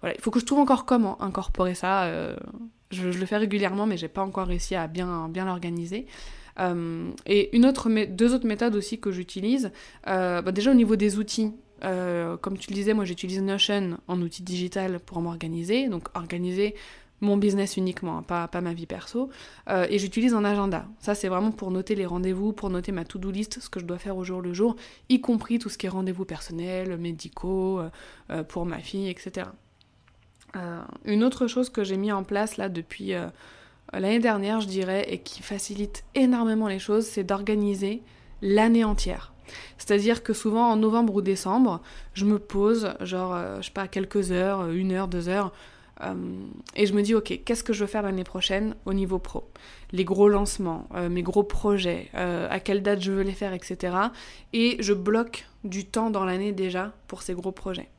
il 0.04 0.22
faut 0.22 0.32
que 0.32 0.40
je 0.40 0.46
trouve 0.46 0.60
encore 0.60 0.86
comment 0.86 1.22
incorporer 1.22 1.76
ça. 1.76 2.10
Je, 2.92 3.08
le 3.08 3.26
fais 3.26 3.38
régulièrement, 3.38 3.86
mais 3.86 3.98
j'ai 3.98 4.08
pas 4.08 4.22
encore 4.22 4.48
réussi 4.48 4.76
à 4.76 4.88
bien, 4.88 5.30
l'organiser. 5.34 6.08
Euh, 6.60 7.12
et 7.26 7.56
une 7.56 7.66
autre, 7.66 7.90
deux 8.06 8.34
autres 8.34 8.48
méthodes 8.48 8.76
aussi 8.76 9.00
que 9.00 9.12
j'utilise, 9.12 9.72
euh, 10.08 10.42
bah 10.42 10.52
déjà 10.52 10.72
au 10.72 10.76
niveau 10.76 10.96
des 10.96 11.18
outils, 11.18 11.52
euh, 11.84 12.38
comme 12.38 12.58
tu 12.58 12.70
le 12.70 12.76
disais, 12.76 12.94
moi 12.94 13.06
j'utilise 13.06 13.42
Notion 13.42 13.98
en 14.08 14.22
outil 14.22 14.44
digital 14.44 15.00
pour 15.00 15.22
m'organiser, 15.22 15.90
donc 15.90 16.16
organiser 16.16 16.76
mon 17.22 17.38
business 17.38 17.78
uniquement, 17.78 18.18
hein, 18.18 18.22
pas, 18.22 18.48
pas 18.50 18.60
ma 18.60 18.74
vie 18.74 18.86
perso, 18.86 19.30
et 19.90 19.98
j'utilise 19.98 20.34
un 20.34 20.44
agenda. 20.44 20.86
Ça 21.00 21.16
c'est 21.16 21.30
vraiment 21.30 21.52
pour 21.52 21.72
noter 21.72 21.96
les 21.96 22.06
rendez-vous, 22.06 22.52
pour 22.52 22.70
noter 22.70 22.92
ma 22.92 23.06
to-do 23.06 23.32
list, 23.32 23.62
ce 23.62 23.70
que 23.70 23.80
je 23.80 23.86
dois 23.86 23.98
faire 23.98 24.18
au 24.18 24.26
jour 24.26 24.42
le 24.42 24.54
jour, 24.54 24.76
y 25.08 25.22
compris 25.22 25.58
tout 25.58 25.70
ce 25.70 25.78
qui 25.78 25.86
est 25.86 25.90
rendez-vous 25.90 26.26
personnels, 26.26 26.98
médicaux, 26.98 27.82
pour 28.50 28.66
ma 28.66 28.80
fille, 28.80 29.10
etc. 29.10 29.48
Euh, 30.56 30.82
une 31.06 31.24
autre 31.24 31.48
chose 31.48 31.70
que 31.70 31.84
j'ai 31.84 31.98
mis 31.98 32.12
en 32.12 32.24
place 32.24 32.58
là 32.58 32.70
depuis, 32.70 33.14
euh, 33.14 33.28
l'année 33.92 34.20
dernière, 34.20 34.62
je 34.62 34.68
dirais, 34.68 35.06
et 35.10 35.20
qui 35.20 35.42
facilite 35.42 36.04
énormément 36.16 36.68
les 36.68 36.80
choses, 36.80 37.06
c'est 37.06 37.24
d'organiser 37.24 38.04
l'année 38.42 38.84
entière. 38.84 39.34
C'est-à-dire 39.78 40.24
que 40.24 40.34
souvent 40.34 40.70
en 40.70 40.76
novembre 40.76 41.16
ou 41.16 41.22
décembre, 41.22 41.82
je 42.14 42.26
me 42.26 42.40
pose, 42.40 42.94
genre, 43.02 43.34
euh, 43.34 43.58
je 43.58 43.66
sais 43.66 43.72
pas, 43.72 43.88
quelques 43.88 44.32
heures, 44.32 44.70
une 44.70 44.92
heure, 44.92 45.08
deux 45.08 45.28
heures, 45.28 45.52
et 46.76 46.86
je 46.86 46.94
me 46.94 47.02
dis, 47.02 47.14
ok, 47.16 47.42
qu'est-ce 47.46 47.64
que 47.64 47.72
je 47.72 47.82
veux 47.82 47.88
faire 47.88 48.02
l'année 48.02 48.24
prochaine 48.24 48.76
au 48.86 48.94
niveau 48.94 49.20
pro? 49.20 49.50
Les 49.92 50.04
gros 50.04 50.28
lancements, 50.28 50.90
mes 51.10 51.22
gros 51.22 51.44
projets, 51.44 52.10
à 52.14 52.60
quelle 52.60 52.82
date 52.82 53.02
je 53.02 53.12
veux 53.12 53.22
les 53.22 53.34
faire, 53.34 53.54
etc. 53.54 53.96
Et 54.54 54.78
je 54.80 54.94
bloque 54.94 55.46
du 55.64 55.86
temps 55.86 56.10
dans 56.10 56.26
l'année 56.26 56.52
déjà 56.52 56.94
pour 57.08 57.22
ces 57.22 57.34
gros 57.34 57.52
projets. 57.52 57.90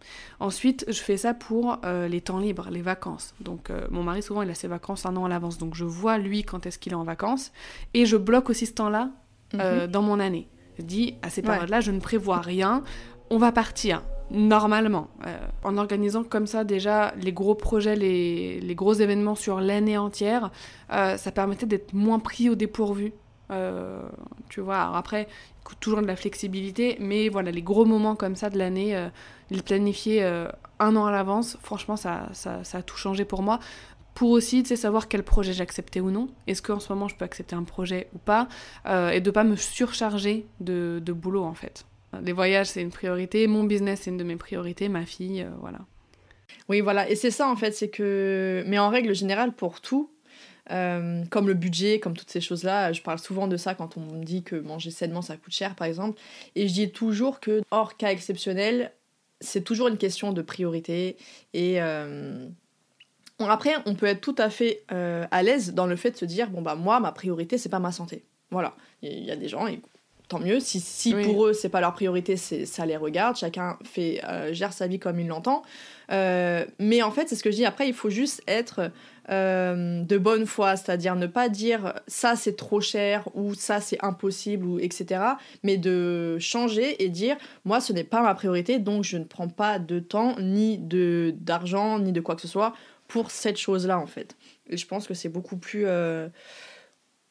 Ensuite, 0.40 0.84
je 0.88 1.00
fais 1.00 1.16
ça 1.16 1.34
pour 1.34 1.78
les 2.08 2.20
temps 2.20 2.40
libres, 2.40 2.68
les 2.70 2.82
vacances. 2.82 3.34
Donc, 3.40 3.70
mon 3.90 4.02
mari, 4.02 4.22
souvent, 4.22 4.42
il 4.42 4.50
a 4.50 4.54
ses 4.54 4.68
vacances 4.68 5.06
un 5.06 5.16
an 5.16 5.24
à 5.24 5.28
l'avance. 5.28 5.56
Donc, 5.56 5.74
je 5.74 5.84
vois 5.84 6.18
lui 6.18 6.42
quand 6.42 6.66
est-ce 6.66 6.78
qu'il 6.78 6.92
est 6.92 6.96
en 6.96 7.04
vacances. 7.04 7.52
Et 7.94 8.06
je 8.06 8.16
bloque 8.16 8.50
aussi 8.50 8.66
ce 8.66 8.74
temps-là 8.74 9.10
mhm. 9.54 9.86
dans 9.86 10.02
mon 10.02 10.20
année. 10.20 10.48
Je 10.78 10.82
dis, 10.82 11.14
à 11.22 11.30
ces 11.30 11.42
périodes-là, 11.42 11.80
je 11.80 11.92
ne 11.92 12.00
prévois 12.00 12.40
rien, 12.40 12.82
on 13.34 13.38
va 13.38 13.50
partir 13.50 14.04
normalement. 14.30 15.08
Euh, 15.26 15.36
en 15.64 15.76
organisant 15.76 16.22
comme 16.22 16.46
ça 16.46 16.62
déjà 16.62 17.12
les 17.16 17.32
gros 17.32 17.56
projets, 17.56 17.96
les, 17.96 18.74
gros 18.76 18.94
événements 18.94 19.34
sur 19.34 19.60
l'année 19.60 19.98
entière, 19.98 20.52
euh, 20.92 21.16
ça 21.16 21.32
permettait 21.32 21.66
d'être 21.66 21.92
moins 21.94 22.20
pris 22.20 22.48
au 22.48 22.54
dépourvu. 22.54 23.12
Euh, 23.50 24.02
tu 24.48 24.60
vois, 24.60 24.96
après, 24.96 25.26
toujours 25.80 26.00
de 26.00 26.06
la 26.06 26.14
flexibilité, 26.14 26.96
mais 27.00 27.28
voilà, 27.28 27.50
les 27.50 27.62
gros 27.62 27.84
moments 27.84 28.14
comme 28.14 28.36
ça 28.36 28.50
de 28.50 28.56
l'année, 28.56 28.96
les 29.50 29.62
planifier 29.62 30.22
un 30.22 30.96
an 30.96 31.06
à 31.06 31.10
l'avance, 31.10 31.58
franchement, 31.60 31.96
ça, 31.96 32.28
a 32.72 32.82
tout 32.82 32.96
changé 32.96 33.24
pour 33.24 33.42
moi 33.42 33.58
pour 34.14 34.30
aussi 34.30 34.64
savoir 34.64 35.08
quel 35.08 35.24
projet 35.24 35.52
j'acceptais 35.52 35.98
ou 35.98 36.12
non. 36.12 36.28
Est-ce 36.46 36.62
qu'en 36.62 36.78
ce 36.78 36.92
moment 36.92 37.08
je 37.08 37.16
peux 37.16 37.24
accepter 37.24 37.56
un 37.56 37.64
projet 37.64 38.08
ou 38.14 38.18
pas 38.18 38.46
Et 38.86 39.20
de 39.20 39.30
pas 39.32 39.42
me 39.42 39.56
surcharger 39.56 40.46
de, 40.60 41.02
de, 41.04 41.12
boulot 41.12 41.42
en 41.42 41.54
fait. 41.54 41.84
Les 42.22 42.32
voyages 42.32 42.68
c'est 42.68 42.82
une 42.82 42.90
priorité, 42.90 43.46
mon 43.46 43.64
business 43.64 44.02
c'est 44.02 44.10
une 44.10 44.16
de 44.16 44.24
mes 44.24 44.36
priorités, 44.36 44.88
ma 44.88 45.06
fille, 45.06 45.42
euh, 45.42 45.50
voilà. 45.60 45.80
Oui, 46.68 46.80
voilà, 46.80 47.08
et 47.08 47.16
c'est 47.16 47.30
ça 47.30 47.48
en 47.48 47.56
fait, 47.56 47.72
c'est 47.72 47.90
que. 47.90 48.64
Mais 48.66 48.78
en 48.78 48.88
règle 48.88 49.14
générale, 49.14 49.52
pour 49.52 49.80
tout, 49.80 50.10
euh, 50.70 51.24
comme 51.30 51.46
le 51.46 51.54
budget, 51.54 52.00
comme 52.00 52.16
toutes 52.16 52.30
ces 52.30 52.40
choses-là. 52.40 52.92
Je 52.92 53.02
parle 53.02 53.18
souvent 53.18 53.46
de 53.48 53.56
ça 53.56 53.74
quand 53.74 53.96
on 53.96 54.00
me 54.00 54.24
dit 54.24 54.42
que 54.42 54.56
manger 54.56 54.90
sainement 54.90 55.22
ça 55.22 55.36
coûte 55.36 55.52
cher, 55.52 55.74
par 55.74 55.86
exemple. 55.86 56.18
Et 56.54 56.68
je 56.68 56.72
dis 56.72 56.90
toujours 56.90 57.40
que, 57.40 57.62
hors 57.70 57.96
cas 57.96 58.10
exceptionnel, 58.10 58.92
c'est 59.40 59.62
toujours 59.62 59.88
une 59.88 59.98
question 59.98 60.32
de 60.32 60.40
priorité. 60.42 61.16
Et, 61.52 61.80
après, 63.38 63.74
on 63.86 63.94
peut 63.94 64.06
être 64.06 64.20
tout 64.20 64.36
à 64.38 64.48
fait 64.48 64.84
euh, 64.92 65.26
à 65.30 65.42
l'aise 65.42 65.74
dans 65.74 65.86
le 65.86 65.96
fait 65.96 66.12
de 66.12 66.16
se 66.16 66.24
dire 66.24 66.50
bon 66.50 66.62
bah 66.62 66.76
moi 66.76 67.00
ma 67.00 67.12
priorité 67.12 67.58
c'est 67.58 67.68
pas 67.68 67.80
ma 67.80 67.92
santé. 67.92 68.24
Voilà, 68.50 68.74
il 69.02 69.24
y 69.24 69.30
a 69.30 69.36
des 69.36 69.48
gens 69.48 69.66
tant 70.34 70.44
mieux 70.44 70.60
si, 70.60 70.80
si 70.80 71.14
pour 71.14 71.46
eux 71.46 71.52
c'est 71.52 71.68
pas 71.68 71.80
leur 71.80 71.92
priorité, 71.92 72.36
ça 72.36 72.86
les 72.86 72.96
regarde, 72.96 73.36
chacun 73.36 73.78
fait 73.84 74.20
euh, 74.24 74.52
gère 74.52 74.72
sa 74.72 74.86
vie 74.86 74.98
comme 74.98 75.20
il 75.20 75.28
l'entend. 75.28 75.62
Euh, 76.12 76.64
mais 76.78 77.02
en 77.02 77.10
fait, 77.10 77.28
c'est 77.28 77.36
ce 77.36 77.42
que 77.42 77.50
je 77.50 77.56
dis 77.56 77.64
après, 77.64 77.88
il 77.88 77.94
faut 77.94 78.10
juste 78.10 78.42
être 78.46 78.90
de 79.30 80.18
bonne 80.18 80.44
foi, 80.44 80.76
c'est-à-dire 80.76 81.16
ne 81.16 81.26
pas 81.26 81.48
dire 81.48 81.94
ça 82.06 82.36
c'est 82.36 82.56
trop 82.56 82.82
cher 82.82 83.26
ou 83.32 83.54
ça 83.54 83.80
c'est 83.80 83.96
impossible 84.04 84.66
ou 84.66 84.78
etc. 84.78 85.22
Mais 85.62 85.78
de 85.78 86.36
changer 86.38 87.02
et 87.02 87.08
dire 87.08 87.36
moi 87.64 87.80
ce 87.80 87.94
n'est 87.94 88.04
pas 88.04 88.20
ma 88.20 88.34
priorité 88.34 88.78
donc 88.78 89.02
je 89.02 89.16
ne 89.16 89.24
prends 89.24 89.48
pas 89.48 89.78
de 89.78 89.98
temps 89.98 90.36
ni 90.38 90.76
de 90.76 91.34
d'argent 91.38 91.98
ni 92.00 92.12
de 92.12 92.20
quoi 92.20 92.34
que 92.34 92.42
ce 92.42 92.48
soit 92.48 92.74
pour 93.08 93.30
cette 93.30 93.56
chose-là, 93.56 93.98
en 93.98 94.06
fait. 94.06 94.36
Et 94.68 94.76
je 94.76 94.86
pense 94.86 95.06
que 95.06 95.14
c'est 95.14 95.28
beaucoup 95.28 95.56
plus. 95.56 95.86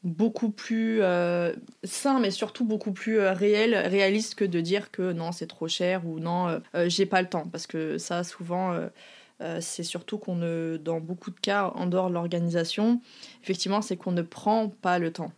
Euh, 0.04 0.10
beaucoup 0.10 0.50
plus 0.50 1.02
euh, 1.02 1.54
sain, 1.84 2.20
mais 2.20 2.32
surtout 2.32 2.66
beaucoup 2.66 2.92
plus 2.92 3.20
euh, 3.20 3.34
réel, 3.34 3.76
réaliste 3.76 4.36
que 4.36 4.46
de 4.46 4.62
dire 4.62 4.92
que 4.92 5.14
non, 5.14 5.32
c'est 5.32 5.48
trop 5.48 5.68
cher 5.68 6.06
ou 6.06 6.20
non, 6.20 6.60
j'ai 6.88 7.06
pas 7.06 7.22
le 7.22 7.30
temps. 7.30 7.48
Parce 7.52 7.68
que 7.68 7.98
ça, 7.98 8.24
souvent, 8.24 8.78
c'est 9.60 9.84
surtout 9.84 10.18
qu'on 10.18 10.36
ne, 10.36 10.78
dans 10.78 11.00
beaucoup 11.00 11.32
de 11.32 11.40
cas, 11.40 11.72
en 11.76 11.86
dehors 11.88 12.10
de 12.10 12.14
l'organisation, 12.14 13.02
effectivement, 13.44 13.82
c'est 13.82 13.98
qu'on 13.98 14.12
ne 14.12 14.22
prend 14.22 14.70
pas 14.70 15.00
le 15.00 15.12
temps 15.12 15.32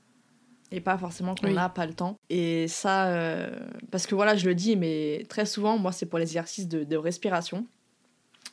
et 0.71 0.82
pas 0.82 0.97
forcément 0.97 1.36
qu'on 1.36 1.51
n'a 1.51 1.69
pas 1.69 1.86
le 1.86 1.93
temps. 1.93 2.17
Et 2.30 2.67
ça, 2.67 3.49
parce 3.91 4.08
que 4.08 4.15
voilà, 4.15 4.36
je 4.36 4.45
le 4.45 4.56
dis, 4.56 4.75
mais 4.75 5.25
très 5.30 5.45
souvent, 5.45 5.78
moi, 5.78 5.91
c'est 5.91 6.06
pour 6.06 6.19
de, 6.19 6.84
de, 6.84 6.97
respiration 6.97 7.65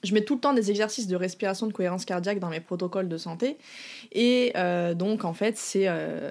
je 0.02 0.14
mets 0.14 0.24
tout 0.24 0.34
le 0.34 0.40
temps 0.40 0.52
des 0.52 0.70
exercices 0.70 1.06
de 1.06 1.16
respiration 1.16 1.66
de 1.66 1.72
cohérence 1.72 2.04
cardiaque 2.04 2.38
dans 2.38 2.48
mes 2.48 2.60
protocoles 2.60 3.08
de 3.08 3.16
santé. 3.16 3.56
Et 4.12 4.52
euh, 4.56 4.94
donc, 4.94 5.24
en 5.24 5.32
fait, 5.32 5.56
c'est 5.56 5.88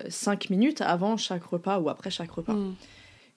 5 0.10 0.45
euh, 0.45 0.47
minutes 0.49 0.81
avant 0.81 1.17
chaque 1.17 1.43
repas 1.43 1.79
ou 1.79 1.89
après 1.89 2.12
chaque 2.12 2.31
repas. 2.31 2.53
Hmm. 2.53 2.75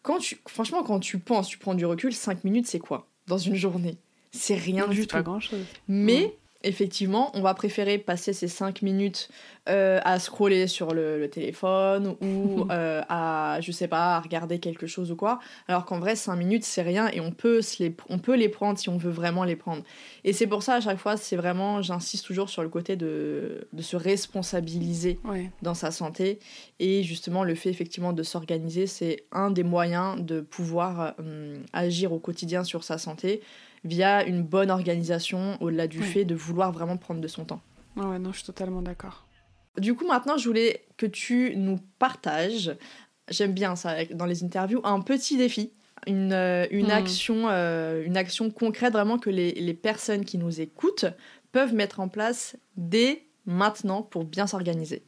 Quand 0.02 0.18
tu, 0.18 0.38
franchement, 0.48 0.82
quand 0.82 1.00
tu 1.00 1.18
penses, 1.18 1.48
tu 1.48 1.58
prends 1.58 1.74
du 1.74 1.86
recul, 1.86 2.12
5 2.12 2.44
minutes, 2.44 2.66
c'est 2.66 2.78
quoi 2.78 3.06
dans 3.26 3.38
une 3.38 3.54
journée? 3.54 3.96
C'est 4.32 4.56
rien 4.56 4.88
du 4.88 5.06
tout. 5.06 5.16
pas 5.16 5.22
grand-chose. 5.22 5.64
Mais 5.88 6.26
hmm 6.26 6.43
effectivement, 6.64 7.30
on 7.34 7.42
va 7.42 7.54
préférer 7.54 7.98
passer 7.98 8.32
ces 8.32 8.48
5 8.48 8.82
minutes 8.82 9.28
euh, 9.68 10.00
à 10.04 10.18
scroller 10.18 10.66
sur 10.66 10.92
le, 10.92 11.28
téléphone 11.28 12.16
ou 12.20 12.66
euh, 12.70 13.02
à, 13.08 13.58
je 13.60 13.72
sais 13.72 13.88
pas, 13.88 14.16
à 14.16 14.20
regarder 14.20 14.58
quelque 14.58 14.86
chose 14.86 15.10
ou 15.12 15.16
quoi. 15.16 15.38
Alors 15.68 15.84
qu'en 15.84 15.98
vrai, 15.98 16.16
5 16.16 16.34
minutes, 16.36 16.64
c'est 16.64 16.82
rien 16.82 17.08
et 17.12 17.20
on 17.20 17.30
peut, 17.30 17.60
les, 17.78 17.94
on 18.08 18.18
peut 18.18 18.34
les 18.34 18.48
prendre 18.48 18.78
si 18.78 18.88
on 18.88 18.96
veut 18.96 19.10
vraiment 19.10 19.44
les 19.44 19.56
prendre. 19.56 19.82
Et 20.24 20.32
c'est 20.32 20.46
pour 20.46 20.62
ça, 20.62 20.74
à 20.74 20.80
chaque 20.80 20.98
fois, 20.98 21.16
c'est 21.16 21.36
vraiment, 21.36 21.82
j'insiste 21.82 22.26
toujours 22.26 22.48
sur 22.48 22.62
le 22.62 22.68
côté 22.68 22.96
de, 22.96 23.68
de 23.72 23.82
se 23.82 23.96
responsabiliser 23.96 25.18
dans 25.62 25.74
sa 25.74 25.90
santé. 25.90 26.38
Et 26.80 27.02
justement, 27.02 27.44
le 27.44 27.54
fait 27.54 27.70
effectivement 27.70 28.12
de 28.12 28.22
s'organiser, 28.22 28.86
c'est 28.86 29.24
un 29.32 29.50
des 29.50 29.64
moyens 29.64 30.20
de 30.20 30.40
pouvoir 30.40 31.14
euh, 31.20 31.58
agir 31.72 32.12
au 32.12 32.18
quotidien 32.18 32.64
sur 32.64 32.84
sa 32.84 32.98
santé 32.98 33.40
via 33.84 34.24
une 34.24 34.42
bonne 34.42 34.70
organisation, 34.70 35.56
au-delà 35.60 35.86
du 35.86 36.02
fait 36.02 36.24
de 36.24 36.34
vouloir 36.34 36.72
vraiment 36.72 36.96
prendre 36.96 37.20
de 37.20 37.28
son 37.28 37.44
temps. 37.44 37.60
Ouais, 37.96 38.18
non, 38.18 38.32
je 38.32 38.38
suis 38.38 38.46
totalement 38.46 38.82
d'accord. 38.82 39.26
Du 39.78 39.94
coup, 39.94 40.06
maintenant, 40.06 40.36
je 40.36 40.48
voulais 40.48 40.86
que 40.96 41.06
tu 41.06 41.54
nous 41.56 41.78
partages, 41.98 42.76
j'aime 43.28 43.52
bien 43.52 43.76
ça 43.76 44.04
dans 44.06 44.26
les 44.26 44.44
interviews, 44.44 44.80
un 44.84 45.00
petit 45.00 45.36
défi, 45.36 45.72
une, 46.06 46.32
euh, 46.32 46.66
une, 46.70 46.88
hmm. 46.88 46.90
action, 46.90 47.48
euh, 47.48 48.04
une 48.04 48.16
action 48.16 48.50
concrète 48.50 48.92
vraiment 48.92 49.18
que 49.18 49.30
les, 49.30 49.52
les 49.52 49.74
personnes 49.74 50.24
qui 50.24 50.38
nous 50.38 50.60
écoutent 50.60 51.06
peuvent 51.52 51.74
mettre 51.74 52.00
en 52.00 52.08
place 52.08 52.56
dès 52.76 53.26
maintenant 53.46 54.02
pour 54.02 54.24
bien 54.24 54.46
s'organiser. 54.46 55.02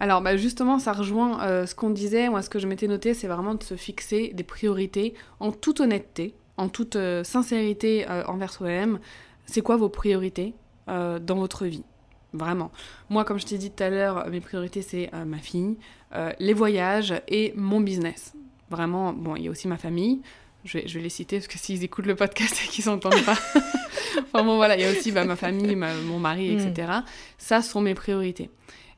Alors 0.00 0.22
bah 0.22 0.36
justement, 0.36 0.78
ça 0.78 0.92
rejoint 0.92 1.42
euh, 1.44 1.66
ce 1.66 1.74
qu'on 1.74 1.90
disait, 1.90 2.28
moi 2.28 2.42
ce 2.42 2.50
que 2.50 2.58
je 2.58 2.66
m'étais 2.66 2.88
noté, 2.88 3.14
c'est 3.14 3.28
vraiment 3.28 3.54
de 3.54 3.62
se 3.62 3.76
fixer 3.76 4.32
des 4.34 4.42
priorités 4.42 5.14
en 5.40 5.52
toute 5.52 5.80
honnêteté 5.80 6.34
en 6.56 6.68
toute 6.68 6.96
euh, 6.96 7.24
sincérité 7.24 8.06
euh, 8.08 8.24
envers 8.26 8.52
soi-même, 8.52 8.98
c'est 9.46 9.60
quoi 9.60 9.76
vos 9.76 9.88
priorités 9.88 10.54
euh, 10.88 11.18
dans 11.18 11.36
votre 11.36 11.66
vie? 11.66 11.84
Vraiment. 12.32 12.72
Moi, 13.10 13.24
comme 13.24 13.38
je 13.38 13.46
t'ai 13.46 13.58
dit 13.58 13.70
tout 13.70 13.82
à 13.82 13.90
l'heure, 13.90 14.28
mes 14.28 14.40
priorités, 14.40 14.82
c'est 14.82 15.08
ma 15.24 15.38
fille, 15.38 15.76
les 16.40 16.52
voyages 16.52 17.14
et 17.28 17.52
mon 17.54 17.80
business. 17.80 18.32
Vraiment, 18.70 19.12
bon, 19.12 19.36
il 19.36 19.44
y 19.44 19.48
a 19.48 19.52
aussi 19.52 19.68
ma 19.68 19.76
famille. 19.76 20.20
Je 20.64 20.78
vais, 20.78 20.88
je 20.88 20.94
vais 20.98 21.04
les 21.04 21.10
citer 21.10 21.36
parce 21.36 21.46
que 21.46 21.58
s'ils 21.58 21.84
écoutent 21.84 22.06
le 22.06 22.16
podcast 22.16 22.60
et 22.64 22.68
qu'ils 22.68 22.82
s'entendent 22.82 23.24
pas. 23.24 23.38
enfin 24.18 24.42
bon, 24.42 24.56
voilà, 24.56 24.74
il 24.76 24.82
y 24.82 24.84
a 24.84 24.90
aussi 24.90 25.12
bah, 25.12 25.24
ma 25.24 25.36
famille, 25.36 25.76
mon 25.76 26.18
mari, 26.18 26.52
etc. 26.54 26.88
Mm. 26.88 27.04
Ça 27.38 27.62
sont 27.62 27.80
mes 27.80 27.94
priorités. 27.94 28.50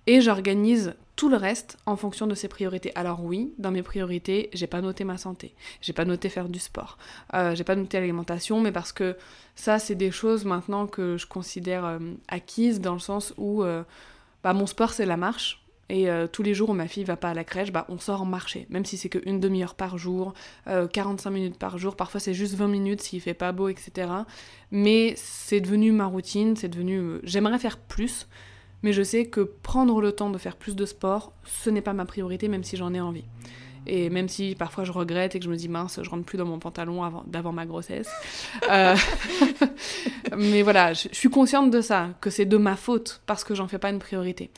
Et 0.07 0.23
j'organise 0.23 0.95
tout 1.17 1.31
le 1.31 1.37
reste 1.37 1.79
en 1.87 1.97
fonction 1.97 2.27
de 2.27 2.35
ses 2.35 2.47
priorités. 2.47 2.93
Alors 2.95 3.25
oui, 3.25 3.55
dans 3.59 3.71
mes 3.71 3.83
priorités, 3.83 4.51
j'ai 4.53 4.67
pas 4.67 4.83
noté 4.83 5.03
ma 5.05 5.17
santé, 5.17 5.55
j'ai 5.81 5.95
pas 5.95 6.05
noté 6.05 6.29
faire 6.29 6.49
du 6.49 6.59
sport, 6.59 6.99
euh, 7.35 7.55
j'ai 7.55 7.65
pas 7.65 7.75
noté 7.75 7.99
l'alimentation, 7.99 8.61
mais 8.61 8.71
parce 8.71 8.93
que 8.93 9.17
ça, 9.55 9.79
c'est 9.79 9.95
des 9.95 10.11
choses 10.11 10.45
maintenant 10.45 10.87
que 10.87 11.17
je 11.17 11.27
considère 11.27 11.87
euh, 11.87 11.99
acquises 12.29 12.83
dans 12.83 12.93
le 12.93 13.01
sens 13.01 13.33
où 13.39 13.65
euh, 13.65 13.83
bah, 14.45 14.53
mon 14.53 14.67
sport, 14.67 14.93
c'est 14.93 15.07
la 15.07 15.17
marche. 15.17 15.63
Et 15.89 16.09
tous 16.33 16.43
les 16.43 16.53
jours 16.53 16.71
où 16.71 16.73
ma 16.73 16.89
fille 16.89 17.05
va 17.05 17.17
pas 17.17 17.31
à 17.31 17.35
la 17.35 17.45
crèche, 17.45 17.71
bah, 17.71 17.87
on 17.89 18.01
sort 18.01 18.27
marcher, 18.27 18.67
même 18.71 18.85
si 18.85 18.97
c'est 18.97 19.09
qu'une 19.09 19.39
demi-heure 19.39 19.77
par 19.77 19.99
jour, 19.99 20.35
45 20.67 21.31
minutes 21.31 21.59
par 21.61 21.79
jour, 21.79 21.95
parfois 21.95 22.19
c'est 22.19 22.35
juste 22.35 22.55
20 22.55 22.67
minutes 22.67 23.03
s'il 23.03 23.21
fait 23.21 23.35
pas 23.35 23.53
beau, 23.53 23.69
etc. 23.69 24.11
Mais 24.73 25.15
c'est 25.17 25.61
devenu 25.61 25.93
ma 25.93 26.07
routine, 26.07 26.57
c'est 26.57 26.67
devenu... 26.67 27.21
J'aimerais 27.23 27.61
faire 27.61 27.79
plus, 27.79 28.27
mais 28.83 28.93
je 28.93 29.03
sais 29.03 29.27
que 29.27 29.41
prendre 29.41 30.01
le 30.01 30.13
temps 30.13 30.31
de 30.31 30.39
faire 30.39 30.57
plus 30.57 30.77
de 30.77 30.87
sport, 30.87 31.33
ce 31.45 31.71
n'est 31.71 31.81
pas 31.81 31.93
ma 31.93 32.05
priorité, 32.05 32.49
même 32.49 32.65
si 32.65 32.77
j'en 32.77 32.95
ai 32.95 33.01
envie. 33.01 33.25
Et 33.87 34.11
même 34.11 34.29
si 34.29 34.57
parfois 34.57 34.85
je 34.85 34.93
regrette 34.93 35.37
et 35.37 35.39
que 35.39 35.45
je 35.45 35.51
me 35.51 35.57
dis 35.57 35.69
mince, 35.69 36.01
je 36.03 36.11
rentre 36.11 36.25
plus 36.25 36.39
dans 36.39 36.45
mon 36.45 36.59
pantalon 36.59 37.03
d'avant 37.27 37.53
ma 37.53 37.67
grossesse. 37.67 38.11
Euh, 38.71 38.97
mais 40.37 40.63
voilà, 40.63 40.93
je, 40.93 41.09
suis 41.13 41.31
consciente 41.31 41.71
de 41.71 41.81
ça, 41.81 42.11
que 42.21 42.31
c'est 42.31 42.47
de 42.47 42.57
ma 42.57 42.75
faute 42.75 43.23
parce 43.27 43.45
que 43.45 43.55
j'en 43.55 43.69
fais 43.69 43.79
pas 43.79 43.91
une 43.91 44.01
priorité. 44.01 44.51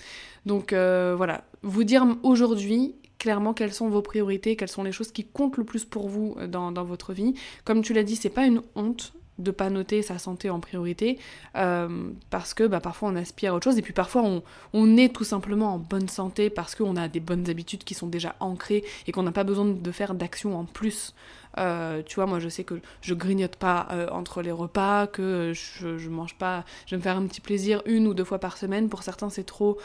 Donc 0.46 0.72
euh, 0.72 1.14
voilà, 1.16 1.44
vous 1.62 1.84
dire 1.84 2.06
aujourd'hui 2.22 2.94
clairement 3.18 3.52
quelles 3.52 3.74
sont 3.74 3.88
vos 3.88 4.00
priorités, 4.00 4.56
quelles 4.56 4.68
sont 4.68 4.84
les 4.84 4.92
choses 4.92 5.10
qui 5.12 5.24
comptent 5.24 5.56
le 5.56 5.64
plus 5.64 5.84
pour 5.84 6.08
vous 6.08 6.36
euh, 6.38 6.46
dans, 6.46 6.72
dans 6.72 6.84
votre 6.84 7.12
vie. 7.12 7.34
Comme 7.64 7.82
tu 7.82 7.92
l'as 7.92 8.04
dit, 8.04 8.16
c'est 8.16 8.30
pas 8.30 8.46
une 8.46 8.62
honte 8.76 9.12
de 9.38 9.50
pas 9.50 9.70
noter 9.70 10.02
sa 10.02 10.18
santé 10.18 10.50
en 10.50 10.60
priorité 10.60 11.18
euh, 11.56 12.10
parce 12.30 12.54
que 12.54 12.64
bah, 12.64 12.80
parfois 12.80 13.10
on 13.10 13.16
aspire 13.16 13.52
à 13.52 13.56
autre 13.56 13.64
chose 13.64 13.78
et 13.78 13.82
puis 13.82 13.92
parfois 13.92 14.22
on, 14.22 14.42
on 14.72 14.96
est 14.96 15.14
tout 15.14 15.24
simplement 15.24 15.74
en 15.74 15.78
bonne 15.78 16.08
santé 16.08 16.50
parce 16.50 16.74
qu'on 16.74 16.96
a 16.96 17.08
des 17.08 17.20
bonnes 17.20 17.48
habitudes 17.48 17.84
qui 17.84 17.94
sont 17.94 18.08
déjà 18.08 18.34
ancrées 18.40 18.84
et 19.06 19.12
qu'on 19.12 19.22
n'a 19.22 19.32
pas 19.32 19.44
besoin 19.44 19.64
de 19.64 19.92
faire 19.92 20.14
d'action 20.14 20.58
en 20.58 20.64
plus. 20.64 21.14
Euh, 21.56 22.02
tu 22.04 22.16
vois, 22.16 22.26
moi 22.26 22.38
je 22.40 22.48
sais 22.48 22.62
que 22.62 22.74
je 23.00 23.14
grignote 23.14 23.56
pas 23.56 23.88
euh, 23.90 24.08
entre 24.10 24.42
les 24.42 24.52
repas, 24.52 25.06
que 25.06 25.52
je, 25.54 25.98
je, 25.98 26.10
mange 26.10 26.34
pas, 26.34 26.64
je 26.86 26.94
vais 26.94 26.98
me 26.98 27.02
faire 27.02 27.16
un 27.16 27.26
petit 27.26 27.40
plaisir 27.40 27.82
une 27.86 28.06
ou 28.06 28.14
deux 28.14 28.24
fois 28.24 28.38
par 28.38 28.56
semaine. 28.56 28.88
Pour 28.88 29.02
certains 29.02 29.30
c'est 29.30 29.44
trop, 29.44 29.78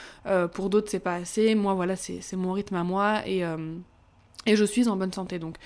pour 0.53 0.69
d'autres 0.69 0.89
c'est 0.89 0.99
pas 0.99 1.15
assez. 1.15 1.55
Moi 1.55 1.73
voilà, 1.73 1.95
c'est 1.95 2.35
mon 2.35 2.53
rythme 2.53 2.75
à 2.75 2.83
moi 2.83 3.27
et, 3.27 3.43
et 4.45 4.55
je 4.55 4.65
suis 4.65 4.87
en 4.89 4.97
bonne 4.97 5.13
santé. 5.13 5.39
Donc 5.39 5.57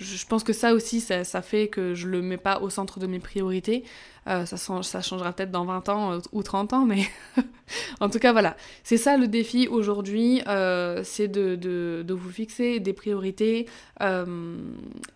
je 0.00 0.26
pense 0.26 0.44
que 0.44 0.52
ça 0.52 0.72
aussi, 0.72 1.00
ça, 1.00 1.42
fait 1.42 1.68
que 1.68 1.94
je 1.94 2.08
le 2.08 2.22
mets 2.22 2.38
pas 2.38 2.60
au 2.60 2.70
centre 2.70 2.98
de 2.98 3.06
mes 3.06 3.18
priorités. 3.18 3.84
Euh, 4.26 4.46
ça, 4.46 5.00
changera 5.02 5.32
peut-être 5.32 5.50
dans 5.50 5.64
20 5.64 5.88
ans 5.88 6.12
euh, 6.12 6.18
ou 6.32 6.42
30 6.42 6.72
ans, 6.72 6.84
mais 6.86 7.02
en 8.00 8.08
tout 8.08 8.18
cas, 8.18 8.32
voilà. 8.32 8.56
C'est 8.82 8.96
ça 8.96 9.16
le 9.16 9.28
défi 9.28 9.68
aujourd'hui, 9.68 10.42
euh, 10.46 11.02
c'est 11.04 11.28
de, 11.28 12.04
vous 12.08 12.30
fixer 12.30 12.80
des 12.80 12.92
priorités 12.92 13.66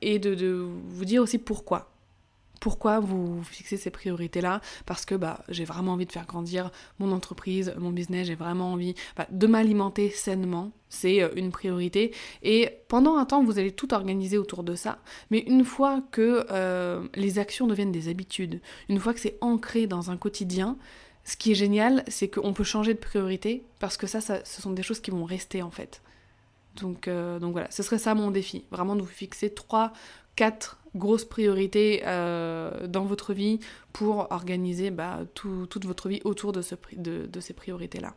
et 0.03 0.19
de 0.19 0.69
vous 0.89 1.05
dire 1.05 1.23
aussi 1.23 1.39
pourquoi 1.39 1.94
pourquoi 2.61 3.01
vous 3.01 3.43
fixez 3.43 3.77
ces 3.77 3.91
priorités-là? 3.91 4.61
Parce 4.87 5.05
que 5.05 5.15
bah, 5.15 5.45
j'ai 5.49 5.65
vraiment 5.65 5.93
envie 5.93 6.07
de 6.07 6.13
faire 6.13 6.27
grandir 6.27 6.71
mon 6.99 7.13
entreprise, 7.13 7.75
mon 7.79 7.91
business, 7.91 8.27
j'ai 8.27 8.35
vraiment 8.35 8.73
envie 8.73 8.95
bah, 9.17 9.27
de 9.31 9.47
m'alimenter 9.47 10.11
sainement, 10.11 10.73
c'est 10.89 11.23
euh, 11.23 11.29
une 11.37 11.51
priorité. 11.51 12.15
Et 12.43 12.71
pendant 12.89 13.17
un 13.17 13.25
temps, 13.25 13.45
vous 13.45 13.59
allez 13.59 13.73
tout 13.73 13.93
organiser 13.95 14.39
autour 14.39 14.63
de 14.63 14.75
ça, 14.75 14.99
mais 15.31 15.41
une 15.41 15.65
fois 15.65 16.03
que 16.11 16.47
euh, 16.51 17.07
les 17.15 17.39
actions 17.39 17.67
deviennent 17.67 17.93
des 17.93 18.09
habitudes, 18.09 18.61
une 18.89 18.99
fois 18.99 19.15
que 19.15 19.21
c'est 19.21 19.39
ancré 19.41 19.87
dans 19.87 20.11
un 20.11 20.17
quotidien, 20.17 20.77
ce 21.25 21.37
qui 21.37 21.53
est 21.53 21.57
génial, 21.57 22.05
c'est 22.09 22.29
qu'on 22.29 22.53
peut 22.53 22.65
changer 22.65 22.95
de 22.95 22.99
priorité, 22.99 23.65
parce 23.79 23.97
que 23.97 24.07
ça, 24.07 24.21
ce 24.21 24.63
sont 24.63 24.73
des 24.73 24.83
choses 24.83 25.01
qui 25.01 25.11
vont 25.11 25.25
rester 25.25 25.63
en 25.63 25.71
fait. 25.71 26.03
Donc, 26.77 27.09
euh, 27.09 27.39
donc 27.39 27.53
voilà, 27.53 27.71
ce 27.71 27.83
serait 27.83 27.99
ça 27.99 28.15
mon 28.15 28.31
défi, 28.31 28.65
vraiment 28.71 28.97
de 28.97 29.01
vous 29.01 29.07
fixer 29.07 29.51
3, 29.51 29.93
4 30.37 30.79
grosse 30.95 31.25
priorité 31.25 32.03
euh, 32.07 32.87
dans 32.87 33.05
votre 33.05 33.35
vie 33.35 33.61
pour 33.93 34.29
organiser 34.31 34.91
bah, 34.91 35.21
tout, 35.35 35.67
toute 35.67 35.85
votre 35.85 36.09
vie 36.09 36.21
autour 36.25 36.53
de, 36.53 36.63
ces 36.63 37.53
priorités-là. 37.55 38.15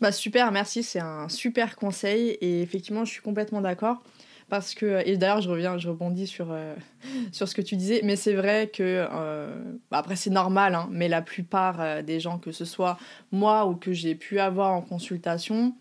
Bah, 0.00 0.12
super, 0.12 0.52
merci, 0.52 0.82
c'est 0.82 1.00
un 1.00 1.28
super 1.28 1.76
conseil 1.76 2.30
et 2.40 2.62
effectivement 2.62 3.04
je 3.04 3.12
suis 3.12 3.22
complètement 3.22 3.60
d'accord 3.60 4.02
parce 4.48 4.74
que 4.74 5.06
et 5.06 5.18
d'ailleurs 5.18 5.42
je 5.42 5.50
reviens 5.50 5.76
je 5.76 5.90
rebondis 5.90 6.26
sur 6.26 6.52
euh, 6.52 6.74
sur 7.32 7.48
ce 7.48 7.54
que 7.54 7.60
tu 7.60 7.76
disais 7.76 8.00
mais 8.02 8.16
c'est 8.16 8.32
vrai 8.32 8.70
que 8.72 9.06
euh, 9.12 9.62
bah, 9.90 9.98
après 9.98 10.16
c'est 10.16 10.30
normal 10.30 10.74
hein, 10.74 10.88
mais 10.90 11.08
la 11.08 11.20
plupart 11.20 12.02
des 12.02 12.20
gens 12.20 12.38
que 12.38 12.52
ce 12.52 12.64
soit 12.64 12.96
moi 13.30 13.66
ou 13.66 13.74
que 13.74 13.92
j'ai 13.92 14.14
pu 14.14 14.38
avoir 14.38 14.72
en 14.72 14.80
consultation 14.80 15.74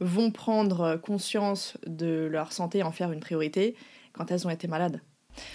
vont 0.00 0.30
prendre 0.30 0.96
conscience 0.96 1.76
de 1.86 2.26
leur 2.30 2.52
santé 2.52 2.78
et 2.78 2.82
en 2.82 2.90
faire 2.90 3.12
une 3.12 3.20
priorité 3.20 3.76
quand 4.12 4.30
elles 4.30 4.46
ont 4.46 4.50
été 4.50 4.66
malades 4.66 5.00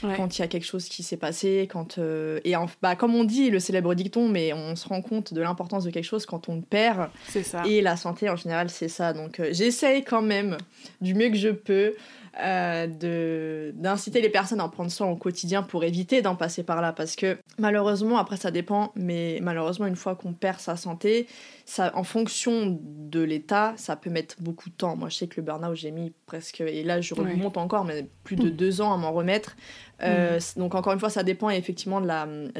quand 0.01 0.37
il 0.37 0.41
y 0.41 0.43
a 0.43 0.47
quelque 0.47 0.65
chose 0.65 0.85
qui 0.85 1.03
s'est 1.03 1.17
passé, 1.17 1.67
quand 1.71 1.97
euh, 1.97 2.39
et 2.43 2.53
bah, 2.81 2.95
comme 2.95 3.15
on 3.15 3.23
dit 3.23 3.49
le 3.49 3.59
célèbre 3.59 3.93
dicton, 3.95 4.27
mais 4.27 4.53
on 4.53 4.75
se 4.75 4.87
rend 4.87 5.01
compte 5.01 5.33
de 5.33 5.41
l'importance 5.41 5.83
de 5.83 5.91
quelque 5.91 6.05
chose 6.05 6.25
quand 6.25 6.49
on 6.49 6.61
perd. 6.61 7.09
C'est 7.27 7.43
ça. 7.43 7.63
Et 7.65 7.81
la 7.81 7.97
santé 7.97 8.29
en 8.29 8.35
général, 8.35 8.69
c'est 8.69 8.87
ça. 8.87 9.13
Donc 9.13 9.39
euh, 9.39 9.49
j'essaye 9.51 10.03
quand 10.03 10.21
même 10.21 10.57
du 11.01 11.13
mieux 11.13 11.29
que 11.29 11.37
je 11.37 11.49
peux 11.49 11.93
euh, 12.41 12.87
de 12.87 13.73
d'inciter 13.75 14.19
les 14.19 14.29
personnes 14.29 14.59
à 14.59 14.65
en 14.65 14.69
prendre 14.69 14.89
soin 14.89 15.07
au 15.07 15.15
quotidien 15.15 15.61
pour 15.61 15.83
éviter 15.83 16.23
d'en 16.23 16.35
passer 16.35 16.63
par 16.63 16.81
là. 16.81 16.91
Parce 16.91 17.15
que 17.15 17.37
malheureusement 17.59 18.17
après 18.17 18.37
ça 18.37 18.49
dépend 18.49 18.91
mais 18.95 19.37
malheureusement 19.43 19.85
une 19.85 19.95
fois 19.95 20.15
qu'on 20.15 20.33
perd 20.33 20.59
sa 20.59 20.75
santé 20.75 21.27
ça 21.65 21.91
en 21.95 22.03
fonction 22.03 22.79
de 22.81 23.21
l'état 23.21 23.75
ça 23.77 23.95
peut 23.95 24.09
mettre 24.09 24.37
beaucoup 24.41 24.71
de 24.71 24.73
temps. 24.73 24.95
Moi 24.95 25.09
je 25.09 25.17
sais 25.17 25.27
que 25.27 25.39
le 25.39 25.43
burn-out 25.43 25.75
j'ai 25.75 25.91
mis 25.91 26.11
presque 26.25 26.61
et 26.61 26.83
là 26.83 27.01
je 27.01 27.13
remonte 27.13 27.57
encore 27.57 27.85
mais 27.85 28.07
plus 28.23 28.35
de 28.35 28.49
mm. 28.49 28.55
deux 28.55 28.81
ans 28.81 28.91
à 28.91 28.97
m'en 28.97 29.11
remettre. 29.11 29.55
Euh, 30.01 30.39
mm. 30.39 30.59
donc 30.59 30.73
encore 30.73 30.93
une 30.93 30.99
fois 30.99 31.11
ça 31.11 31.21
dépend 31.21 31.51
effectivement 31.51 32.01
de 32.01 32.07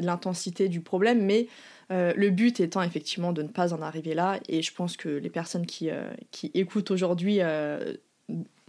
l'intensité 0.00 0.68
du 0.68 0.82
problème 0.82 1.24
mais 1.24 1.48
euh, 1.90 2.12
le 2.16 2.30
but 2.30 2.60
étant 2.60 2.80
effectivement 2.80 3.32
de 3.32 3.42
ne 3.42 3.48
pas 3.48 3.74
en 3.74 3.82
arriver 3.82 4.14
là, 4.14 4.38
et 4.48 4.62
je 4.62 4.72
pense 4.72 4.96
que 4.96 5.08
les 5.08 5.28
personnes 5.28 5.66
qui, 5.66 5.90
qui 6.30 6.50
écoutent 6.54 6.90
aujourd'hui 6.90 7.40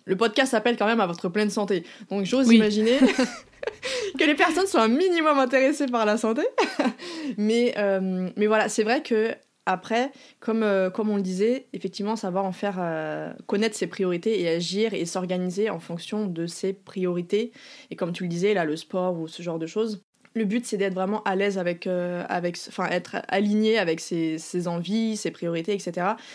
le 0.05 0.15
podcast 0.15 0.51
s'appelle 0.51 0.77
quand 0.77 0.85
même 0.85 1.01
à 1.01 1.07
votre 1.07 1.29
pleine 1.29 1.49
santé. 1.49 1.83
Donc 2.09 2.25
j'ose 2.25 2.51
imaginer 2.51 2.99
que 4.19 4.23
les 4.23 4.35
personnes 4.35 4.67
soient 4.67 4.83
un 4.83 4.87
minimum 4.87 5.39
intéressées 5.39 5.87
par 5.87 6.05
la 6.05 6.17
santé. 6.17 6.43
mais, 7.37 7.73
euh, 7.77 8.29
mais 8.35 8.47
voilà, 8.47 8.69
c'est 8.69 8.83
vrai 8.83 9.01
que 9.01 9.33
après, 9.65 10.11
comme, 10.39 10.61
euh, 10.61 10.89
comme 10.91 11.09
on 11.09 11.15
le 11.15 11.23
disait, 11.23 11.67
effectivement, 11.73 12.15
savoir 12.15 12.45
en 12.45 12.51
faire 12.51 12.75
euh, 12.79 13.33
connaître 13.47 13.75
ses 13.75 13.87
priorités 13.87 14.39
et 14.41 14.47
agir 14.47 14.93
et 14.93 15.05
s'organiser 15.05 15.69
en 15.71 15.79
fonction 15.79 16.27
de 16.27 16.45
ses 16.45 16.73
priorités. 16.73 17.51
Et 17.89 17.95
comme 17.95 18.11
tu 18.11 18.23
le 18.23 18.29
disais, 18.29 18.53
là, 18.53 18.63
le 18.63 18.75
sport 18.75 19.19
ou 19.19 19.27
ce 19.27 19.41
genre 19.41 19.57
de 19.57 19.65
choses, 19.65 20.03
le 20.35 20.43
but 20.43 20.65
c'est 20.65 20.77
d'être 20.77 20.93
vraiment 20.93 21.23
à 21.23 21.35
l'aise 21.35 21.57
avec, 21.57 21.87
euh, 21.87 22.23
avec 22.27 22.57
enfin 22.67 22.87
être 22.89 23.17
aligné 23.29 23.79
avec 23.79 24.01
ses, 24.01 24.67
envies, 24.67 25.15
ses 25.17 25.31
priorités, 25.31 25.73
etc. 25.73 25.93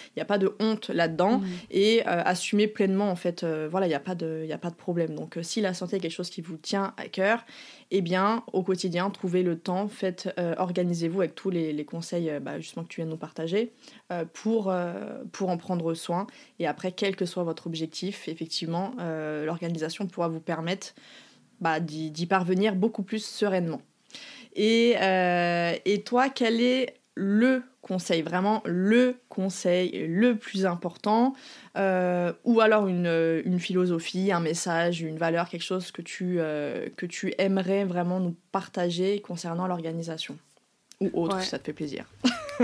Il 0.08 0.12
n'y 0.16 0.22
a 0.22 0.24
pas 0.24 0.38
de 0.38 0.56
honte 0.58 0.88
là-dedans 0.88 1.38
mmh. 1.38 1.46
et 1.70 2.00
euh, 2.00 2.22
assumer 2.24 2.66
pleinement 2.66 3.10
en 3.10 3.16
fait, 3.16 3.44
euh, 3.44 3.68
voilà, 3.70 3.86
il 3.86 3.90
n'y 3.90 3.94
a, 3.94 4.00
pas 4.00 4.14
de, 4.14 4.46
a 4.50 4.58
pas 4.58 4.70
de 4.70 4.74
problème. 4.74 5.14
Donc 5.14 5.38
si 5.42 5.60
la 5.60 5.74
santé 5.74 5.96
est 5.96 6.00
quelque 6.00 6.10
chose 6.10 6.30
qui 6.30 6.40
vous 6.40 6.56
tient 6.56 6.94
à 6.96 7.08
cœur, 7.08 7.44
eh 7.90 8.00
bien 8.00 8.42
au 8.52 8.62
quotidien, 8.62 9.10
trouvez 9.10 9.42
le 9.42 9.58
temps, 9.58 9.88
faites, 9.88 10.32
organisez-vous 10.56 11.20
avec 11.20 11.34
tous 11.34 11.50
les, 11.50 11.84
conseils 11.84 12.32
bah, 12.40 12.58
justement 12.58 12.84
que 12.84 12.88
tu 12.88 13.00
viens 13.00 13.06
de 13.06 13.10
nous 13.10 13.16
partager 13.16 13.72
pour, 14.32 14.72
pour 15.32 15.50
en 15.50 15.56
prendre 15.56 15.92
soin. 15.94 16.26
Et 16.60 16.66
après, 16.66 16.92
quel 16.92 17.16
que 17.16 17.24
soit 17.24 17.42
votre 17.42 17.66
objectif, 17.66 18.28
effectivement, 18.28 18.94
l'organisation 19.44 20.06
pourra 20.06 20.28
vous 20.28 20.40
permettre 20.40 20.94
bah, 21.60 21.80
d'y 21.80 22.26
parvenir 22.26 22.76
beaucoup 22.76 23.02
plus 23.02 23.24
sereinement. 23.24 23.82
Et, 24.54 24.94
euh, 25.00 25.74
et 25.84 26.02
toi, 26.02 26.28
quel 26.28 26.60
est 26.60 26.94
le 27.14 27.62
conseil, 27.82 28.22
vraiment 28.22 28.62
le 28.64 29.16
conseil 29.28 30.06
le 30.06 30.36
plus 30.36 30.66
important, 30.66 31.34
euh, 31.76 32.32
ou 32.44 32.60
alors 32.60 32.86
une, 32.86 33.42
une, 33.44 33.58
philosophie, 33.58 34.32
un 34.32 34.40
message, 34.40 35.02
une 35.02 35.18
valeur, 35.18 35.48
quelque 35.48 35.62
chose 35.62 35.90
que 35.90 36.02
tu, 36.02 36.36
euh, 36.38 36.88
que 36.96 37.06
tu 37.06 37.34
aimerais 37.38 37.84
vraiment 37.84 38.20
nous 38.20 38.36
partager 38.52 39.20
concernant 39.20 39.66
l'organisation 39.66 40.36
Ou 41.00 41.10
autre, 41.14 41.40
si 41.40 41.48
ça 41.48 41.58
te 41.58 41.64
fait 41.64 41.72
plaisir? 41.72 42.04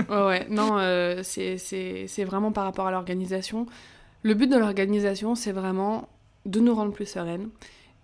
ouais, 0.09 0.25
ouais, 0.25 0.47
non, 0.49 0.77
c'est 1.23 2.23
vraiment 2.23 2.51
par 2.51 2.63
rapport 2.63 2.87
à 2.87 2.91
l'organisation. 2.91 3.65
Le 4.23 4.33
but 4.33 4.47
de 4.47 4.57
l'organisation, 4.57 5.35
c'est 5.35 5.51
vraiment 5.51 6.09
de 6.45 6.59
nous 6.59 6.73
rendre 6.73 6.93
plus 6.93 7.05
sereines 7.05 7.49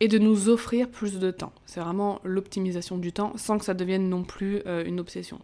et 0.03 0.09
de 0.09 0.19
nous 0.19 0.49
offrir 0.49 0.89
plus 0.89 1.17
de 1.17 1.31
temps. 1.31 1.53
C'est 1.65 1.79
vraiment 1.79 2.19
l'optimisation 2.25 2.97
du 2.97 3.13
temps 3.13 3.31
sans 3.37 3.57
que 3.57 3.63
ça 3.63 3.73
devienne 3.73 4.09
non 4.09 4.25
plus 4.25 4.61
euh, 4.67 4.83
une 4.83 4.99
obsession. 4.99 5.39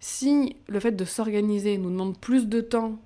Si 0.00 0.56
le 0.68 0.80
fait 0.80 0.92
de 0.92 1.04
s'organiser 1.04 1.76
nous 1.76 1.90
demande 1.90 2.16
plus 2.16 2.48
de 2.48 2.62
temps 2.62 2.98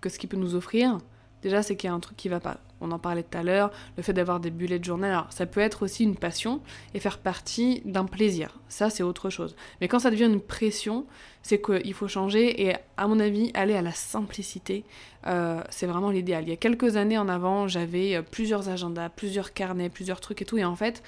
que 0.00 0.08
ce 0.08 0.18
qu'il 0.18 0.28
peut 0.28 0.36
nous 0.36 0.56
offrir, 0.56 0.98
déjà 1.42 1.62
c'est 1.62 1.76
qu'il 1.76 1.86
y 1.86 1.90
a 1.92 1.94
un 1.94 2.00
truc 2.00 2.16
qui 2.16 2.28
va 2.28 2.40
pas 2.40 2.58
on 2.80 2.90
en 2.92 2.98
parlait 2.98 3.22
tout 3.22 3.38
à 3.38 3.42
l'heure, 3.42 3.70
le 3.96 4.02
fait 4.02 4.12
d'avoir 4.12 4.40
des 4.40 4.50
bullets 4.50 4.78
de 4.78 4.84
journal, 4.84 5.10
alors 5.10 5.32
ça 5.32 5.46
peut 5.46 5.60
être 5.60 5.82
aussi 5.82 6.04
une 6.04 6.16
passion 6.16 6.60
et 6.94 7.00
faire 7.00 7.18
partie 7.18 7.82
d'un 7.84 8.04
plaisir, 8.04 8.58
ça 8.68 8.90
c'est 8.90 9.02
autre 9.02 9.30
chose. 9.30 9.56
Mais 9.80 9.88
quand 9.88 9.98
ça 9.98 10.10
devient 10.10 10.24
une 10.24 10.40
pression, 10.40 11.06
c'est 11.42 11.60
qu'il 11.60 11.94
faut 11.94 12.08
changer 12.08 12.66
et 12.66 12.74
à 12.96 13.06
mon 13.06 13.20
avis 13.20 13.50
aller 13.54 13.74
à 13.74 13.82
la 13.82 13.92
simplicité, 13.92 14.84
euh, 15.26 15.62
c'est 15.70 15.86
vraiment 15.86 16.10
l'idéal. 16.10 16.44
Il 16.44 16.50
y 16.50 16.52
a 16.52 16.56
quelques 16.56 16.96
années 16.96 17.18
en 17.18 17.28
avant, 17.28 17.68
j'avais 17.68 18.16
euh, 18.16 18.22
plusieurs 18.22 18.68
agendas, 18.68 19.08
plusieurs 19.08 19.52
carnets, 19.52 19.88
plusieurs 19.88 20.20
trucs 20.20 20.42
et 20.42 20.44
tout, 20.44 20.58
et 20.58 20.64
en 20.64 20.76
fait, 20.76 21.02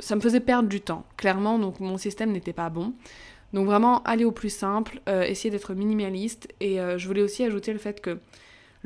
ça 0.00 0.14
me 0.14 0.20
faisait 0.20 0.40
perdre 0.40 0.68
du 0.68 0.80
temps, 0.80 1.04
clairement, 1.16 1.58
donc 1.58 1.80
mon 1.80 1.98
système 1.98 2.30
n'était 2.32 2.52
pas 2.52 2.70
bon. 2.70 2.92
Donc 3.52 3.66
vraiment, 3.66 4.02
aller 4.02 4.24
au 4.24 4.32
plus 4.32 4.52
simple, 4.52 5.00
euh, 5.08 5.22
essayer 5.22 5.50
d'être 5.50 5.74
minimaliste, 5.74 6.48
et 6.60 6.78
je 6.96 7.06
voulais 7.06 7.22
aussi 7.22 7.44
ajouter 7.44 7.72
le 7.72 7.78
fait 7.78 8.00
que 8.00 8.18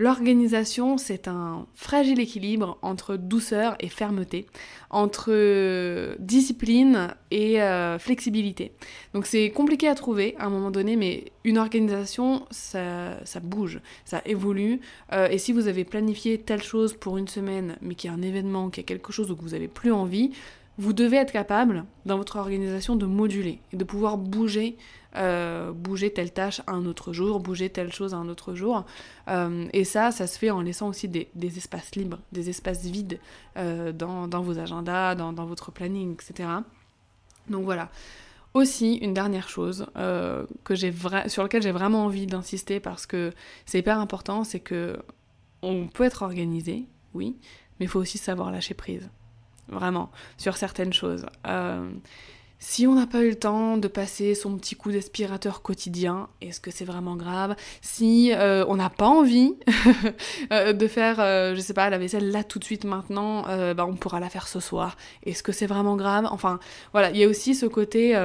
L'organisation, 0.01 0.97
c'est 0.97 1.27
un 1.27 1.67
fragile 1.75 2.21
équilibre 2.21 2.79
entre 2.83 3.17
douceur 3.17 3.75
et 3.81 3.89
fermeté, 3.89 4.47
entre 4.91 6.15
discipline 6.21 7.09
et 7.33 7.61
euh, 7.61 7.99
flexibilité. 7.99 8.71
Donc 9.13 9.27
c'est 9.27 9.51
compliqué 9.51 9.89
à 9.89 9.97
trouver 9.97 10.37
à 10.39 10.47
un 10.47 10.51
moment 10.51 10.71
donné, 10.71 10.95
mais 10.95 11.33
une 11.43 11.59
organisation, 11.59 12.47
ça, 12.53 13.19
bouge, 13.43 13.81
ça 14.05 14.23
évolue. 14.25 14.81
Euh, 15.13 15.29
et 15.31 15.39
si 15.39 15.53
vous 15.53 15.67
avez 15.67 15.83
planifié 15.83 16.39
telle 16.39 16.63
chose 16.63 16.95
pour 16.95 17.19
une 17.19 17.27
semaine, 17.27 17.77
mais 17.83 17.97
qu'il 17.97 18.09
y 18.09 18.13
a 18.13 18.17
un 18.17 18.23
événement, 18.23 18.71
qu'il 18.71 18.85
y 18.85 18.87
a 18.87 18.87
quelque 18.87 19.13
chose 19.13 19.33
où 19.33 19.37
vous 19.37 19.49
n'avez 19.49 19.67
plus 19.67 19.91
envie, 19.91 20.31
vous 20.79 20.93
devez 20.93 21.17
être 21.17 21.33
capable, 21.33 21.85
dans 22.07 22.17
votre 22.17 22.37
organisation, 22.37 22.97
de 22.97 23.05
moduler 23.05 23.61
et 23.73 23.77
de 23.77 23.85
pouvoir 23.85 24.17
bouger 24.17 24.77
euh, 25.17 25.73
bouger 25.73 26.13
telle 26.13 26.33
tâche 26.33 26.61
un 26.67 26.85
autre 26.85 27.15
jour, 27.15 27.41
bouger 27.41 27.71
telle 27.71 27.93
chose 27.93 28.13
un 28.13 28.29
autre 28.29 28.55
jour. 28.55 28.85
Euh, 29.29 29.67
et 29.73 29.85
ça, 29.85 30.11
ça 30.11 30.27
se 30.27 30.39
fait 30.39 30.51
en 30.51 30.61
laissant 30.61 30.89
aussi 30.89 31.09
des, 31.09 31.29
espaces 31.57 31.97
libres, 31.97 32.19
des 32.31 32.51
espaces 32.51 32.85
vides 32.85 33.19
euh, 33.57 33.91
dans, 33.93 34.29
vos 34.43 34.59
agendas, 34.59 35.15
dans, 35.15 35.33
votre 35.47 35.73
planning, 35.73 36.13
etc. 36.13 36.49
Donc 37.49 37.65
voilà. 37.65 37.89
Aussi, 38.55 38.97
une 38.97 39.15
dernière 39.15 39.49
chose 39.49 39.87
que 39.95 40.75
j'ai 40.75 40.93
sur 41.27 41.43
laquelle 41.43 41.63
j'ai 41.63 41.73
vraiment 41.73 42.05
envie 42.05 42.27
d'insister 42.27 42.81
parce 42.81 43.07
que 43.07 43.33
c'est 43.67 43.79
hyper 43.79 43.99
important, 43.99 44.45
c'est 44.45 44.61
que 44.61 44.99
on 45.63 45.87
peut 45.87 46.05
être 46.05 46.23
organisé, 46.23 46.87
oui, 47.15 47.37
mais 47.79 47.87
il 47.87 47.89
faut 47.89 48.01
aussi 48.01 48.19
savoir 48.19 48.51
lâcher 48.51 48.75
prise. 48.75 49.11
Vraiment, 49.69 50.11
sur 50.37 50.57
certaines 50.57 50.93
choses. 50.93 51.27
Euh, 51.47 51.91
si 52.61 52.89
on 52.89 52.95
n'a 52.97 53.07
pas 53.07 53.23
eu 53.23 53.31
le 53.31 53.39
temps 53.39 53.77
de 53.77 53.87
passer 53.87 54.35
son 54.35 54.57
petit 54.57 54.75
coup 54.75 54.91
d'aspirateur 54.91 55.63
quotidien, 55.63 56.29
est-ce 56.41 56.61
que 56.61 56.73
c'est 56.73 56.85
vraiment 56.85 57.15
grave? 57.15 57.55
Si 57.83 58.33
euh, 58.33 58.65
on 58.67 58.77
n'a 58.77 58.91
pas 58.91 59.07
envie 59.07 59.55
euh, 60.53 60.73
de 60.73 60.89
faire, 60.89 61.21
euh, 61.21 61.55
je 61.55 61.61
sais 61.61 61.73
pas, 61.73 61.89
la 61.89 61.99
vaisselle 61.99 62.33
là 62.33 62.43
tout 62.43 62.59
de 62.59 62.65
suite 62.65 62.85
maintenant, 62.85 63.43
bah, 63.75 63.87
on 63.87 63.95
pourra 63.95 64.19
la 64.19 64.29
faire 64.29 64.49
ce 64.49 64.59
soir. 64.59 64.97
Est-ce 65.25 65.45
que 65.45 65.53
c'est 65.53 65.67
vraiment 65.67 65.97
grave? 65.97 66.27
Enfin, 66.31 66.59
voilà, 66.93 67.11
il 67.11 67.17
y 67.17 67.25
a 67.25 67.29
aussi 67.29 67.55
ce 67.55 67.67
côté 67.67 68.19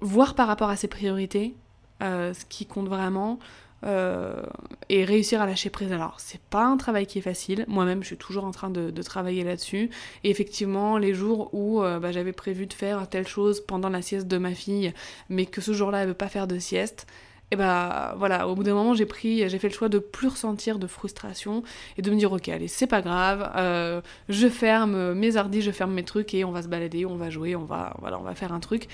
voir 0.00 0.34
par 0.34 0.46
rapport 0.46 0.70
à 0.70 0.76
ses 0.76 0.88
priorités, 0.88 1.56
ce 2.00 2.44
qui 2.48 2.66
compte 2.66 2.88
vraiment. 2.88 3.40
Euh, 3.84 4.42
et 4.88 5.04
réussir 5.04 5.40
à 5.40 5.46
lâcher 5.46 5.70
prise. 5.70 5.92
Alors, 5.92 6.16
c'est 6.18 6.40
pas 6.40 6.64
un 6.64 6.76
travail 6.76 7.06
qui 7.06 7.18
est 7.18 7.22
facile. 7.22 7.64
Moi-même, 7.68 8.02
je 8.02 8.08
suis 8.08 8.16
toujours 8.16 8.44
en 8.44 8.50
train 8.50 8.70
de, 8.70 8.90
travailler 9.02 9.44
là-dessus. 9.44 9.90
Et 10.24 10.30
effectivement, 10.30 10.98
les 10.98 11.14
jours 11.14 11.50
où 11.52 11.82
euh, 11.82 12.00
bah, 12.00 12.10
j'avais 12.10 12.32
prévu 12.32 12.66
de 12.66 12.72
faire 12.72 13.08
telle 13.08 13.28
chose 13.28 13.60
pendant 13.60 13.88
la 13.88 14.02
sieste 14.02 14.26
de 14.26 14.38
ma 14.38 14.54
fille, 14.54 14.92
mais 15.28 15.46
que 15.46 15.60
ce 15.60 15.72
jour-là, 15.72 16.02
elle 16.02 16.08
veut 16.08 16.14
pas 16.14 16.28
faire 16.28 16.46
de 16.48 16.58
sieste, 16.58 17.06
et 17.50 17.56
bah 17.56 18.14
voilà, 18.18 18.46
au 18.46 18.54
bout 18.54 18.62
d'un 18.62 18.74
moment, 18.74 18.94
j'ai 18.94 19.06
pris, 19.06 19.48
j'ai 19.48 19.58
fait 19.58 19.68
le 19.68 19.74
choix 19.74 19.88
de 19.88 19.98
plus 19.98 20.28
ressentir 20.28 20.78
de 20.78 20.86
frustration 20.86 21.62
et 21.96 22.02
de 22.02 22.10
me 22.10 22.16
dire, 22.16 22.30
ok, 22.30 22.48
allez, 22.50 22.68
c'est 22.68 22.86
pas 22.86 23.00
grave, 23.00 23.50
euh, 23.56 24.02
je 24.28 24.48
ferme 24.48 25.14
mes 25.14 25.36
hardis, 25.36 25.62
je 25.62 25.70
ferme 25.70 25.94
mes 25.94 26.04
trucs 26.04 26.34
et 26.34 26.44
on 26.44 26.50
va 26.50 26.62
se 26.62 26.68
balader, 26.68 27.06
on 27.06 27.16
va 27.16 27.30
jouer, 27.30 27.56
on 27.56 27.64
va, 27.64 27.96
voilà, 28.00 28.18
on 28.18 28.22
va 28.22 28.34
faire 28.34 28.52
un 28.52 28.60
truc. 28.60 28.88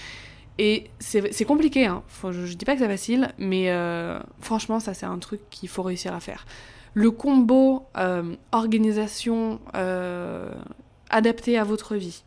Et 0.58 0.90
c'est 1.00 1.44
compliqué, 1.44 1.86
hein. 1.86 2.04
je, 2.22 2.46
je, 2.46 2.54
dis 2.54 2.64
pas 2.64 2.74
que 2.74 2.80
c'est 2.80 2.88
facile, 2.88 3.32
mais 3.38 3.70
euh, 3.70 4.20
franchement, 4.38 4.78
ça 4.78 4.94
c'est 4.94 5.06
un 5.06 5.18
truc 5.18 5.40
qu'il 5.50 5.68
faut 5.68 5.82
réussir 5.82 6.14
à 6.14 6.20
faire. 6.20 6.46
Le 6.92 7.10
combo 7.10 7.86
euh, 7.96 8.36
organisation 8.52 9.60
euh, 9.74 10.52
adapté 11.10 11.58
à 11.58 11.64
votre 11.64 11.96
vie, 11.96 12.22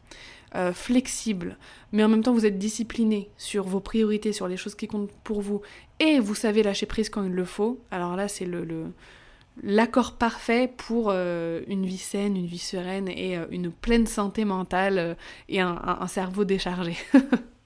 flexible, 0.73 1.55
mais 1.91 2.03
en 2.03 2.09
même 2.09 2.23
temps 2.23 2.34
vous 2.34 2.45
êtes 2.45 2.57
discipliné 2.57 3.30
sur 3.38 3.65
vos 3.65 3.80
priorités, 3.80 4.34
sur 4.34 4.47
les 4.47 4.57
choses 4.57 4.75
qui 4.75 4.88
comptent 4.88 5.11
pour 5.23 5.41
vous, 5.41 5.61
et 5.99 6.19
vous 6.19 6.36
savez 6.36 6.63
lâcher 6.63 6.88
prise 6.88 7.09
quand 7.09 7.23
il 7.23 7.32
le 7.32 7.45
faut, 7.45 7.80
alors 7.91 8.15
là 8.15 8.28
c'est 8.28 8.45
le, 8.45 8.65
l'accord 9.61 10.13
parfait 10.13 10.73
pour 10.75 11.11
une 11.11 11.86
vie 11.86 11.97
saine, 11.97 12.36
une 12.36 12.47
vie 12.47 12.57
sereine 12.57 13.07
et 13.07 13.38
une 13.51 13.71
pleine 13.71 14.07
santé 14.07 14.45
mentale 14.45 15.15
et 15.47 15.61
un 15.61 16.07
cerveau 16.07 16.43
déchargé. 16.43 16.97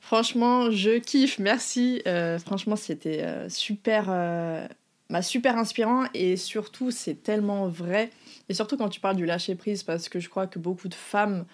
Franchement, 0.00 0.70
je 0.70 0.98
kiffe, 0.98 1.38
merci. 1.38 2.02
Euh, 2.06 2.38
franchement, 2.38 2.74
c'était 2.74 3.22
euh, 3.22 3.48
super, 3.48 4.06
euh, 4.08 4.66
bah, 5.10 5.22
super 5.22 5.58
inspirant 5.58 6.04
et 6.14 6.36
surtout, 6.36 6.90
c'est 6.90 7.22
tellement 7.22 7.68
vrai. 7.68 8.10
Et 8.48 8.54
surtout 8.54 8.76
quand 8.76 8.88
tu 8.88 8.98
parles 8.98 9.16
du 9.16 9.26
lâcher 9.26 9.54
prise, 9.54 9.82
parce 9.82 10.08
que 10.08 10.18
je 10.18 10.28
crois 10.28 10.46
que 10.46 10.58
beaucoup 10.58 10.88
de 10.88 10.94
femmes, 10.94 11.44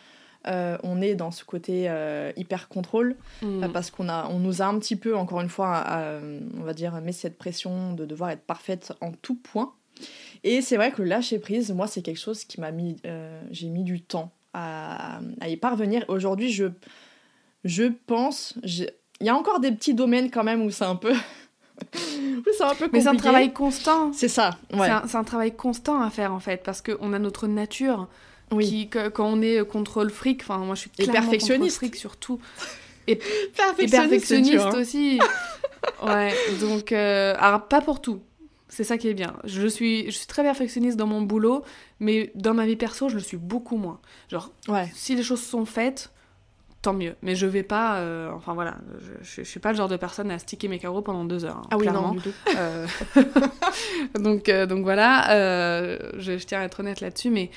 on 0.49 1.03
est 1.03 1.17
dans 1.17 1.33
ce 1.33 1.45
côté 1.45 1.93
hyper 2.37 2.69
contrôle, 2.69 3.17
mm. 3.43 3.67
parce 3.73 3.91
qu'on 3.91 4.09
a, 4.09 4.29
on 4.29 4.39
nous 4.39 4.63
a 4.63 4.67
un 4.67 4.79
petit 4.79 4.95
peu, 4.95 5.17
encore 5.17 5.41
une 5.41 5.49
fois, 5.49 5.85
on 6.57 6.63
va 6.63 6.73
dire, 6.73 6.93
mis 7.01 7.13
cette 7.13 7.37
pression 7.37 7.95
de 7.95 8.05
devoir 8.07 8.31
être 8.31 8.45
parfaite 8.45 8.93
en 9.01 9.11
tout 9.11 9.35
point. 9.35 9.73
Et 10.45 10.63
c'est 10.63 10.77
vrai 10.77 10.93
que 10.93 11.03
le 11.03 11.09
lâcher 11.09 11.41
prise, 11.41 11.73
moi, 11.73 11.89
c'est 11.89 12.01
quelque 12.01 12.21
chose 12.21 12.45
qui 12.45 12.61
m'a 12.61 12.71
mis, 12.71 12.97
j'ai 13.51 13.69
mis 13.69 13.83
du 13.83 14.01
temps 14.01 14.31
à, 14.55 15.19
à 15.41 15.49
y 15.49 15.57
parvenir. 15.57 16.05
Aujourd'hui, 16.07 16.53
je 16.53 16.67
je 17.65 17.85
pense. 18.07 18.55
Il 18.65 19.27
y 19.27 19.29
a 19.29 19.37
encore 19.37 19.61
des 19.61 19.73
petits 19.73 19.95
domaines 19.95 20.31
quand 20.31 20.45
même 20.45 20.63
où 20.63 20.71
c'est 20.71 20.85
un 20.85 20.97
peu. 20.97 21.15
c'est 21.93 22.63
un 22.63 22.69
peu 22.69 22.87
compliqué. 22.87 22.91
Mais 22.93 23.01
c'est 23.01 23.09
un 23.09 23.17
travail 23.17 23.53
constant. 23.53 24.13
C'est 24.13 24.29
ça, 24.29 24.57
ouais. 24.73 24.89
C'est 25.07 25.17
un, 25.17 25.25
travail 25.25 25.55
constant 25.55 26.01
à 26.01 26.11
faire 26.11 26.33
en 26.33 26.41
fait, 26.41 26.63
parce 26.63 26.83
qu'on 26.83 27.13
a 27.13 27.19
notre 27.19 27.47
nature. 27.47 28.09
Oui. 28.53 28.69
Qui, 28.69 28.89
quand 28.89 29.27
on 29.27 29.43
est 29.43 29.67
contre 29.67 30.05
le 30.05 30.11
fric, 30.11 30.43
enfin 30.43 30.59
moi 30.59 30.77
je 30.77 30.83
suis 30.83 30.91
clairement 30.91 31.15
perfectionniste. 31.15 31.81
contre 31.81 31.87
le 31.87 31.91
fric 31.91 31.97
surtout. 31.97 32.41
Et, 33.09 33.21
perfectionniste, 33.57 34.53
et 34.53 34.59
hein. 34.59 34.73
aussi. 34.75 35.21
ouais, 36.05 36.35
donc 36.61 36.91
euh, 36.91 37.37
alors 37.39 37.69
pas 37.69 37.81
pour 37.81 38.01
tout. 38.03 38.21
C'est 38.69 38.85
ça 38.85 38.99
qui 38.99 39.09
est 39.09 39.15
bien. 39.15 39.37
Je 39.45 39.69
suis, 39.69 40.07
je 40.07 40.17
suis 40.17 40.27
très 40.27 40.43
perfectionniste 40.43 40.97
dans 40.97 41.07
mon 41.07 41.23
boulot, 41.23 41.63
mais 42.01 42.33
dans 42.35 42.53
ma 42.53 42.67
vie 42.67 42.77
perso, 42.77 43.09
je 43.09 43.15
le 43.15 43.21
suis 43.21 43.37
beaucoup 43.37 43.77
moins. 43.77 44.01
Genre, 44.29 44.51
ouais. 44.69 44.91
si 44.93 45.15
les 45.15 45.23
choses 45.23 45.43
sont 45.43 45.65
faites, 45.65 46.11
tant 46.87 46.93
mieux. 46.93 47.17
Mais 47.21 47.35
je 47.35 47.47
vais 47.47 47.65
pas, 47.65 47.97
euh, 47.97 48.31
enfin 48.33 48.55
voilà, 48.55 48.77
je, 49.01 49.41
je, 49.41 49.43
suis 49.43 49.59
pas 49.59 49.73
le 49.73 49.77
genre 49.77 49.89
de 49.89 49.97
personne 49.97 50.31
à 50.31 50.39
sticker 50.39 50.69
mes 50.69 50.79
carreaux 50.79 51.03
pendant 51.03 51.25
deux 51.25 51.45
heures. 51.45 51.57
Hein, 51.57 51.69
ah 51.73 51.77
oui, 51.77 51.89
non, 51.89 52.13
du 52.13 52.21
tout. 52.21 52.31
Euh, 52.57 52.87
donc, 54.21 54.49
euh, 54.49 54.67
donc 54.67 54.85
voilà, 54.85 55.27
je, 56.17 56.33
tiens 56.45 56.61
à 56.61 56.65
être 56.65 56.79
honnête 56.79 57.01
là-dessus, 57.01 57.31
mais, 57.31 57.51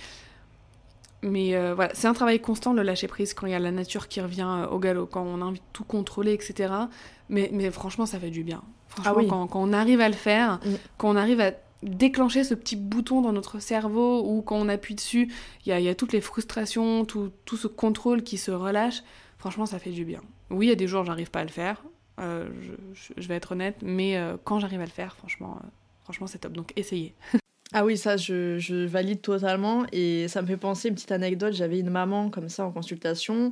mais 1.21 1.51
voilà, 1.73 1.91
c'est 1.93 2.07
un 2.07 2.13
travail 2.13 2.39
constant 2.39 2.73
le 2.73 2.81
lâcher 2.81 3.07
prise 3.07 3.35
quand 3.35 3.45
il 3.45 3.51
y 3.51 3.55
a 3.55 3.59
la 3.59 3.71
nature 3.71 4.07
qui 4.07 4.19
revient 4.19 4.65
au 4.71 4.79
galop, 4.79 5.05
quand 5.05 5.21
on 5.21 5.43
a 5.43 5.45
envie 5.45 5.59
de 5.59 5.65
tout 5.73 5.83
contrôler, 5.83 6.33
etc. 6.33 6.73
Mais, 7.29 7.51
mais 7.53 7.69
franchement, 7.69 8.07
ça 8.07 8.19
fait 8.19 8.31
du 8.31 8.43
bien. 8.43 8.63
Franchement, 8.87 9.13
ah 9.15 9.23
quand, 9.29 9.47
quand, 9.47 9.61
on 9.61 9.73
arrive 9.73 10.01
à 10.01 10.09
le 10.09 10.15
faire, 10.15 10.59
mm. 10.65 10.69
quand 10.97 11.09
on 11.09 11.15
arrive 11.15 11.39
à 11.39 11.51
déclencher 11.83 12.43
ce 12.43 12.53
petit 12.53 12.75
bouton 12.75 13.21
dans 13.21 13.31
notre 13.31 13.59
cerveau 13.59 14.23
où 14.25 14.41
quand 14.41 14.57
on 14.57 14.69
appuie 14.69 14.95
dessus, 14.95 15.31
il 15.65 15.77
y, 15.77 15.81
y 15.81 15.89
a, 15.89 15.95
toutes 15.95 16.13
les 16.13 16.21
frustrations, 16.21 17.05
tout, 17.05 17.31
tout, 17.45 17.57
ce 17.57 17.67
contrôle 17.67 18.23
qui 18.23 18.37
se 18.37 18.51
relâche. 18.51 19.03
Franchement, 19.37 19.65
ça 19.65 19.79
fait 19.79 19.91
du 19.91 20.05
bien. 20.05 20.21
Oui, 20.49 20.67
il 20.67 20.69
y 20.69 20.73
a 20.73 20.75
des 20.75 20.87
jours, 20.87 21.05
j'arrive 21.05 21.31
pas 21.31 21.39
à 21.39 21.43
le 21.43 21.49
faire. 21.49 21.83
Euh, 22.19 22.49
je, 23.17 23.27
vais 23.27 23.35
être 23.35 23.53
honnête, 23.53 23.77
mais 23.81 24.17
euh, 24.17 24.35
quand 24.43 24.59
j'arrive 24.59 24.81
à 24.81 24.85
le 24.85 24.91
faire, 24.91 25.15
franchement, 25.15 25.57
euh, 25.63 25.67
franchement, 26.03 26.27
c'est 26.27 26.39
top. 26.39 26.51
Donc, 26.51 26.73
essayez. 26.75 27.15
ah 27.73 27.85
oui, 27.85 27.97
ça, 27.97 28.17
je, 28.17 28.57
je, 28.59 28.85
valide 28.85 29.21
totalement. 29.21 29.85
Et 29.93 30.27
ça 30.27 30.41
me 30.41 30.47
fait 30.47 30.57
penser 30.57 30.89
une 30.89 30.95
petite 30.95 31.13
anecdote. 31.13 31.53
J'avais 31.53 31.79
une 31.79 31.89
maman 31.89 32.29
comme 32.29 32.49
ça 32.49 32.65
en 32.65 32.71
consultation 32.71 33.51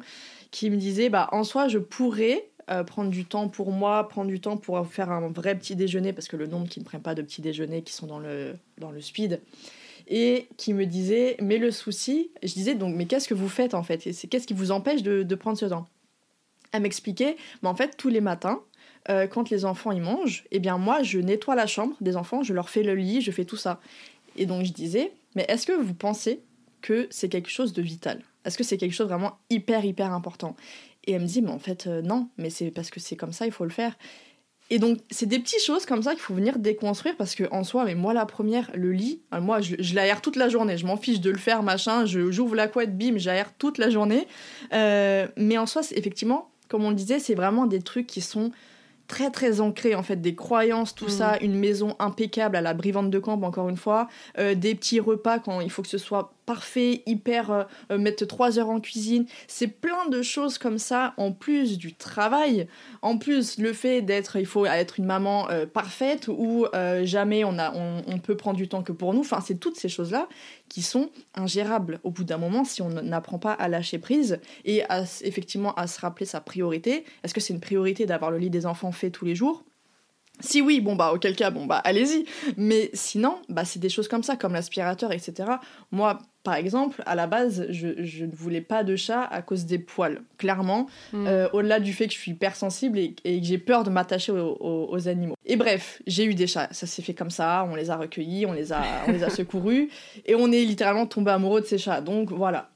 qui 0.52 0.70
me 0.70 0.76
disait, 0.76 1.10
bah, 1.10 1.30
en 1.32 1.44
soi, 1.44 1.70
je 1.70 1.80
pourrais 1.80 2.50
euh, 2.70 2.84
prendre 2.84 3.10
du 3.10 3.26
temps 3.26 3.48
pour 3.48 3.72
moi, 3.72 4.08
prendre 4.08 4.30
du 4.30 4.40
temps 4.40 4.58
pour 4.58 4.86
faire 4.88 5.12
un 5.12 5.30
vrai 5.30 5.56
petit 5.56 5.76
déjeuner, 5.76 6.14
parce 6.14 6.28
que 6.28 6.38
le 6.38 6.48
nombre 6.48 6.68
qui 6.68 6.80
ne 6.80 6.86
prennent 6.86 7.02
pas 7.02 7.16
de 7.16 7.22
petit 7.22 7.42
déjeuner, 7.42 7.82
qui 7.82 7.94
sont 7.94 8.08
dans 8.08 8.20
le, 8.20 8.56
dans 8.78 8.92
le 8.92 9.02
speed, 9.02 9.42
et 10.08 10.48
qui 10.58 10.74
me 10.74 10.86
disait, 10.86 11.36
mais 11.42 11.58
le 11.58 11.72
souci, 11.72 12.32
je 12.42 12.54
disais 12.54 12.76
donc, 12.76 12.96
mais 12.96 13.06
qu'est-ce 13.06 13.28
que 13.28 13.34
vous 13.34 13.50
faites 13.50 13.74
en 13.74 13.84
fait? 13.84 13.98
Qu'est-ce 14.30 14.48
qui 14.48 14.54
vous 14.54 14.72
empêche 14.72 15.04
de, 15.04 15.24
de 15.24 15.36
prendre 15.36 15.58
ce 15.58 15.66
temps? 15.66 15.88
Elle 16.72 16.82
m'expliquait, 16.82 17.38
mais 17.62 17.70
en 17.70 17.76
fait, 17.76 17.98
tous 17.98 18.10
les 18.10 18.22
matins, 18.22 18.62
euh, 19.10 19.28
quand 19.28 19.50
les 19.50 19.66
enfants 19.66 19.92
y 19.92 20.00
mangent, 20.00 20.44
eh 20.52 20.60
bien 20.60 20.78
moi, 20.78 21.04
je 21.04 21.20
nettoie 21.20 21.56
la 21.56 21.68
chambre 21.68 21.96
des 22.02 22.16
enfants, 22.16 22.44
je 22.44 22.54
leur 22.54 22.70
fais 22.70 22.84
le 22.84 22.96
lit, 22.96 23.22
je 23.22 23.32
fais 23.32 23.46
tout 23.46 23.58
ça. 23.58 23.80
Et 24.36 24.46
donc 24.46 24.66
je 24.66 24.72
disais, 24.72 25.12
mais 25.36 25.46
est-ce 25.50 25.66
que 25.66 25.74
vous 25.74 25.94
pensez 25.94 26.42
que 26.82 27.08
c'est 27.10 27.30
quelque 27.30 27.50
chose 27.50 27.74
de 27.74 27.82
vital? 27.82 28.22
Est-ce 28.46 28.58
que 28.58 28.64
c'est 28.64 28.78
quelque 28.78 28.94
chose 28.94 29.08
vraiment 29.08 29.38
hyper, 29.50 29.84
hyper 29.84 30.14
important? 30.14 30.56
Et 31.08 31.14
elle 31.14 31.22
me 31.22 31.28
dit, 31.28 31.42
mais 31.42 31.52
en 31.52 31.60
fait, 31.60 31.88
euh, 31.88 32.02
non, 32.02 32.30
mais 32.38 32.50
c'est 32.50 32.70
parce 32.70 32.92
que 32.92 33.00
c'est 33.00 33.16
comme 33.16 33.32
ça, 33.32 33.46
il 33.46 33.52
faut 33.52 33.64
le 33.64 33.72
faire. 33.72 33.98
Et 34.70 34.80
donc, 34.80 35.00
c'est 35.10 35.26
des 35.26 35.40
petites 35.40 35.64
choses 35.64 35.86
comme 35.86 36.04
ça 36.04 36.12
qu'il 36.12 36.20
faut 36.20 36.34
venir 36.34 36.60
déconstruire 36.60 37.16
parce 37.16 37.36
que 37.36 37.46
en 37.52 37.64
soi, 37.64 37.86
mais 37.86 37.96
moi, 37.96 38.14
la 38.14 38.26
première, 38.26 38.70
le 38.76 38.92
lit, 38.92 39.22
euh, 39.34 39.40
moi, 39.40 39.62
je, 39.62 39.76
l'aère 39.96 40.22
toute 40.22 40.36
la 40.36 40.50
journée. 40.50 40.78
Je 40.78 40.86
m'en 40.86 40.98
fiche 40.98 41.22
de 41.22 41.32
le 41.32 41.38
faire, 41.38 41.64
machin. 41.64 42.06
J'ouvre 42.06 42.56
la 42.56 42.68
couette, 42.68 42.98
bim, 42.98 43.18
j'aère 43.18 43.54
toute 43.58 43.78
la 43.78 43.90
journée. 43.90 44.28
Euh, 44.74 45.28
mais 45.38 45.58
en 45.58 45.66
soi, 45.66 45.82
effectivement, 45.92 46.52
comme 46.68 46.84
on 46.84 46.90
le 46.90 46.96
disait, 46.96 47.20
c'est 47.20 47.36
vraiment 47.36 47.66
des 47.66 47.82
trucs 47.82 48.08
qui 48.08 48.20
sont 48.20 48.52
très 49.08 49.32
très 49.32 49.62
ancrés 49.62 49.96
en 49.96 50.04
fait 50.04 50.18
des 50.18 50.36
croyances 50.36 50.94
tout 50.94 51.10
ça 51.10 51.34
mm. 51.34 51.46
une 51.46 51.56
maison 51.56 51.96
impeccable 52.00 52.56
à 52.56 52.62
la 52.62 52.74
brivante 52.74 53.10
de 53.10 53.20
camp 53.20 53.42
encore 53.44 53.70
une 53.70 53.78
fois 53.78 54.08
des 54.38 54.76
petits 54.76 55.00
repas 55.00 55.40
quand 55.40 55.62
il 55.62 55.70
faut 55.70 55.82
que 55.82 55.88
ce 55.88 55.98
soit 55.98 56.34
parfait, 56.48 57.04
hyper 57.06 57.52
euh, 57.52 57.64
euh, 57.92 57.98
mettre 58.00 58.26
trois 58.26 58.58
heures 58.58 58.70
en 58.70 58.80
cuisine. 58.80 59.28
C'est 59.48 59.68
plein 59.68 60.08
de 60.10 60.24
choses 60.24 60.58
comme 60.58 60.80
ça, 60.80 61.14
en 61.18 61.32
plus 61.34 61.78
du 61.78 61.94
travail, 61.94 62.68
en 63.04 63.18
plus 63.18 63.60
le 63.60 63.74
fait 63.74 64.02
d'être, 64.02 64.38
il 64.38 64.46
faut 64.48 64.66
être 64.66 64.98
une 64.98 65.06
maman 65.06 65.50
euh, 65.52 65.66
parfaite 65.68 66.30
ou 66.30 66.66
jamais 67.04 67.44
on, 67.44 67.60
a, 67.60 67.74
on, 67.74 68.18
peut 68.20 68.38
prendre 68.38 68.56
du 68.56 68.70
temps 68.70 68.82
que 68.82 68.94
pour 68.94 69.14
nous. 69.14 69.20
Enfin, 69.20 69.42
c'est 69.46 69.60
toutes 69.60 69.76
ces 69.76 69.90
choses-là 69.90 70.30
qui 70.70 70.82
sont 70.82 71.10
ingérables 71.36 72.00
au 72.04 72.12
bout 72.12 72.24
d'un 72.24 72.38
moment 72.38 72.64
si 72.64 72.82
on 72.82 72.90
n'apprend 72.90 73.40
pas 73.40 73.54
à 73.54 73.68
lâcher 73.68 74.00
prise 74.00 74.40
et 74.66 74.84
à, 74.90 75.04
effectivement 75.22 75.74
à 75.76 75.88
se 75.88 76.00
rappeler 76.00 76.26
sa 76.26 76.42
priorité. 76.42 77.06
Est-ce 77.24 77.34
que 77.34 77.42
c'est 77.42 77.54
une 77.54 77.60
priorité 77.62 78.06
d'avoir 78.06 78.32
le 78.32 78.38
lit 78.38 78.50
des 78.50 78.66
enfants 78.66 78.92
fait 78.92 79.12
tous 79.12 79.26
les 79.26 79.36
jours? 79.36 79.64
Si 80.40 80.62
oui, 80.62 80.82
bon 80.82 80.96
bah 80.96 81.12
auquel 81.14 81.36
cas, 81.36 81.50
bon 81.50 81.66
bah 81.66 81.82
allez-y. 81.84 82.26
Mais 82.58 82.90
sinon, 82.94 83.38
bah 83.50 83.66
c'est 83.66 83.80
des 83.80 83.90
choses 83.90 84.08
comme 84.08 84.24
ça, 84.24 84.36
comme 84.36 84.54
l'aspirateur, 84.54 85.12
etc. 85.12 85.50
Moi, 85.92 86.20
par 86.44 86.56
exemple, 86.56 87.04
à 87.06 87.16
la 87.16 87.28
base, 87.28 87.66
je, 87.72 88.24
ne 88.24 88.32
voulais 88.32 88.62
pas 88.62 88.84
de 88.84 88.96
chat 88.96 89.22
à 89.24 89.42
cause 89.42 89.66
des 89.66 89.80
poils, 89.80 90.22
clairement. 90.38 90.88
Hmm. 91.12 91.28
Euh, 91.28 91.50
au-delà 91.52 91.80
du 91.80 91.92
fait 91.92 92.08
que 92.08 92.14
je 92.14 92.20
suis 92.20 92.32
hypersensible 92.32 92.98
et, 93.00 93.16
et 93.26 93.42
que 93.42 93.46
j'ai 93.46 93.58
peur 93.58 93.84
de 93.84 93.90
m'attacher 93.90 94.32
aux, 94.32 95.08
animaux. 95.08 95.36
Et 95.46 95.58
bref, 95.58 96.02
j'ai 96.08 96.26
eu 96.26 96.36
des 96.36 96.48
chats. 96.48 96.70
Ça 96.72 96.88
s'est 96.88 97.02
fait 97.02 97.14
comme 97.14 97.32
ça. 97.32 97.68
On 97.70 97.76
les 97.76 97.90
a 97.90 97.98
recueillis, 97.98 98.46
on 98.46 98.54
les 98.54 98.72
a, 98.72 98.82
on 99.08 99.12
les 99.12 99.24
a 99.24 99.30
secourus. 99.32 99.90
Et 100.26 100.36
on 100.36 100.52
est 100.52 100.64
littéralement 100.64 101.06
tombé 101.06 101.32
amoureux 101.32 101.62
de 101.62 101.66
ces 101.66 101.78
chats. 101.78 102.02
Donc 102.02 102.32
voilà. 102.32 102.70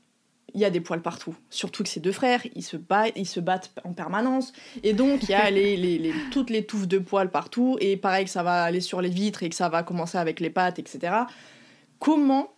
Il 0.54 0.62
y 0.62 0.66
a 0.66 0.70
des 0.70 0.82
poils 0.82 1.02
partout. 1.02 1.36
Surtout 1.50 1.84
que 1.84 1.90
ces 1.90 2.00
deux 2.00 2.12
frères, 2.12 2.42
ils 2.56 2.64
se 2.64 2.78
battent, 2.78 3.14
ils 3.16 3.28
se 3.28 3.40
battent 3.40 3.72
en 3.84 3.94
permanence. 3.94 4.54
Et 4.84 4.94
donc, 4.94 5.24
il 5.24 5.30
y 5.30 5.34
a 5.34 5.50
les, 5.50 5.78
les, 5.78 6.14
toutes 6.32 6.50
les 6.50 6.66
touffes 6.66 6.88
de 6.88 7.00
poils 7.00 7.32
partout. 7.32 7.78
Et 7.80 7.98
pareil, 7.98 8.26
que 8.26 8.32
ça 8.32 8.44
va 8.44 8.64
aller 8.64 8.82
sur 8.82 9.02
les 9.02 9.10
vitres 9.10 9.44
et 9.44 9.50
que 9.50 9.56
ça 9.56 9.70
va 9.70 9.84
commencer 9.84 10.18
avec 10.18 10.40
les 10.40 10.50
pattes, 10.50 10.80
etc. 10.80 11.14
Comment 12.00 12.50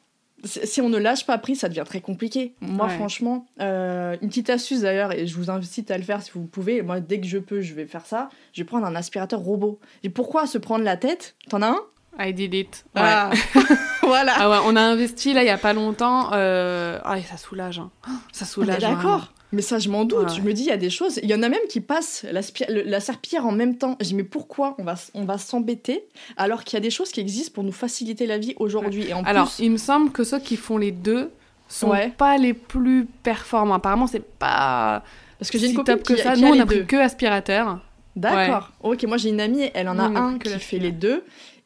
si 0.45 0.81
on 0.81 0.89
ne 0.89 0.97
lâche 0.97 1.25
pas 1.25 1.37
prise, 1.37 1.59
ça 1.59 1.69
devient 1.69 1.85
très 1.85 2.01
compliqué. 2.01 2.53
Moi, 2.59 2.89
franchement, 2.89 3.45
euh, 3.61 4.17
une 4.21 4.27
petite 4.27 4.49
astuce 4.49 4.81
d'ailleurs, 4.81 5.13
et 5.13 5.25
je 5.25 5.35
vous 5.37 5.49
invite 5.49 5.89
à 5.89 5.97
le 5.97 6.03
faire 6.03 6.21
si 6.21 6.31
vous 6.33 6.45
pouvez. 6.45 6.81
Moi, 6.81 6.99
dès 6.99 7.21
que 7.21 7.27
je 7.27 7.37
peux, 7.37 7.61
je 7.61 7.73
vais 7.73 7.85
faire 7.85 8.05
ça. 8.05 8.29
Je 8.51 8.61
vais 8.61 8.65
prendre 8.65 8.85
un 8.85 8.95
aspirateur 8.95 9.39
robot. 9.39 9.79
Et 10.03 10.09
pourquoi 10.09 10.45
se 10.45 10.57
prendre 10.57 10.83
la 10.83 10.97
tête? 10.97 11.35
T'en 11.49 11.61
as 11.61 11.69
un? 11.69 11.79
I 12.19 12.33
did 12.33 12.53
it. 12.53 12.85
Ah. 12.95 13.31
voilà. 14.01 14.33
Ah 14.37 14.49
ouais, 14.49 14.57
on 14.65 14.75
a 14.75 14.81
investi 14.81 15.33
là 15.33 15.43
il 15.43 15.47
y 15.47 15.49
a 15.49 15.57
pas 15.57 15.73
longtemps. 15.73 16.29
Euh... 16.33 16.99
Ah, 17.03 17.21
ça 17.21 17.37
soulage. 17.37 17.79
Hein. 17.79 17.89
Ça 18.31 18.45
soulage. 18.45 18.81
D'accord. 18.81 19.33
Mais 19.53 19.61
ça, 19.61 19.77
je 19.77 19.87
m'en 19.87 20.03
doute. 20.03 20.33
Je 20.35 20.41
me 20.41 20.51
dis, 20.51 20.63
il 20.63 20.67
y 20.67 20.71
a 20.71 20.77
des 20.77 20.89
choses. 20.89 21.19
Il 21.21 21.29
y 21.29 21.35
en 21.35 21.43
a 21.43 21.49
même 21.49 21.61
qui 21.69 21.79
passent 21.79 22.25
la, 22.31 22.41
la 22.69 22.99
serpillère 22.99 23.45
en 23.45 23.51
même 23.51 23.77
temps. 23.77 23.97
Je 24.01 24.07
dis, 24.07 24.15
mais 24.15 24.23
pourquoi 24.23 24.75
on 24.79 24.83
va, 24.83 24.95
on 25.13 25.25
va 25.25 25.37
s'embêter 25.37 26.05
alors 26.37 26.63
qu'il 26.63 26.75
y 26.75 26.77
a 26.77 26.79
des 26.79 26.89
choses 26.89 27.11
qui 27.11 27.19
existent 27.19 27.53
pour 27.53 27.63
nous 27.63 27.71
faciliter 27.71 28.25
la 28.25 28.39
vie 28.39 28.55
aujourd'hui? 28.57 29.09
Et 29.09 29.13
en 29.13 29.23
Alors, 29.23 29.51
il 29.59 29.69
me 29.69 29.77
semble 29.77 30.11
que 30.11 30.23
ceux 30.23 30.39
qui 30.39 30.57
font 30.57 30.79
les 30.79 30.91
deux 30.91 31.29
sont 31.67 31.93
pas 32.17 32.37
les 32.37 32.53
plus 32.55 33.05
performants. 33.05 33.75
Apparemment, 33.75 34.07
c'est 34.07 34.25
pas. 34.25 35.03
Parce 35.37 35.51
que 35.51 35.59
j'ai 35.59 35.69
une 35.69 35.75
copine 35.75 36.01
que 36.01 36.17
ça. 36.17 36.35
Nous, 36.35 36.47
on 36.47 36.59
a 36.59 36.65
pris 36.65 36.85
que 36.87 36.95
aspirateur. 36.95 37.79
D'accord. 38.15 38.71
Ok, 38.81 39.03
moi 39.03 39.17
j'ai 39.17 39.29
une 39.29 39.41
amie, 39.41 39.69
elle 39.73 39.89
en 39.89 39.97
a 39.97 40.03
un 40.03 40.37
qui 40.37 40.49
fait 40.59 40.79
les 40.79 40.91
deux. 40.91 41.23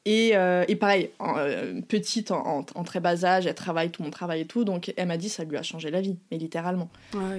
Euh, 0.08 0.66
et, 0.68 0.76
pareil, 0.76 1.10
euh, 1.22 1.82
petite, 1.88 2.32
en, 2.32 2.64
très 2.64 3.00
bas 3.00 3.26
âge, 3.26 3.46
elle 3.46 3.56
travaille, 3.56 3.90
tout 3.90 4.04
mon 4.04 4.10
travail 4.10 4.42
et 4.42 4.46
tout, 4.46 4.64
donc 4.64 4.94
elle 4.96 5.08
m'a 5.08 5.18
dit 5.18 5.30
ça 5.30 5.44
lui 5.44 5.58
a 5.58 5.64
changé 5.64 5.92
la 5.92 6.02
vie, 6.02 6.18
mais 6.32 6.38
littéralement. 6.38 6.90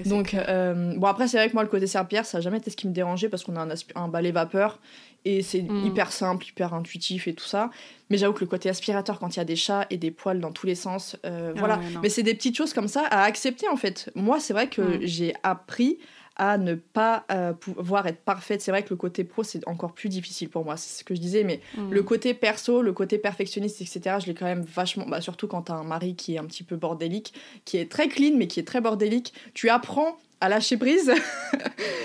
donc, 0.05 0.33
euh, 0.33 0.93
bon, 0.95 1.07
après, 1.07 1.27
c'est 1.27 1.37
vrai 1.37 1.49
que 1.49 1.53
moi, 1.53 1.63
le 1.63 1.69
côté 1.69 1.87
serpillère, 1.87 2.25
ça 2.25 2.37
n'a 2.37 2.41
jamais 2.41 2.57
été 2.57 2.69
ce 2.69 2.75
qui 2.75 2.87
me 2.87 2.93
dérangeait 2.93 3.29
parce 3.29 3.43
qu'on 3.43 3.55
a 3.55 3.61
un, 3.61 3.69
un 3.95 4.07
balai 4.07 4.31
vapeur 4.31 4.79
et 5.25 5.41
c'est 5.41 5.61
mm. 5.61 5.85
hyper 5.87 6.11
simple, 6.11 6.45
hyper 6.45 6.73
intuitif 6.73 7.27
et 7.27 7.33
tout 7.33 7.45
ça. 7.45 7.71
Mais 8.09 8.17
j'avoue 8.17 8.33
que 8.33 8.41
le 8.41 8.47
côté 8.47 8.69
aspirateur, 8.69 9.19
quand 9.19 9.35
il 9.35 9.39
y 9.39 9.41
a 9.41 9.45
des 9.45 9.55
chats 9.55 9.85
et 9.89 9.97
des 9.97 10.11
poils 10.11 10.39
dans 10.39 10.51
tous 10.51 10.65
les 10.65 10.75
sens, 10.75 11.17
ah 11.23 11.29
voilà. 11.55 11.79
mais 12.01 12.09
c'est 12.09 12.23
des 12.23 12.33
petites 12.33 12.55
choses 12.55 12.73
comme 12.73 12.87
ça 12.87 13.05
à 13.09 13.23
accepter 13.23 13.67
en 13.67 13.75
fait. 13.75 14.09
Moi, 14.15 14.39
c'est 14.39 14.53
vrai 14.53 14.67
que 14.67 14.81
mm. 14.81 14.99
j'ai 15.01 15.33
appris 15.43 15.97
à 16.39 16.57
ne 16.57 16.73
pas 16.73 17.25
euh, 17.31 17.51
pouvoir 17.53 18.07
être 18.07 18.21
parfaite. 18.21 18.61
C'est 18.61 18.71
vrai 18.71 18.81
que 18.83 18.89
le 18.89 18.95
côté 18.95 19.25
pro, 19.25 19.43
c'est 19.43 19.67
encore 19.67 19.91
plus 19.93 20.07
difficile 20.07 20.49
pour 20.49 20.63
moi, 20.63 20.77
c'est 20.77 20.99
ce 20.99 21.03
que 21.03 21.13
je 21.13 21.19
disais, 21.19 21.43
mais 21.43 21.59
mm. 21.77 21.91
le 21.91 22.01
côté 22.01 22.33
perso, 22.33 22.81
le 22.81 22.93
côté 22.93 23.17
perfectionniste, 23.17 23.81
etc., 23.81 24.15
je 24.21 24.25
l'ai 24.25 24.33
quand 24.33 24.45
même 24.45 24.63
vachement, 24.63 25.05
bah, 25.05 25.19
surtout 25.19 25.47
quand 25.47 25.63
t'as 25.63 25.75
un 25.75 25.83
mari 25.83 26.15
qui 26.15 26.35
est 26.35 26.37
un 26.39 26.45
petit 26.45 26.63
peu 26.63 26.77
bordélique, 26.77 27.33
qui 27.65 27.77
est 27.77 27.91
très 27.91 28.07
clean, 28.07 28.37
mais 28.37 28.47
qui 28.47 28.61
est 28.61 28.63
très 28.63 28.79
bordélique, 28.79 29.33
tu 29.53 29.69
apprends 29.69 30.17
à 30.41 30.49
lâcher 30.49 30.77
prise. 30.77 31.11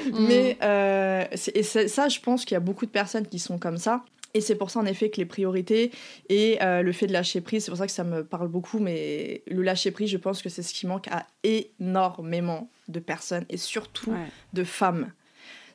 Mm. 0.05 0.27
mais 0.29 0.59
euh, 0.63 1.25
et 1.55 1.63
ça, 1.63 2.09
je 2.11 2.21
pense 2.21 2.45
qu'il 2.45 2.55
y 2.55 2.59
a 2.59 2.61
beaucoup 2.61 2.85
de 2.85 2.91
personnes 2.91 3.27
qui 3.27 3.39
sont 3.39 3.57
comme 3.57 3.79
ça. 3.79 4.05
Et 4.35 4.43
c'est 4.43 4.55
pour 4.55 4.69
ça, 4.69 4.81
en 4.81 4.85
effet, 4.85 5.09
que 5.09 5.17
les 5.17 5.25
priorités 5.25 5.93
et 6.29 6.59
euh, 6.61 6.83
le 6.83 6.93
fait 6.93 7.07
de 7.07 7.15
lâcher 7.15 7.41
prise, 7.41 7.65
c'est 7.65 7.71
pour 7.71 7.79
ça 7.79 7.87
que 7.87 7.93
ça 7.93 8.05
me 8.05 8.23
parle 8.23 8.49
beaucoup, 8.49 8.81
mais 8.81 9.43
le 9.47 9.63
lâcher 9.63 9.93
prise, 9.93 10.11
je 10.11 10.19
pense 10.19 10.43
que 10.43 10.51
c'est 10.51 10.63
ce 10.63 10.75
qui 10.75 10.87
manque 10.87 11.09
à 11.09 11.27
énormément 11.43 12.69
de 12.89 13.01
personnes 13.01 13.47
et 13.49 13.57
surtout 13.57 14.15
de 14.53 14.65
femmes. 14.65 15.13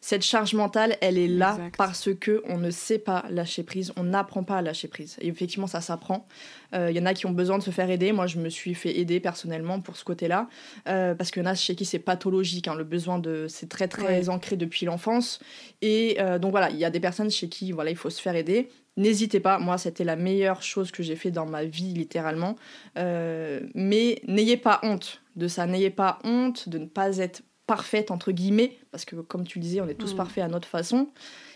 Cette 0.02 0.24
charge 0.24 0.54
mentale, 0.54 0.96
elle 1.02 1.18
est 1.18 1.28
là 1.28 1.58
parce 1.78 2.10
que 2.14 2.42
on 2.48 2.58
ne 2.58 2.72
sait 2.72 3.00
pas 3.00 3.26
lâcher 3.30 3.64
prise, 3.64 3.92
on 3.98 4.04
n'apprend 4.04 4.44
pas 4.44 4.58
à 4.58 4.62
lâcher 4.62 4.88
prise. 4.88 5.18
Et 5.20 5.28
effectivement, 5.28 5.68
ça 5.68 5.82
s'apprend. 5.82 6.26
Il 6.72 6.80
euh, 6.80 6.92
y 6.92 7.00
en 7.00 7.06
a 7.06 7.14
qui 7.14 7.26
ont 7.26 7.32
besoin 7.32 7.58
de 7.58 7.64
se 7.64 7.72
faire 7.72 7.90
aider. 7.90 8.14
Moi, 8.14 8.26
je 8.26 8.38
me 8.38 8.48
suis 8.48 8.76
fait 8.76 8.98
aider 8.98 9.20
personnellement 9.20 9.82
pour 9.82 9.98
ce 9.98 10.06
côté-là, 10.06 10.48
euh, 10.88 11.16
parce 11.16 11.32
qu'il 11.32 11.44
y 11.44 11.46
en 11.46 11.50
a 11.50 11.56
chez 11.56 11.76
qui 11.76 11.84
c'est 11.84 12.00
pathologique. 12.00 12.70
Hein, 12.70 12.76
le 12.76 12.86
besoin 12.86 13.20
de, 13.20 13.48
c'est 13.50 13.68
très 13.68 13.90
très 13.90 14.30
ancré 14.30 14.56
depuis 14.56 14.86
l'enfance. 14.86 15.40
Et 15.82 16.18
euh, 16.20 16.40
donc 16.40 16.52
voilà, 16.52 16.70
il 16.70 16.78
y 16.78 16.86
a 16.86 16.90
des 16.90 17.02
personnes 17.02 17.30
chez 17.30 17.50
qui 17.50 17.74
voilà, 17.74 17.90
il 17.90 17.98
faut 17.98 18.10
se 18.10 18.22
faire 18.22 18.36
aider. 18.36 18.70
N'hésitez 18.96 19.40
pas, 19.40 19.60
moi 19.60 19.78
c'était 19.78 20.04
la 20.04 20.16
meilleure 20.16 20.62
chose 20.62 20.92
que 20.92 21.04
j'ai 21.04 21.16
fait 21.16 21.32
dans 21.32 21.46
ma 21.46 21.64
vie 21.64 21.94
littéralement. 21.94 22.56
mais 22.96 24.22
n'ayez 24.28 24.58
pas 24.58 24.80
honte 24.84 25.22
de 25.40 25.48
ça, 25.48 25.66
n'ayez 25.66 25.90
pas 25.90 26.20
honte 26.24 26.70
de 26.70 26.78
ne 26.78 26.86
pas 26.86 27.18
être 27.18 27.42
parfaite, 27.66 28.10
entre 28.10 28.32
guillemets, 28.32 28.78
parce 28.92 29.06
que 29.06 29.16
comme 29.16 29.46
tu 29.46 29.60
disais, 29.60 29.80
on 29.80 29.88
est 29.88 29.94
tous 29.94 30.14
mm. 30.14 30.18
parfaits 30.18 30.44
à 30.44 30.48
notre 30.48 30.68
façon. 30.68 31.10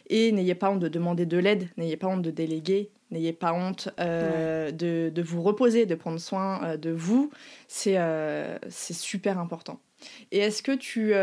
Et 0.07 0.31
n'ayez 0.31 0.55
pas 0.55 0.69
honte 0.69 0.79
de 0.79 0.88
demander 0.88 1.25
de 1.25 1.38
l'aide, 1.38 1.69
n'ayez 1.77 1.97
pas 1.97 2.07
honte 2.07 2.21
de 2.21 2.31
déléguer, 2.31 2.91
n'ayez 3.09 3.34
pas 3.34 3.53
honte 3.53 3.89
euh, 3.99 4.71
de, 4.71 5.11
de, 5.13 5.21
vous 5.21 5.41
reposer, 5.41 5.86
de 5.86 5.95
prendre 5.95 6.19
soin 6.19 6.63
euh, 6.63 6.77
de 6.77 6.91
vous. 6.91 7.31
C'est 7.67 7.97
euh, 7.97 8.57
c'est 8.69 8.93
super 8.93 9.39
important. 9.39 9.79
Et 10.31 10.39
est-ce 10.39 10.61
que 10.61 10.73
tu, 10.73 11.13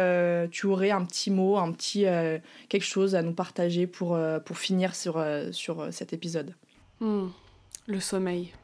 tu 0.51 0.67
aurais 0.67 0.91
un 0.91 1.05
petit 1.05 1.31
mot, 1.31 1.59
un 1.59 1.71
petit 1.71 2.07
quelque 2.71 2.87
chose 2.87 3.15
à 3.15 3.21
nous 3.21 3.35
partager 3.35 3.87
pour, 3.87 4.19
pour 4.47 4.57
finir 4.57 4.95
sur, 4.95 5.23
sur 5.53 5.93
cet 5.93 6.15
épisode? 6.15 6.55
Hmm. 6.99 7.27
Le 7.87 8.01
sommeil. 8.01 8.55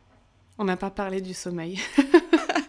On 0.57 0.65
n'a 0.65 0.79
pas 0.79 0.89
parlé 0.89 1.21
du 1.21 1.35
sommeil. 1.35 1.79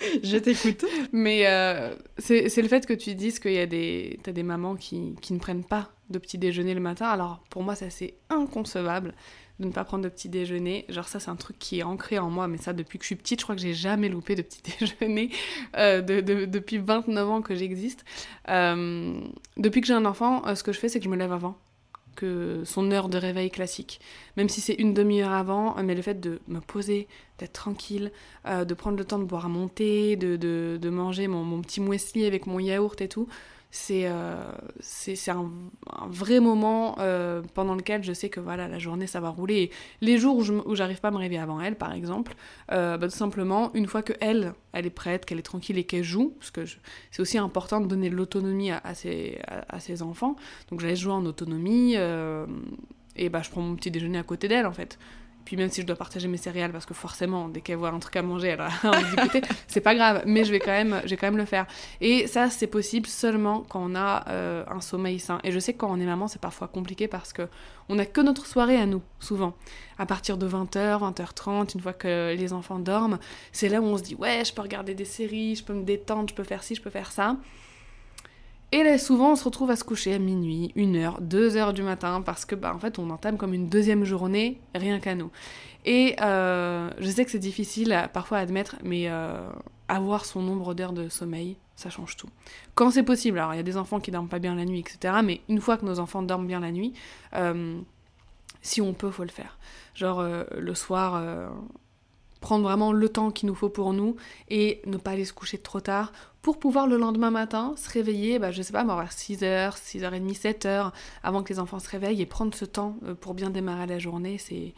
je 0.24 0.38
t'écoute. 0.38 0.86
Mais 1.12 1.48
euh, 1.48 1.96
c'est 2.18 2.62
le 2.62 2.68
fait 2.68 2.86
que 2.86 2.94
tu 2.94 3.16
dises 3.16 3.40
qu'il 3.40 3.54
y 3.54 3.60
a 3.60 3.66
des, 3.66 4.20
as 4.26 4.32
des 4.32 4.44
mamans 4.44 4.76
qui, 4.76 5.16
qui, 5.22 5.34
ne 5.34 5.40
prennent 5.40 5.64
pas 5.64 5.92
de 6.10 6.20
petit 6.20 6.38
déjeuner 6.38 6.74
le 6.74 6.80
matin. 6.80 7.08
Alors 7.08 7.44
pour 7.50 7.64
moi, 7.64 7.76
ça 7.76 7.90
c'est 7.90 8.16
inconcevable 8.30 9.14
de 9.60 9.66
ne 9.66 9.72
pas 9.72 9.84
prendre 9.84 10.04
de 10.04 10.10
petit 10.10 10.30
déjeuner. 10.30 10.86
Genre 10.90 11.08
ça 11.08 11.20
c'est 11.20 11.30
un 11.30 11.36
truc 11.36 11.58
qui 11.60 11.80
est 11.80 11.84
ancré 11.84 12.20
en 12.20 12.30
moi, 12.30 12.48
mais 12.48 12.58
ça 12.58 12.74
depuis 12.74 13.00
que 13.00 13.04
je 13.04 13.08
suis 13.08 13.16
petite, 13.16 13.40
je 13.40 13.46
crois 13.46 13.56
que 13.56 13.62
j'ai 13.62 13.74
jamais 13.74 14.10
loupé 14.10 14.36
de 14.36 14.42
petit 14.42 14.62
déjeuner 14.80 15.32
euh, 15.78 16.02
de, 16.02 16.46
depuis 16.46 16.78
29 16.78 17.30
ans 17.30 17.42
que 17.42 17.56
j'existe. 17.56 18.06
Euh, 18.50 19.20
depuis 19.58 19.82
que 19.82 19.88
j'ai 19.88 19.94
un 19.94 20.06
enfant, 20.06 20.44
ce 20.56 20.64
que 20.64 20.72
je 20.72 20.80
fais 20.80 20.90
c'est 20.90 21.00
que 21.00 21.06
je 21.06 21.10
me 21.10 21.18
lève 21.18 21.32
avant 21.32 21.58
son 22.66 22.92
heure 22.92 23.10
de 23.10 23.18
réveil 23.18 23.50
classique. 23.50 24.00
Même 24.36 24.50
si 24.50 24.62
c'est 24.62 24.74
une 24.74 24.94
demi-heure 24.94 25.32
avant, 25.32 25.76
mais 25.84 25.96
le 25.96 26.02
fait 26.02 26.20
de 26.20 26.40
me 26.48 26.60
poser, 26.60 27.08
d'être 27.40 27.54
tranquille, 27.54 28.12
euh, 28.46 28.66
de 28.66 28.74
prendre 28.74 28.98
le 28.98 29.06
temps 29.06 29.20
de 29.20 29.24
boire 29.24 29.46
un 29.46 29.68
thé, 29.68 30.16
de, 30.16 30.36
de, 30.36 30.78
de 30.82 30.90
manger 30.90 31.28
mon, 31.28 31.44
mon, 31.44 31.62
petit 31.62 31.82
muesli 31.82 32.26
avec 32.26 32.48
mon 32.48 32.60
yaourt 32.60 33.00
et 33.02 33.08
tout, 33.08 33.28
c'est 33.78 34.08
euh, 34.08 34.36
c'est 34.80 35.30
un, 35.30 35.52
vrai 36.08 36.40
moment 36.40 36.96
euh, 37.00 37.44
pendant 37.54 37.76
lequel 37.76 38.04
je 38.04 38.12
sais 38.12 38.28
que 38.28 38.40
voilà 38.40 38.68
la 38.68 38.80
journée 38.80 39.06
ça 39.06 39.20
va 39.20 39.30
rouler. 39.30 39.70
les 40.02 40.18
jours 40.18 40.38
où 40.38 40.76
j'arrive 40.76 41.00
pas 41.00 41.10
à 41.10 41.12
me 41.12 41.18
réveiller 41.18 41.40
avant 41.40 41.62
elle, 41.62 41.76
par 41.76 41.94
exemple, 41.94 42.36
euh, 42.72 42.98
bah, 42.98 43.08
tout 43.08 43.16
simplement, 43.16 43.72
une 43.76 43.86
fois 43.86 44.02
que 44.02 44.14
elle, 44.20 44.54
elle 44.74 44.88
est 44.88 44.90
prête, 44.90 45.26
qu'elle 45.26 45.38
est 45.38 45.44
tranquille 45.44 45.78
et 45.78 45.84
qu'elle 45.84 46.04
joue, 46.04 46.34
parce 46.40 46.52
que 46.52 46.62
c'est 47.12 47.22
aussi 47.22 47.38
important 47.38 47.80
de 47.80 47.88
donner 47.88 48.10
de 48.10 48.16
l'autonomie 48.16 48.72
à, 48.72 48.82
à, 48.84 48.96
ses, 48.96 49.40
à, 49.48 49.80
ses, 49.80 50.02
enfants, 50.02 50.36
donc 50.70 50.82
j'allais 50.82 50.96
jouer 50.96 51.14
en 51.14 51.26
autonomie, 51.26 51.94
et 53.16 53.30
bah 53.30 53.42
je 53.44 53.50
prends 53.50 53.62
mon 53.62 53.76
petit 53.76 53.92
déjeuner 53.92 54.18
à 54.18 54.24
côté 54.24 54.48
d'elle 54.48 54.66
en 54.66 54.74
fait. 54.74 54.98
Puis 55.48 55.56
même 55.56 55.70
si 55.70 55.80
je 55.80 55.86
dois 55.86 55.96
partager 55.96 56.28
mes 56.28 56.36
céréales, 56.36 56.74
parce 56.74 56.86
que 56.86 56.94
forcément, 56.94 57.48
dès 57.48 57.62
qu'elle 57.62 57.78
voit 57.78 57.88
un 57.88 58.00
truc 58.00 58.18
à 58.18 58.22
manger, 58.22 58.50
elle 58.50 58.60
a 58.60 58.70
envie 58.84 59.16
d'écouter, 59.16 59.42
c'est 59.70 59.80
pas 59.80 59.96
grave, 59.96 60.24
mais 60.26 60.44
je 60.44 60.52
vais 60.52 60.60
quand 60.60 60.74
même, 60.74 61.02
je 61.06 61.16
quand 61.16 61.28
même 61.28 61.38
le 61.38 61.46
faire. 61.46 61.66
Et 62.02 62.28
ça, 62.28 62.50
c'est 62.50 62.68
possible 62.68 63.08
seulement 63.08 63.64
quand 63.70 63.82
on 63.82 63.96
a 63.96 64.28
euh, 64.28 64.66
un 64.68 64.82
sommeil 64.82 65.20
sain. 65.20 65.40
Et 65.46 65.54
je 65.54 65.60
sais 65.60 65.72
que 65.72 65.78
quand 65.78 65.90
on 65.90 66.02
est 66.02 66.06
maman, 66.06 66.28
c'est 66.28 66.42
parfois 66.42 66.68
compliqué 66.68 67.08
parce 67.08 67.32
que 67.32 67.48
on 67.88 67.96
n'a 67.96 68.06
que 68.06 68.20
notre 68.20 68.46
soirée 68.46 68.76
à 68.76 68.86
nous, 68.86 69.02
souvent. 69.22 69.54
À 69.98 70.06
partir 70.06 70.38
de 70.38 70.46
20h, 70.50 71.00
20h30, 71.00 71.76
une 71.76 71.80
fois 71.80 71.94
que 71.94 72.36
les 72.36 72.52
enfants 72.52 72.80
dorment, 72.80 73.18
c'est 73.54 73.70
là 73.70 73.80
où 73.80 73.86
on 73.86 73.98
se 73.98 74.04
dit, 74.04 74.16
ouais, 74.16 74.44
je 74.44 74.54
peux 74.54 74.62
regarder 74.62 74.96
des 74.96 75.06
séries, 75.06 75.56
je 75.56 75.64
peux 75.64 75.74
me 75.74 75.84
détendre, 75.84 76.28
je 76.28 76.36
peux 76.36 76.44
faire 76.44 76.62
ci, 76.62 76.76
je 76.76 76.82
peux 76.82 76.90
faire 76.90 77.14
ça. 77.14 77.38
Et 78.74 78.84
là, 78.84 78.98
souvent, 78.98 79.32
on 79.32 79.36
se 79.36 79.46
retrouve 79.46 79.72
à 79.72 79.78
se 79.78 79.86
coucher 79.86 80.14
à 80.14 80.20
minuit, 80.20 80.74
1h, 80.76 81.22
2h 81.22 81.74
du 81.74 81.84
matin, 81.84 82.22
parce 82.22 82.44
que, 82.44 82.54
bah, 82.54 82.74
en 82.76 82.80
fait, 82.80 83.00
on 83.00 83.10
entame 83.10 83.38
comme 83.38 83.54
une 83.54 83.70
deuxième 83.70 84.04
journée, 84.04 84.60
rien 84.76 85.00
qu'à 85.00 85.16
nous. 85.16 85.32
Et 85.86 86.18
euh, 86.22 86.90
je 87.00 87.10
sais 87.10 87.24
que 87.24 87.32
c'est 87.32 87.40
difficile 87.40 88.10
parfois 88.12 88.40
à 88.40 88.42
admettre, 88.42 88.76
mais 88.84 89.06
euh, 89.08 89.50
avoir 89.88 90.26
son 90.26 90.42
nombre 90.42 90.74
d'heures 90.74 90.92
de 90.92 91.08
sommeil, 91.08 91.56
ça 91.78 91.90
change 91.90 92.18
tout. 92.18 92.28
Quand 92.76 92.92
c'est 92.92 93.04
possible, 93.04 93.40
alors 93.40 93.54
il 93.54 93.58
y 93.58 93.62
a 93.62 93.64
des 93.64 93.78
enfants 93.78 94.02
qui 94.02 94.12
dorment 94.12 94.28
pas 94.28 94.40
bien 94.40 94.56
la 94.56 94.66
nuit, 94.66 94.80
etc., 94.80 95.20
mais 95.24 95.40
une 95.48 95.62
fois 95.62 95.78
que 95.78 95.86
nos 95.86 96.00
enfants 96.00 96.22
dorment 96.22 96.48
bien 96.48 96.60
la 96.60 96.72
nuit, 96.72 96.92
euh, 97.36 97.80
si 98.62 98.82
on 98.82 98.94
peut, 98.94 99.12
faut 99.12 99.24
le 99.24 99.30
faire. 99.30 99.58
Genre, 99.96 100.22
le 100.22 100.76
soir 100.76 101.24
prendre 102.48 102.64
vraiment 102.64 102.94
le 102.94 103.10
temps 103.10 103.30
qu'il 103.30 103.50
nous 103.50 103.56
faut 103.56 103.68
pour 103.68 103.92
nous 103.92 104.16
et 104.48 104.82
ne 104.86 104.96
pas 104.96 105.12
aller 105.12 105.26
se 105.26 105.34
coucher 105.34 105.58
trop 105.58 105.82
tard 105.82 106.14
pour 106.42 106.60
pouvoir 106.60 106.88
le 106.88 106.96
lendemain 106.96 107.30
matin 107.30 107.74
se 107.76 107.90
réveiller, 107.90 108.40
bah, 108.40 108.52
je 108.52 108.62
sais 108.62 108.72
pas, 108.72 108.80
avoir 108.80 109.10
6h, 109.10 109.76
6h30, 109.76 110.34
7h 110.34 110.94
avant 111.24 111.44
que 111.44 111.52
les 111.52 111.60
enfants 111.60 111.80
se 111.80 111.90
réveillent 111.90 112.22
et 112.22 112.26
prendre 112.26 112.56
ce 112.56 112.64
temps 112.64 112.96
euh, 113.04 113.16
pour 113.16 113.34
bien 113.34 113.50
démarrer 113.50 113.86
la 113.86 114.00
journée, 114.00 114.38
c'est 114.38 114.74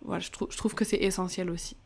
voilà, 0.00 0.20
je, 0.20 0.30
je 0.48 0.56
trouve 0.56 0.74
que 0.74 0.86
c'est 0.86 1.02
essentiel 1.02 1.50
aussi. 1.50 1.76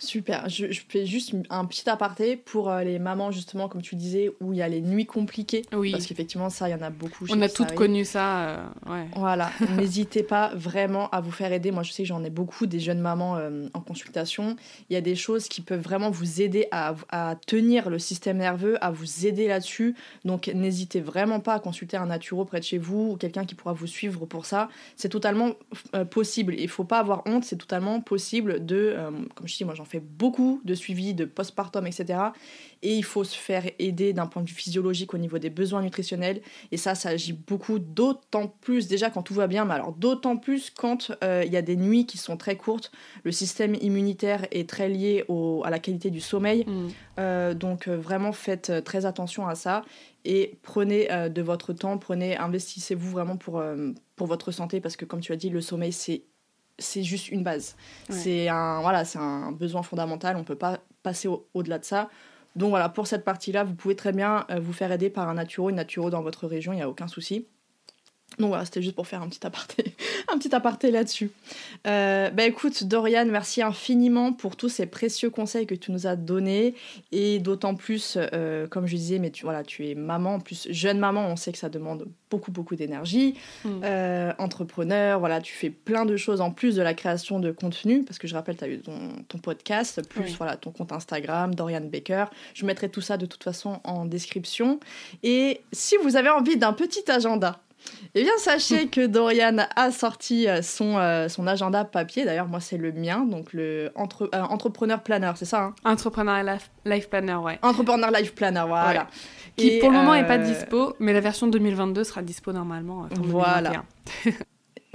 Super. 0.00 0.48
Je, 0.48 0.72
je, 0.72 0.80
fais 0.88 1.04
juste 1.04 1.34
un 1.50 1.66
petit 1.66 1.88
aparté 1.88 2.36
pour 2.36 2.70
euh, 2.70 2.82
les 2.82 2.98
mamans, 2.98 3.30
justement, 3.30 3.68
comme 3.68 3.82
tu 3.82 3.96
disais, 3.96 4.32
où 4.40 4.54
il 4.54 4.58
y 4.58 4.62
a 4.62 4.68
les 4.68 4.80
nuits 4.80 5.04
compliquées. 5.04 5.62
Oui. 5.72 5.92
Parce 5.92 6.06
qu'effectivement, 6.06 6.48
ça, 6.48 6.68
il 6.68 6.72
y 6.72 6.74
en 6.74 6.80
a 6.80 6.88
beaucoup. 6.88 7.26
On 7.30 7.40
a 7.42 7.50
toutes 7.50 7.74
connu 7.74 8.06
ça. 8.06 8.48
Euh, 8.48 8.66
ouais. 8.88 9.06
Voilà. 9.14 9.50
N'hésitez 9.76 10.22
pas 10.22 10.52
vraiment 10.54 11.10
à 11.10 11.20
vous 11.20 11.30
faire 11.30 11.52
aider. 11.52 11.70
Moi, 11.70 11.82
je 11.82 11.92
sais 11.92 12.02
que 12.02 12.08
j'en 12.08 12.24
ai 12.24 12.30
beaucoup, 12.30 12.66
des 12.66 12.80
jeunes 12.80 13.00
mamans 13.00 13.36
euh, 13.36 13.68
en 13.74 13.80
consultation. 13.80 14.56
Il 14.88 14.94
y 14.94 14.96
a 14.96 15.02
des 15.02 15.14
choses 15.14 15.48
qui 15.48 15.60
peuvent 15.60 15.82
vraiment 15.82 16.10
vous 16.10 16.40
aider 16.40 16.66
à, 16.70 16.94
à 17.10 17.36
tenir 17.46 17.90
le 17.90 17.98
système 17.98 18.38
nerveux, 18.38 18.82
à 18.82 18.90
vous 18.90 19.26
aider 19.26 19.48
là-dessus. 19.48 19.94
Donc, 20.24 20.48
n'hésitez 20.48 21.00
vraiment 21.00 21.40
pas 21.40 21.54
à 21.54 21.60
consulter 21.60 21.98
un 21.98 22.06
naturo 22.06 22.46
près 22.46 22.60
de 22.60 22.64
chez 22.64 22.78
vous 22.78 23.10
ou 23.12 23.16
quelqu'un 23.16 23.44
qui 23.44 23.54
pourra 23.54 23.74
vous 23.74 23.86
suivre 23.86 24.24
pour 24.24 24.46
ça. 24.46 24.70
C'est 24.96 25.10
totalement 25.10 25.50
possible. 26.10 26.54
Il 26.56 26.68
faut 26.68 26.84
pas 26.84 27.00
avoir 27.00 27.22
honte. 27.26 27.44
C'est 27.44 27.56
totalement 27.56 28.00
possible 28.00 28.64
de, 28.64 28.96
comme 29.34 29.46
je 29.46 29.56
dis, 29.56 29.64
moi, 29.64 29.74
j'en 29.74 29.84
fait 29.90 30.00
beaucoup 30.00 30.60
de 30.64 30.74
suivi 30.74 31.14
de 31.14 31.24
postpartum, 31.24 31.86
etc. 31.86 32.18
Et 32.82 32.94
il 32.94 33.04
faut 33.04 33.24
se 33.24 33.36
faire 33.36 33.64
aider 33.78 34.12
d'un 34.12 34.26
point 34.26 34.42
de 34.42 34.48
vue 34.48 34.54
physiologique 34.54 35.12
au 35.12 35.18
niveau 35.18 35.38
des 35.38 35.50
besoins 35.50 35.82
nutritionnels. 35.82 36.40
Et 36.70 36.76
ça, 36.76 36.94
ça 36.94 37.10
agit 37.10 37.32
beaucoup, 37.32 37.78
d'autant 37.78 38.46
plus 38.48 38.88
déjà 38.88 39.10
quand 39.10 39.22
tout 39.22 39.34
va 39.34 39.46
bien, 39.46 39.64
mais 39.64 39.74
alors 39.74 39.92
d'autant 39.92 40.36
plus 40.36 40.70
quand 40.70 41.12
euh, 41.22 41.42
il 41.44 41.52
y 41.52 41.56
a 41.56 41.62
des 41.62 41.76
nuits 41.76 42.06
qui 42.06 42.18
sont 42.18 42.36
très 42.36 42.56
courtes. 42.56 42.92
Le 43.24 43.32
système 43.32 43.74
immunitaire 43.74 44.46
est 44.50 44.68
très 44.68 44.88
lié 44.88 45.24
au, 45.28 45.62
à 45.64 45.70
la 45.70 45.78
qualité 45.78 46.10
du 46.10 46.20
sommeil. 46.20 46.64
Mm. 46.66 46.88
Euh, 47.18 47.54
donc 47.54 47.88
euh, 47.88 47.96
vraiment 47.96 48.32
faites 48.32 48.84
très 48.84 49.04
attention 49.04 49.46
à 49.46 49.54
ça 49.54 49.84
et 50.24 50.58
prenez 50.62 51.08
de 51.30 51.42
votre 51.42 51.72
temps, 51.72 51.96
prenez, 51.96 52.36
investissez-vous 52.36 53.10
vraiment 53.10 53.38
pour, 53.38 53.62
pour 54.16 54.26
votre 54.26 54.52
santé 54.52 54.80
parce 54.80 54.96
que 54.96 55.06
comme 55.06 55.20
tu 55.20 55.32
as 55.32 55.36
dit, 55.36 55.48
le 55.48 55.62
sommeil 55.62 55.92
c'est 55.92 56.24
c'est 56.80 57.02
juste 57.02 57.28
une 57.28 57.44
base. 57.44 57.76
C'est 58.08 58.48
un, 58.48 58.80
voilà, 58.80 59.04
c'est 59.04 59.18
un 59.18 59.52
besoin 59.52 59.82
fondamental, 59.82 60.36
on 60.36 60.40
ne 60.40 60.44
peut 60.44 60.56
pas 60.56 60.78
passer 61.02 61.28
au-delà 61.54 61.78
de 61.78 61.84
ça. 61.84 62.10
Donc 62.56 62.70
voilà, 62.70 62.88
pour 62.88 63.06
cette 63.06 63.24
partie-là, 63.24 63.62
vous 63.62 63.74
pouvez 63.74 63.94
très 63.94 64.12
bien 64.12 64.44
euh, 64.50 64.58
vous 64.58 64.72
faire 64.72 64.90
aider 64.90 65.08
par 65.08 65.28
un 65.28 65.34
naturo, 65.34 65.70
une 65.70 65.76
naturo 65.76 66.10
dans 66.10 66.22
votre 66.22 66.46
région, 66.46 66.72
il 66.72 66.76
n'y 66.76 66.82
a 66.82 66.88
aucun 66.88 67.06
souci. 67.06 67.46
Donc 68.38 68.48
voilà, 68.48 68.64
c'était 68.64 68.82
juste 68.82 68.94
pour 68.94 69.06
faire 69.06 69.22
un 69.22 69.28
petit 69.28 69.44
aparté, 69.46 69.94
un 70.32 70.38
petit 70.38 70.54
aparté 70.54 70.90
là-dessus. 70.90 71.30
Euh, 71.86 72.30
bah 72.30 72.44
écoute, 72.44 72.84
Dorian, 72.84 73.26
merci 73.26 73.62
infiniment 73.62 74.32
pour 74.32 74.56
tous 74.56 74.68
ces 74.68 74.86
précieux 74.86 75.30
conseils 75.30 75.66
que 75.66 75.74
tu 75.74 75.92
nous 75.92 76.06
as 76.06 76.16
donnés. 76.16 76.74
Et 77.12 77.38
d'autant 77.38 77.74
plus, 77.74 78.16
euh, 78.16 78.66
comme 78.66 78.86
je 78.86 78.96
disais, 78.96 79.18
mais 79.18 79.30
tu, 79.30 79.44
voilà, 79.44 79.62
tu 79.62 79.88
es 79.88 79.94
maman, 79.94 80.34
en 80.36 80.40
plus 80.40 80.68
jeune 80.70 80.98
maman, 80.98 81.26
on 81.26 81.36
sait 81.36 81.52
que 81.52 81.58
ça 81.58 81.68
demande 81.68 82.06
beaucoup, 82.30 82.52
beaucoup 82.52 82.76
d'énergie. 82.76 83.34
Mm. 83.64 83.80
Euh, 83.84 84.32
entrepreneur, 84.38 85.18
voilà, 85.18 85.40
tu 85.40 85.52
fais 85.52 85.70
plein 85.70 86.06
de 86.06 86.16
choses 86.16 86.40
en 86.40 86.50
plus 86.50 86.76
de 86.76 86.82
la 86.82 86.94
création 86.94 87.40
de 87.40 87.50
contenu. 87.50 88.04
Parce 88.04 88.18
que 88.18 88.28
je 88.28 88.34
rappelle, 88.34 88.56
tu 88.56 88.64
as 88.64 88.68
eu 88.68 88.80
ton, 88.80 89.38
podcast, 89.38 90.06
plus 90.08 90.36
voilà, 90.36 90.56
ton 90.56 90.70
compte 90.70 90.92
Instagram, 90.92 91.54
Dorian 91.54 91.80
Baker. 91.80 92.26
Je 92.54 92.64
mettrai 92.64 92.88
tout 92.88 93.00
ça 93.00 93.16
de 93.16 93.26
toute 93.26 93.42
façon 93.42 93.80
en 93.84 94.06
description. 94.06 94.80
Et 95.22 95.60
si 95.72 95.96
vous 96.02 96.16
avez 96.16 96.30
envie 96.30 96.56
d'un 96.56 96.72
petit 96.72 97.10
agenda, 97.10 97.60
eh 98.14 98.22
bien, 98.22 98.32
sachez 98.38 98.86
que 98.90 99.06
Dorian 99.06 99.56
a 99.76 99.90
sorti 99.90 100.48
euh, 100.48 100.62
son, 100.62 100.98
euh, 100.98 101.28
son 101.28 101.46
agenda 101.46 101.84
papier. 101.84 102.24
D'ailleurs, 102.24 102.48
moi, 102.48 102.60
c'est 102.60 102.76
le 102.76 102.92
mien, 102.92 103.24
donc 103.24 103.52
le 103.52 103.90
entre, 103.94 104.28
euh, 104.34 104.42
Entrepreneur 104.42 105.02
Planner, 105.02 105.32
c'est 105.36 105.44
ça 105.44 105.62
hein? 105.62 105.74
Entrepreneur 105.84 106.42
life, 106.84 107.08
Planner, 107.08 107.36
ouais. 107.36 107.58
Entrepreneur 107.62 108.10
Life 108.10 108.34
Planner, 108.34 108.64
voilà. 108.66 109.08
Qui, 109.56 109.78
pour 109.78 109.90
le 109.90 109.96
moment, 109.96 110.14
n'est 110.14 110.26
pas 110.26 110.38
dispo, 110.38 110.94
mais 110.98 111.12
la 111.12 111.20
version 111.20 111.46
2022 111.46 112.04
sera 112.04 112.22
dispo 112.22 112.52
normalement. 112.52 113.08
voilà. 113.16 113.84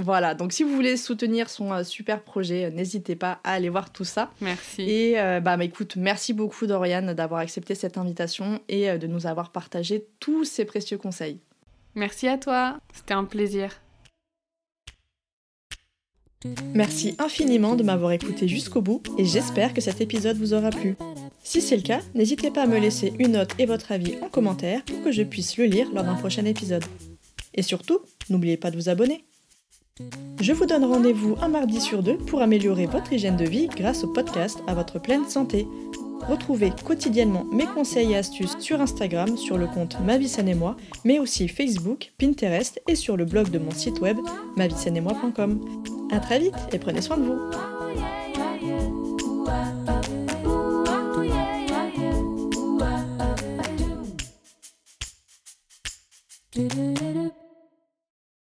Voilà, 0.04 0.36
donc 0.36 0.52
si 0.52 0.64
vous 0.64 0.76
voulez 0.76 0.98
soutenir 0.98 1.50
son 1.50 1.82
super 1.86 2.22
projet, 2.22 2.70
n'hésitez 2.70 3.16
pas 3.16 3.40
à 3.46 3.54
aller 3.54 3.70
voir 3.70 3.94
tout 3.94 4.04
ça. 4.04 4.30
Merci. 4.42 4.82
Et 4.82 5.14
bah, 5.16 5.56
bah, 5.56 5.64
écoute, 5.64 5.96
merci 5.96 6.34
beaucoup 6.34 6.68
Dorian 6.68 7.14
d'avoir 7.14 7.40
accepté 7.40 7.76
cette 7.76 7.98
invitation 7.98 8.60
et 8.68 8.98
de 8.98 9.08
nous 9.08 9.26
avoir 9.26 9.54
partagé 9.54 10.06
tous 10.20 10.44
ces 10.44 10.66
précieux 10.66 10.98
conseils. 10.98 11.40
Merci 11.96 12.28
à 12.28 12.38
toi, 12.38 12.78
c'était 12.94 13.14
un 13.14 13.24
plaisir. 13.24 13.82
Merci 16.74 17.16
infiniment 17.18 17.76
de 17.76 17.84
m'avoir 17.84 18.12
écouté 18.12 18.48
jusqu'au 18.48 18.82
bout 18.82 19.02
et 19.18 19.26
j'espère 19.26 19.74
que 19.74 19.82
cet 19.82 20.02
épisode 20.02 20.38
vous 20.38 20.54
aura 20.54 20.70
plu. 20.70 20.96
Si 21.44 21.62
c'est 21.62 21.78
le 21.78 21.82
cas, 21.82 22.02
n'hésitez 22.14 22.52
pas 22.52 22.64
à 22.64 22.68
me 22.68 22.80
laisser 22.80 23.14
une 23.18 23.34
note 23.34 23.54
et 23.60 23.66
votre 23.66 23.92
avis 23.92 24.16
en 24.22 24.30
commentaire 24.30 24.84
pour 24.84 25.04
que 25.04 25.12
je 25.12 25.24
puisse 25.24 25.58
le 25.58 25.66
lire 25.66 25.88
lors 25.94 26.04
d'un 26.04 26.16
prochain 26.16 26.46
épisode. 26.46 26.84
Et 27.54 27.62
surtout, 27.62 28.00
n'oubliez 28.30 28.58
pas 28.58 28.72
de 28.72 28.76
vous 28.76 28.90
abonner. 28.90 29.24
Je 30.42 30.52
vous 30.52 30.66
donne 30.66 30.84
rendez-vous 30.84 31.38
un 31.42 31.48
mardi 31.48 31.80
sur 31.80 32.04
deux 32.04 32.18
pour 32.18 32.42
améliorer 32.42 32.86
votre 32.86 33.14
hygiène 33.14 33.38
de 33.38 33.46
vie 33.46 33.68
grâce 33.68 34.04
au 34.04 34.08
podcast 34.08 34.60
à 34.68 34.74
votre 34.74 35.00
pleine 35.00 35.28
santé. 35.30 35.66
Retrouvez 36.28 36.72
quotidiennement 36.84 37.46
mes 37.52 37.66
conseils 37.66 38.14
et 38.14 38.18
astuces 38.18 38.58
sur 38.60 38.82
Instagram 38.82 39.38
sur 39.38 39.58
le 39.58 39.68
compte 39.68 39.98
Ma 40.02 40.18
et 40.18 40.56
moi, 40.56 40.76
mais 41.04 41.20
aussi 41.20 41.48
Facebook, 41.48 42.14
Pinterest 42.18 42.82
et 42.88 42.96
sur 42.96 43.18
le 43.18 43.26
blog 43.26 43.50
de 43.50 43.60
mon 43.60 43.72
site 43.72 44.00
web 44.00 44.18
moi.com. 45.02 45.60
A 46.12 46.20
très 46.20 46.40
vite 46.40 46.56
et 46.72 46.80
prenez 46.80 47.02
soin 47.02 47.18
de 47.18 47.24
vous. 47.24 47.40